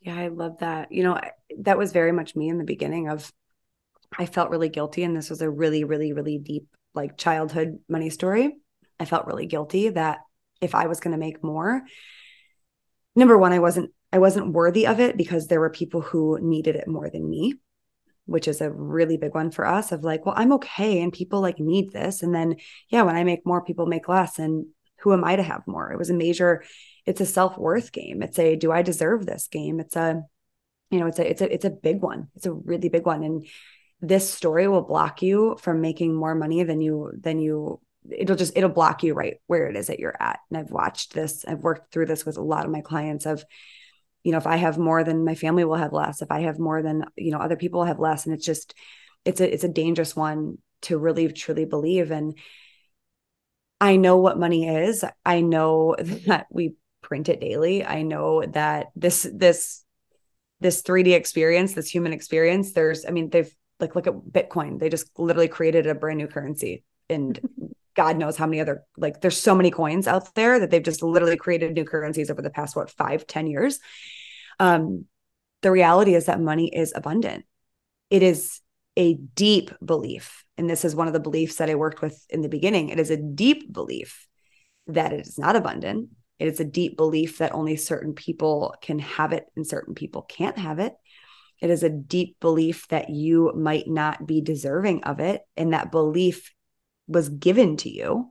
Yeah, 0.00 0.16
I 0.16 0.28
love 0.28 0.58
that. 0.58 0.90
You 0.90 1.04
know, 1.04 1.20
that 1.60 1.78
was 1.78 1.92
very 1.92 2.10
much 2.10 2.34
me 2.34 2.48
in 2.48 2.58
the 2.58 2.64
beginning 2.64 3.08
of 3.08 3.32
I 4.18 4.26
felt 4.26 4.50
really 4.50 4.68
guilty 4.68 5.04
and 5.04 5.16
this 5.16 5.30
was 5.30 5.40
a 5.40 5.48
really 5.48 5.84
really 5.84 6.12
really 6.12 6.38
deep 6.38 6.66
like 6.94 7.16
childhood 7.16 7.78
money 7.88 8.10
story. 8.10 8.56
I 8.98 9.04
felt 9.04 9.26
really 9.26 9.46
guilty 9.46 9.90
that 9.90 10.18
if 10.60 10.74
I 10.74 10.86
was 10.86 11.00
going 11.00 11.12
to 11.12 11.18
make 11.18 11.42
more, 11.42 11.82
number 13.14 13.38
1 13.38 13.52
I 13.52 13.60
wasn't 13.60 13.92
I 14.12 14.18
wasn't 14.18 14.52
worthy 14.52 14.86
of 14.86 15.00
it 15.00 15.16
because 15.16 15.46
there 15.46 15.60
were 15.60 15.70
people 15.70 16.00
who 16.00 16.38
needed 16.42 16.76
it 16.76 16.88
more 16.88 17.08
than 17.08 17.30
me 17.30 17.54
which 18.26 18.48
is 18.48 18.60
a 18.60 18.70
really 18.70 19.16
big 19.16 19.34
one 19.34 19.50
for 19.50 19.66
us 19.66 19.92
of 19.92 20.04
like, 20.04 20.24
well, 20.24 20.34
I'm 20.36 20.52
okay 20.54 21.00
and 21.00 21.12
people 21.12 21.40
like 21.40 21.58
need 21.58 21.92
this. 21.92 22.22
And 22.22 22.34
then, 22.34 22.56
yeah, 22.88 23.02
when 23.02 23.16
I 23.16 23.24
make 23.24 23.44
more, 23.44 23.64
people 23.64 23.86
make 23.86 24.08
less. 24.08 24.38
And 24.38 24.66
who 25.00 25.12
am 25.12 25.24
I 25.24 25.36
to 25.36 25.42
have 25.42 25.66
more? 25.66 25.92
It 25.92 25.98
was 25.98 26.10
a 26.10 26.14
major, 26.14 26.62
it's 27.04 27.20
a 27.20 27.26
self-worth 27.26 27.92
game. 27.92 28.22
It's 28.22 28.38
a 28.38 28.56
do 28.56 28.70
I 28.70 28.82
deserve 28.82 29.26
this 29.26 29.48
game? 29.48 29.80
It's 29.80 29.96
a, 29.96 30.22
you 30.90 31.00
know, 31.00 31.06
it's 31.06 31.18
a 31.18 31.28
it's 31.28 31.40
a 31.40 31.52
it's 31.52 31.64
a 31.64 31.70
big 31.70 32.02
one. 32.02 32.28
It's 32.36 32.46
a 32.46 32.52
really 32.52 32.88
big 32.88 33.06
one. 33.06 33.24
And 33.24 33.46
this 34.00 34.30
story 34.30 34.68
will 34.68 34.82
block 34.82 35.22
you 35.22 35.56
from 35.60 35.80
making 35.80 36.14
more 36.14 36.34
money 36.34 36.62
than 36.62 36.80
you 36.80 37.12
than 37.18 37.40
you 37.40 37.80
it'll 38.10 38.36
just 38.36 38.56
it'll 38.56 38.70
block 38.70 39.02
you 39.02 39.14
right 39.14 39.36
where 39.46 39.68
it 39.68 39.76
is 39.76 39.86
that 39.86 40.00
you're 40.00 40.20
at. 40.20 40.40
And 40.50 40.58
I've 40.58 40.70
watched 40.70 41.14
this, 41.14 41.44
I've 41.46 41.62
worked 41.62 41.92
through 41.92 42.06
this 42.06 42.24
with 42.24 42.36
a 42.36 42.42
lot 42.42 42.64
of 42.64 42.70
my 42.70 42.80
clients 42.80 43.26
of 43.26 43.44
you 44.24 44.32
know 44.32 44.38
if 44.38 44.46
i 44.46 44.56
have 44.56 44.78
more 44.78 45.04
then 45.04 45.24
my 45.24 45.34
family 45.34 45.64
will 45.64 45.76
have 45.76 45.92
less 45.92 46.22
if 46.22 46.30
i 46.30 46.40
have 46.40 46.58
more 46.58 46.82
then 46.82 47.04
you 47.16 47.30
know 47.30 47.38
other 47.38 47.56
people 47.56 47.80
will 47.80 47.86
have 47.86 47.98
less 47.98 48.26
and 48.26 48.34
it's 48.34 48.46
just 48.46 48.74
it's 49.24 49.40
a 49.40 49.52
it's 49.52 49.64
a 49.64 49.68
dangerous 49.68 50.14
one 50.14 50.58
to 50.82 50.98
really 50.98 51.30
truly 51.32 51.64
believe 51.64 52.10
and 52.10 52.36
i 53.80 53.96
know 53.96 54.16
what 54.18 54.38
money 54.38 54.68
is. 54.68 55.04
I 55.24 55.40
know 55.40 55.96
that 56.26 56.46
we 56.50 56.74
print 57.00 57.28
it 57.28 57.40
daily. 57.40 57.84
I 57.84 58.02
know 58.02 58.44
that 58.46 58.86
this 58.94 59.28
this 59.32 59.84
this 60.60 60.82
3d 60.82 61.14
experience 61.14 61.74
this 61.74 61.90
human 61.90 62.12
experience 62.12 62.72
there's 62.72 63.04
i 63.04 63.10
mean 63.10 63.28
they've 63.30 63.52
like 63.82 63.94
look 63.94 64.06
at 64.06 64.14
bitcoin. 64.14 64.78
They 64.78 64.88
just 64.88 65.10
literally 65.18 65.48
created 65.48 65.86
a 65.86 65.94
brand 65.94 66.18
new 66.18 66.28
currency 66.28 66.84
and 67.10 67.38
God 67.94 68.16
knows 68.16 68.36
how 68.36 68.46
many 68.46 68.60
other 68.60 68.84
like 68.96 69.20
there's 69.20 69.40
so 69.40 69.54
many 69.54 69.70
coins 69.70 70.06
out 70.06 70.34
there 70.34 70.58
that 70.58 70.70
they've 70.70 70.82
just 70.82 71.02
literally 71.02 71.36
created 71.36 71.72
new 71.72 71.84
currencies 71.84 72.30
over 72.30 72.42
the 72.42 72.50
past 72.50 72.76
what 72.76 72.90
five 72.90 73.26
ten 73.26 73.46
years. 73.46 73.78
Um, 74.58 75.06
the 75.62 75.70
reality 75.70 76.14
is 76.14 76.26
that 76.26 76.40
money 76.40 76.68
is 76.74 76.92
abundant. 76.94 77.44
It 78.10 78.22
is 78.22 78.60
a 78.96 79.14
deep 79.14 79.70
belief, 79.84 80.44
and 80.58 80.68
this 80.68 80.84
is 80.84 80.94
one 80.94 81.06
of 81.06 81.12
the 81.12 81.20
beliefs 81.20 81.56
that 81.56 81.70
I 81.70 81.74
worked 81.74 82.02
with 82.02 82.24
in 82.28 82.42
the 82.42 82.48
beginning. 82.48 82.88
It 82.88 83.00
is 83.00 83.10
a 83.10 83.16
deep 83.16 83.72
belief 83.72 84.26
that 84.88 85.12
it 85.12 85.26
is 85.26 85.38
not 85.38 85.56
abundant. 85.56 86.10
It 86.38 86.48
is 86.48 86.60
a 86.60 86.64
deep 86.64 86.96
belief 86.96 87.38
that 87.38 87.54
only 87.54 87.76
certain 87.76 88.14
people 88.14 88.74
can 88.82 88.98
have 88.98 89.32
it 89.32 89.46
and 89.54 89.66
certain 89.66 89.94
people 89.94 90.22
can't 90.22 90.58
have 90.58 90.78
it. 90.80 90.92
It 91.60 91.70
is 91.70 91.84
a 91.84 91.88
deep 91.88 92.40
belief 92.40 92.88
that 92.88 93.10
you 93.10 93.52
might 93.54 93.86
not 93.86 94.26
be 94.26 94.40
deserving 94.40 95.04
of 95.04 95.20
it. 95.20 95.42
And 95.56 95.72
that 95.72 95.92
belief 95.92 96.52
was 97.12 97.28
given 97.28 97.76
to 97.78 97.90
you, 97.90 98.30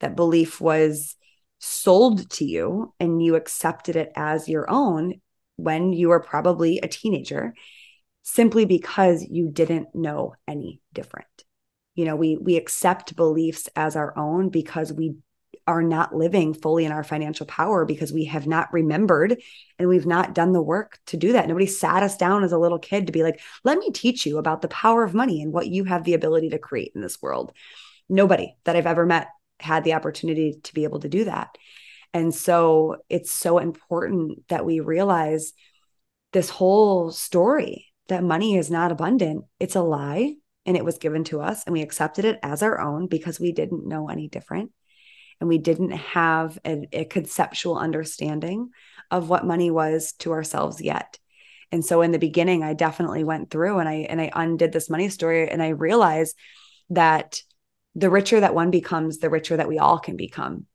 that 0.00 0.16
belief 0.16 0.60
was 0.60 1.16
sold 1.58 2.28
to 2.30 2.44
you, 2.44 2.92
and 2.98 3.22
you 3.22 3.36
accepted 3.36 3.96
it 3.96 4.12
as 4.16 4.48
your 4.48 4.68
own 4.70 5.20
when 5.56 5.92
you 5.92 6.08
were 6.08 6.20
probably 6.20 6.78
a 6.78 6.88
teenager 6.88 7.54
simply 8.22 8.64
because 8.64 9.26
you 9.28 9.48
didn't 9.48 9.94
know 9.94 10.34
any 10.46 10.80
different. 10.92 11.26
You 11.94 12.04
know, 12.06 12.16
we 12.16 12.36
we 12.36 12.56
accept 12.56 13.16
beliefs 13.16 13.68
as 13.76 13.96
our 13.96 14.16
own 14.16 14.48
because 14.48 14.92
we 14.92 15.16
are 15.66 15.82
not 15.82 16.14
living 16.14 16.54
fully 16.54 16.84
in 16.84 16.92
our 16.92 17.04
financial 17.04 17.46
power 17.46 17.84
because 17.84 18.12
we 18.12 18.24
have 18.24 18.46
not 18.46 18.72
remembered 18.72 19.40
and 19.78 19.88
we've 19.88 20.06
not 20.06 20.34
done 20.34 20.52
the 20.52 20.62
work 20.62 20.98
to 21.06 21.16
do 21.16 21.32
that. 21.32 21.46
Nobody 21.46 21.66
sat 21.66 22.02
us 22.02 22.16
down 22.16 22.42
as 22.42 22.52
a 22.52 22.58
little 22.58 22.78
kid 22.78 23.06
to 23.06 23.12
be 23.12 23.22
like, 23.22 23.40
let 23.62 23.78
me 23.78 23.90
teach 23.92 24.26
you 24.26 24.38
about 24.38 24.62
the 24.62 24.68
power 24.68 25.04
of 25.04 25.14
money 25.14 25.40
and 25.40 25.52
what 25.52 25.68
you 25.68 25.84
have 25.84 26.02
the 26.02 26.14
ability 26.14 26.50
to 26.50 26.58
create 26.58 26.92
in 26.94 27.00
this 27.00 27.22
world 27.22 27.52
nobody 28.12 28.54
that 28.64 28.76
I've 28.76 28.86
ever 28.86 29.06
met 29.06 29.28
had 29.58 29.84
the 29.84 29.94
opportunity 29.94 30.60
to 30.64 30.74
be 30.74 30.84
able 30.84 31.00
to 31.00 31.08
do 31.08 31.24
that. 31.24 31.56
And 32.14 32.34
so 32.34 32.96
it's 33.08 33.30
so 33.30 33.58
important 33.58 34.46
that 34.48 34.66
we 34.66 34.80
realize 34.80 35.52
this 36.32 36.50
whole 36.50 37.10
story 37.10 37.86
that 38.08 38.22
money 38.22 38.56
is 38.56 38.70
not 38.70 38.92
abundant. 38.92 39.44
It's 39.58 39.76
a 39.76 39.82
lie 39.82 40.34
and 40.66 40.76
it 40.76 40.84
was 40.84 40.98
given 40.98 41.24
to 41.24 41.40
us 41.40 41.64
and 41.64 41.72
we 41.72 41.82
accepted 41.82 42.24
it 42.24 42.38
as 42.42 42.62
our 42.62 42.80
own 42.80 43.06
because 43.06 43.40
we 43.40 43.52
didn't 43.52 43.86
know 43.86 44.08
any 44.08 44.28
different 44.28 44.70
and 45.40 45.48
we 45.48 45.58
didn't 45.58 45.90
have 45.90 46.58
a, 46.64 46.86
a, 46.92 47.04
conceptual 47.04 47.76
understanding 47.76 48.70
of 49.10 49.28
what 49.28 49.44
money 49.44 49.70
was 49.70 50.12
to 50.12 50.32
ourselves 50.32 50.80
yet 50.80 51.18
and 51.72 51.84
so 51.84 52.00
in 52.02 52.12
the 52.12 52.18
beginning 52.18 52.62
i 52.62 52.74
definitely 52.74 53.24
went 53.24 53.50
through 53.50 53.78
and 53.78 53.88
i 53.88 54.06
and 54.08 54.20
i 54.20 54.30
undid 54.34 54.72
this 54.72 54.88
money 54.88 55.08
story 55.08 55.48
and 55.48 55.62
i 55.62 55.68
realized 55.68 56.36
that 56.90 57.40
the 57.94 58.10
richer 58.10 58.40
that 58.40 58.54
one 58.54 58.70
becomes 58.70 59.18
the 59.18 59.30
richer 59.30 59.56
that 59.56 59.68
we 59.68 59.78
all 59.78 59.98
can 59.98 60.16
become 60.16 60.66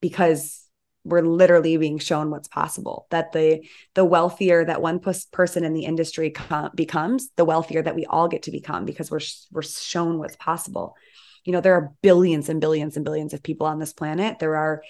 because 0.00 0.64
we're 1.04 1.22
literally 1.22 1.76
being 1.76 1.98
shown 1.98 2.30
what's 2.30 2.48
possible 2.48 3.06
that 3.10 3.32
the 3.32 3.66
the 3.94 4.04
wealthier 4.04 4.64
that 4.64 4.80
one 4.80 5.00
person 5.32 5.64
in 5.64 5.74
the 5.74 5.84
industry 5.84 6.30
com- 6.30 6.70
becomes 6.74 7.28
the 7.36 7.44
wealthier 7.44 7.82
that 7.82 7.94
we 7.94 8.06
all 8.06 8.26
get 8.26 8.44
to 8.44 8.50
become 8.50 8.84
because 8.84 9.10
we're 9.10 9.20
we're 9.52 9.62
shown 9.62 10.18
what's 10.18 10.36
possible. 10.36 10.96
You 11.44 11.52
know 11.52 11.60
there 11.60 11.74
are 11.74 11.92
billions 12.02 12.48
and 12.48 12.60
billions 12.60 12.96
and 12.96 13.04
billions 13.04 13.34
of 13.34 13.42
people 13.42 13.66
on 13.66 13.78
this 13.78 13.92
planet. 13.92 14.38
There 14.38 14.56
are 14.56 14.82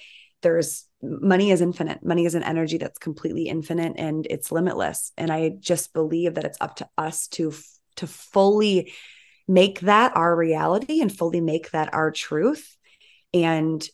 there's 0.43 0.85
money 1.03 1.51
is 1.51 1.61
infinite. 1.61 2.05
Money 2.05 2.27
is 2.27 2.37
an 2.37 2.45
energy 2.45 2.79
that's 2.79 2.99
completely 2.99 3.49
infinite 3.49 3.95
and 3.97 4.27
it's 4.31 4.53
limitless. 4.53 5.11
And 5.16 5.33
i 5.33 5.51
just 5.59 5.93
believe 5.93 6.35
that 6.35 6.45
it's 6.45 6.59
up 6.61 6.77
to 6.77 6.89
us 6.97 7.27
to 7.29 7.53
to 7.97 8.07
fully 8.07 8.93
make 9.47 9.80
that 9.80 10.16
our 10.16 10.34
reality 10.34 11.01
and 11.01 11.16
fully 11.16 11.40
make 11.40 11.70
that 11.72 11.92
our 11.92 12.11
truth 12.11 12.76
and 13.32 13.86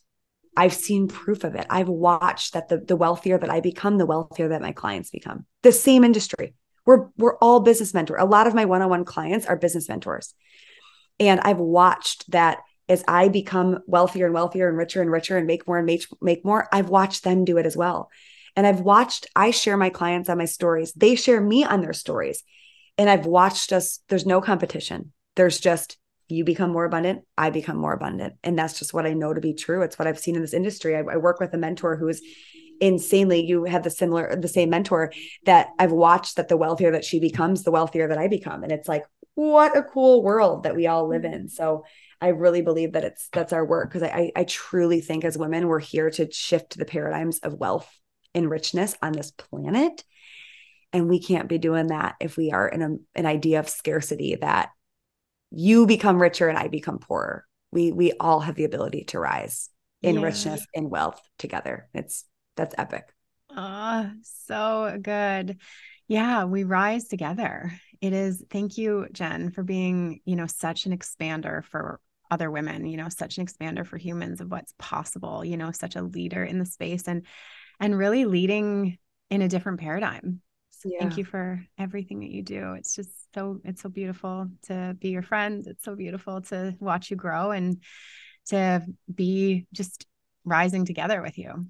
I've 0.56 0.74
seen 0.74 1.08
proof 1.08 1.44
of 1.44 1.54
it. 1.54 1.66
I've 1.70 1.88
watched 1.88 2.54
that 2.54 2.68
the, 2.68 2.78
the 2.78 2.96
wealthier 2.96 3.38
that 3.38 3.50
I 3.50 3.60
become, 3.60 3.98
the 3.98 4.06
wealthier 4.06 4.48
that 4.48 4.60
my 4.60 4.72
clients 4.72 5.10
become. 5.10 5.46
The 5.62 5.72
same 5.72 6.04
industry. 6.04 6.54
We're 6.84 7.08
we're 7.16 7.36
all 7.38 7.60
business 7.60 7.94
mentor. 7.94 8.16
A 8.16 8.24
lot 8.24 8.46
of 8.46 8.54
my 8.54 8.64
one-on-one 8.64 9.04
clients 9.04 9.46
are 9.46 9.56
business 9.56 9.88
mentors. 9.88 10.34
And 11.18 11.40
I've 11.40 11.58
watched 11.58 12.30
that 12.32 12.58
as 12.88 13.04
I 13.06 13.28
become 13.28 13.78
wealthier 13.86 14.26
and 14.26 14.34
wealthier 14.34 14.68
and 14.68 14.76
richer 14.76 15.00
and 15.00 15.10
richer 15.10 15.36
and 15.36 15.46
make 15.46 15.66
more 15.68 15.78
and 15.78 15.86
make, 15.86 16.04
make 16.20 16.44
more, 16.44 16.68
I've 16.72 16.88
watched 16.88 17.22
them 17.22 17.44
do 17.44 17.56
it 17.56 17.64
as 17.64 17.76
well. 17.76 18.10
And 18.56 18.66
I've 18.66 18.80
watched, 18.80 19.28
I 19.36 19.52
share 19.52 19.76
my 19.76 19.90
clients 19.90 20.28
on 20.28 20.38
my 20.38 20.46
stories. 20.46 20.92
They 20.94 21.14
share 21.14 21.40
me 21.40 21.64
on 21.64 21.82
their 21.82 21.92
stories. 21.92 22.42
And 22.98 23.08
I've 23.08 23.26
watched 23.26 23.72
us, 23.72 24.00
there's 24.08 24.26
no 24.26 24.40
competition. 24.40 25.12
There's 25.36 25.60
just 25.60 25.96
you 26.30 26.44
become 26.44 26.70
more 26.70 26.84
abundant, 26.84 27.22
I 27.36 27.50
become 27.50 27.76
more 27.76 27.92
abundant. 27.92 28.34
And 28.42 28.58
that's 28.58 28.78
just 28.78 28.94
what 28.94 29.06
I 29.06 29.12
know 29.12 29.34
to 29.34 29.40
be 29.40 29.54
true. 29.54 29.82
It's 29.82 29.98
what 29.98 30.06
I've 30.06 30.18
seen 30.18 30.36
in 30.36 30.42
this 30.42 30.54
industry. 30.54 30.96
I, 30.96 31.00
I 31.00 31.16
work 31.16 31.40
with 31.40 31.52
a 31.54 31.58
mentor 31.58 31.96
who 31.96 32.08
is 32.08 32.22
insanely, 32.80 33.44
you 33.44 33.64
have 33.64 33.82
the 33.82 33.90
similar, 33.90 34.34
the 34.36 34.48
same 34.48 34.70
mentor 34.70 35.12
that 35.44 35.68
I've 35.78 35.92
watched 35.92 36.36
that 36.36 36.48
the 36.48 36.56
wealthier 36.56 36.92
that 36.92 37.04
she 37.04 37.20
becomes, 37.20 37.62
the 37.62 37.70
wealthier 37.70 38.08
that 38.08 38.18
I 38.18 38.28
become. 38.28 38.62
And 38.62 38.72
it's 38.72 38.88
like, 38.88 39.04
what 39.34 39.76
a 39.76 39.82
cool 39.82 40.22
world 40.22 40.64
that 40.64 40.76
we 40.76 40.86
all 40.86 41.08
live 41.08 41.24
in. 41.24 41.48
So 41.48 41.84
I 42.20 42.28
really 42.28 42.62
believe 42.62 42.92
that 42.92 43.04
it's 43.04 43.28
that's 43.32 43.52
our 43.52 43.64
work 43.64 43.90
because 43.90 44.02
I, 44.02 44.32
I 44.36 44.44
truly 44.44 45.00
think 45.00 45.24
as 45.24 45.38
women, 45.38 45.68
we're 45.68 45.78
here 45.78 46.10
to 46.10 46.30
shift 46.30 46.78
the 46.78 46.84
paradigms 46.84 47.38
of 47.40 47.54
wealth 47.54 47.90
and 48.34 48.50
richness 48.50 48.96
on 49.02 49.12
this 49.12 49.30
planet. 49.30 50.04
And 50.92 51.08
we 51.08 51.20
can't 51.20 51.48
be 51.48 51.58
doing 51.58 51.88
that 51.88 52.16
if 52.20 52.36
we 52.36 52.50
are 52.50 52.68
in 52.68 52.82
a, 52.82 52.96
an 53.14 53.26
idea 53.26 53.60
of 53.60 53.68
scarcity 53.68 54.36
that 54.36 54.70
you 55.50 55.86
become 55.86 56.20
richer 56.20 56.48
and 56.48 56.58
I 56.58 56.68
become 56.68 56.98
poorer. 56.98 57.44
We 57.72 57.92
we 57.92 58.12
all 58.18 58.40
have 58.40 58.54
the 58.54 58.64
ability 58.64 59.04
to 59.08 59.18
rise 59.18 59.68
in 60.02 60.16
yeah. 60.16 60.22
richness 60.22 60.66
and 60.74 60.90
wealth 60.90 61.20
together. 61.38 61.88
It's 61.94 62.24
that's 62.56 62.74
epic. 62.78 63.04
Oh, 63.56 64.10
so 64.22 64.98
good. 65.00 65.58
Yeah, 66.08 66.44
we 66.44 66.64
rise 66.64 67.08
together. 67.08 67.72
It 68.00 68.12
is 68.12 68.42
thank 68.50 68.78
you, 68.78 69.06
Jenn, 69.12 69.50
for 69.50 69.62
being, 69.62 70.20
you 70.24 70.36
know, 70.36 70.46
such 70.46 70.86
an 70.86 70.96
expander 70.96 71.64
for 71.64 72.00
other 72.30 72.50
women, 72.50 72.86
you 72.86 72.96
know, 72.96 73.08
such 73.08 73.38
an 73.38 73.46
expander 73.46 73.86
for 73.86 73.98
humans 73.98 74.40
of 74.40 74.50
what's 74.50 74.72
possible, 74.78 75.44
you 75.44 75.56
know, 75.56 75.72
such 75.72 75.96
a 75.96 76.02
leader 76.02 76.44
in 76.44 76.58
the 76.58 76.66
space 76.66 77.06
and 77.06 77.26
and 77.78 77.96
really 77.96 78.24
leading 78.24 78.98
in 79.30 79.42
a 79.42 79.48
different 79.48 79.80
paradigm 79.80 80.40
yeah. 80.84 81.00
thank 81.00 81.16
you 81.16 81.24
for 81.24 81.64
everything 81.78 82.20
that 82.20 82.30
you 82.30 82.42
do. 82.42 82.74
It's 82.74 82.94
just 82.94 83.10
so 83.34 83.60
it's 83.64 83.82
so 83.82 83.88
beautiful 83.88 84.48
to 84.64 84.96
be 84.98 85.10
your 85.10 85.22
friend. 85.22 85.64
It's 85.66 85.84
so 85.84 85.94
beautiful 85.94 86.40
to 86.42 86.74
watch 86.80 87.10
you 87.10 87.16
grow 87.16 87.50
and 87.50 87.82
to 88.46 88.82
be 89.12 89.66
just 89.72 90.06
rising 90.44 90.84
together 90.84 91.22
with 91.22 91.38
you. 91.38 91.66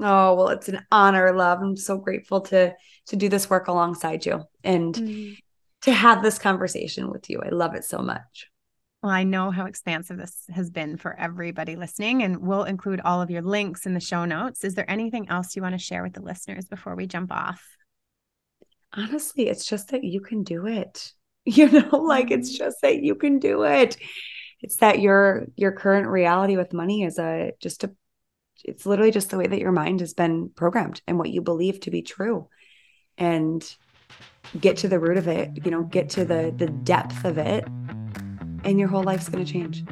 Oh, 0.00 0.34
well, 0.34 0.48
it's 0.48 0.68
an 0.68 0.84
honor, 0.92 1.32
love. 1.34 1.60
I'm 1.60 1.76
so 1.76 1.98
grateful 1.98 2.42
to 2.42 2.74
to 3.06 3.16
do 3.16 3.28
this 3.28 3.50
work 3.50 3.68
alongside 3.68 4.24
you 4.24 4.44
and 4.62 4.94
mm-hmm. 4.94 5.32
to 5.82 5.92
have 5.92 6.22
this 6.22 6.38
conversation 6.38 7.10
with 7.10 7.28
you. 7.28 7.40
I 7.44 7.48
love 7.48 7.74
it 7.74 7.84
so 7.84 7.98
much. 7.98 8.48
Well, 9.02 9.12
I 9.12 9.22
know 9.22 9.52
how 9.52 9.66
expansive 9.66 10.16
this 10.16 10.44
has 10.52 10.70
been 10.70 10.96
for 10.96 11.14
everybody 11.14 11.76
listening, 11.76 12.24
and 12.24 12.38
we'll 12.38 12.64
include 12.64 13.00
all 13.00 13.22
of 13.22 13.30
your 13.30 13.42
links 13.42 13.86
in 13.86 13.94
the 13.94 14.00
show 14.00 14.24
notes. 14.24 14.64
Is 14.64 14.74
there 14.74 14.90
anything 14.90 15.28
else 15.28 15.54
you 15.54 15.62
want 15.62 15.74
to 15.74 15.78
share 15.78 16.02
with 16.02 16.14
the 16.14 16.22
listeners 16.22 16.64
before 16.64 16.96
we 16.96 17.06
jump 17.06 17.30
off? 17.30 17.64
Honestly, 18.92 19.48
it's 19.48 19.66
just 19.66 19.90
that 19.90 20.04
you 20.04 20.20
can 20.20 20.42
do 20.42 20.66
it. 20.66 21.12
You 21.50 21.70
know, 21.70 21.96
like 21.96 22.30
it's 22.30 22.50
mm-hmm. 22.50 22.64
just 22.64 22.82
that 22.82 23.02
you 23.02 23.14
can 23.14 23.38
do 23.38 23.62
it. 23.62 23.96
It's 24.60 24.76
that 24.78 25.00
your 25.00 25.46
your 25.56 25.72
current 25.72 26.06
reality 26.08 26.58
with 26.58 26.74
money 26.74 27.04
is 27.04 27.18
a 27.18 27.52
just 27.58 27.84
a 27.84 27.92
it's 28.64 28.84
literally 28.84 29.12
just 29.12 29.30
the 29.30 29.38
way 29.38 29.46
that 29.46 29.58
your 29.58 29.72
mind 29.72 30.00
has 30.00 30.12
been 30.12 30.50
programmed 30.54 31.00
and 31.06 31.18
what 31.18 31.30
you 31.30 31.40
believe 31.40 31.80
to 31.80 31.90
be 31.90 32.02
true. 32.02 32.50
And 33.16 33.64
get 34.60 34.76
to 34.78 34.88
the 34.88 35.00
root 35.00 35.16
of 35.16 35.26
it, 35.26 35.64
you 35.64 35.70
know, 35.70 35.84
get 35.84 36.10
to 36.10 36.26
the 36.26 36.52
the 36.54 36.66
depth 36.66 37.24
of 37.24 37.38
it 37.38 37.64
and 38.64 38.78
your 38.78 38.88
whole 38.88 39.02
life's 39.02 39.28
going 39.28 39.44
to 39.44 39.50
change. 39.50 39.84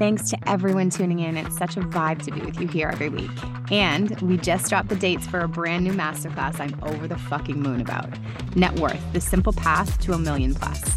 Thanks 0.00 0.30
to 0.30 0.48
everyone 0.48 0.88
tuning 0.88 1.18
in. 1.18 1.36
It's 1.36 1.58
such 1.58 1.76
a 1.76 1.80
vibe 1.80 2.22
to 2.22 2.30
be 2.30 2.40
with 2.40 2.58
you 2.58 2.66
here 2.66 2.88
every 2.88 3.10
week. 3.10 3.30
And 3.70 4.18
we 4.22 4.38
just 4.38 4.70
dropped 4.70 4.88
the 4.88 4.96
dates 4.96 5.26
for 5.26 5.40
a 5.40 5.46
brand 5.46 5.84
new 5.84 5.92
masterclass 5.92 6.58
I'm 6.58 6.74
over 6.82 7.06
the 7.06 7.18
fucking 7.18 7.60
moon 7.60 7.82
about 7.82 8.08
Net 8.56 8.80
Worth, 8.80 8.98
the 9.12 9.20
simple 9.20 9.52
path 9.52 10.00
to 10.00 10.14
a 10.14 10.18
million 10.18 10.54
plus. 10.54 10.96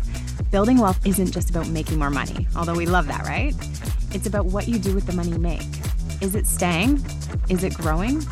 Building 0.52 0.78
wealth 0.78 1.06
isn't 1.06 1.34
just 1.34 1.50
about 1.50 1.68
making 1.68 2.00
more 2.00 2.12
money, 2.12 2.48
although 2.56 2.76
we 2.76 2.86
love 2.86 3.08
that, 3.08 3.28
right? 3.28 3.54
It's 4.14 4.26
about 4.26 4.46
what 4.46 4.70
you 4.70 4.80
do 4.80 4.96
with 4.96 5.06
the 5.06 5.12
money 5.12 5.32
you 5.32 5.38
make. 5.38 5.68
Is 6.22 6.34
it 6.34 6.48
staying? 6.48 7.06
Is 7.50 7.66
it 7.66 7.74
growing? 7.74 8.24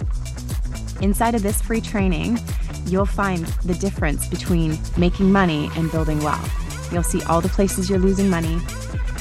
Inside 1.01 1.35
of 1.35 1.43
this 1.43 1.61
free 1.61 1.81
training, 1.81 2.39
you'll 2.85 3.05
find 3.05 3.45
the 3.65 3.73
difference 3.73 4.25
between 4.29 4.79
making 4.95 5.33
money 5.33 5.69
and 5.75 5.91
building 5.91 6.23
wealth. 6.23 6.93
You'll 6.93 7.03
see 7.03 7.21
all 7.23 7.41
the 7.41 7.49
places 7.49 7.89
you're 7.89 7.99
losing 7.99 8.29
money 8.29 8.57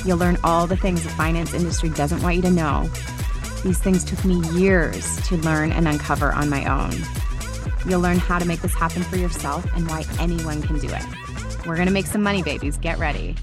You'll 0.05 0.19
learn 0.19 0.39
all 0.43 0.67
the 0.67 0.77
things 0.77 1.03
the 1.03 1.11
finance 1.11 1.53
industry 1.53 1.91
doesn't 1.91 2.23
want 2.23 2.37
you 2.37 2.43
to 2.43 2.51
know. 2.51 2.89
These 3.63 3.79
things 3.79 4.05
took 4.05 4.25
me 4.25 4.41
years 4.59 5.17
to 5.29 5.37
learn 5.39 5.73
and 5.73 5.87
uncover 5.87 6.33
on 6.33 6.49
my 6.49 6.65
own. 6.65 6.93
You'll 7.87 8.01
learn 8.01 8.19
how 8.19 8.39
to 8.39 8.45
make 8.45 8.63
this 8.63 8.75
happen 8.75 9.03
for 9.03 9.17
yourself 9.17 9.67
and 9.75 9.89
why 9.89 10.05
anyone 10.19 10.63
can 10.63 10.79
do 10.79 10.89
it. 10.89 11.67
We're 11.67 11.77
going 11.77 11.89
to 11.89 11.93
make 11.93 12.07
some 12.07 12.23
money, 12.23 12.43
babies. 12.43 12.79
Get 12.79 12.99
ready 12.99 13.37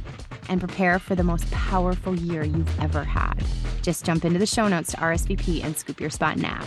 and 0.49 0.59
prepare 0.59 0.99
for 0.99 1.15
the 1.15 1.23
most 1.23 1.49
powerful 1.51 2.15
year 2.15 2.43
you've 2.43 2.79
ever 2.79 3.03
had. 3.03 3.43
Just 3.81 4.05
jump 4.05 4.25
into 4.25 4.39
the 4.39 4.45
show 4.45 4.67
notes 4.67 4.91
to 4.91 4.97
RSVP 4.97 5.63
and 5.63 5.77
scoop 5.77 5.99
your 5.99 6.09
spot 6.09 6.37
now. 6.37 6.65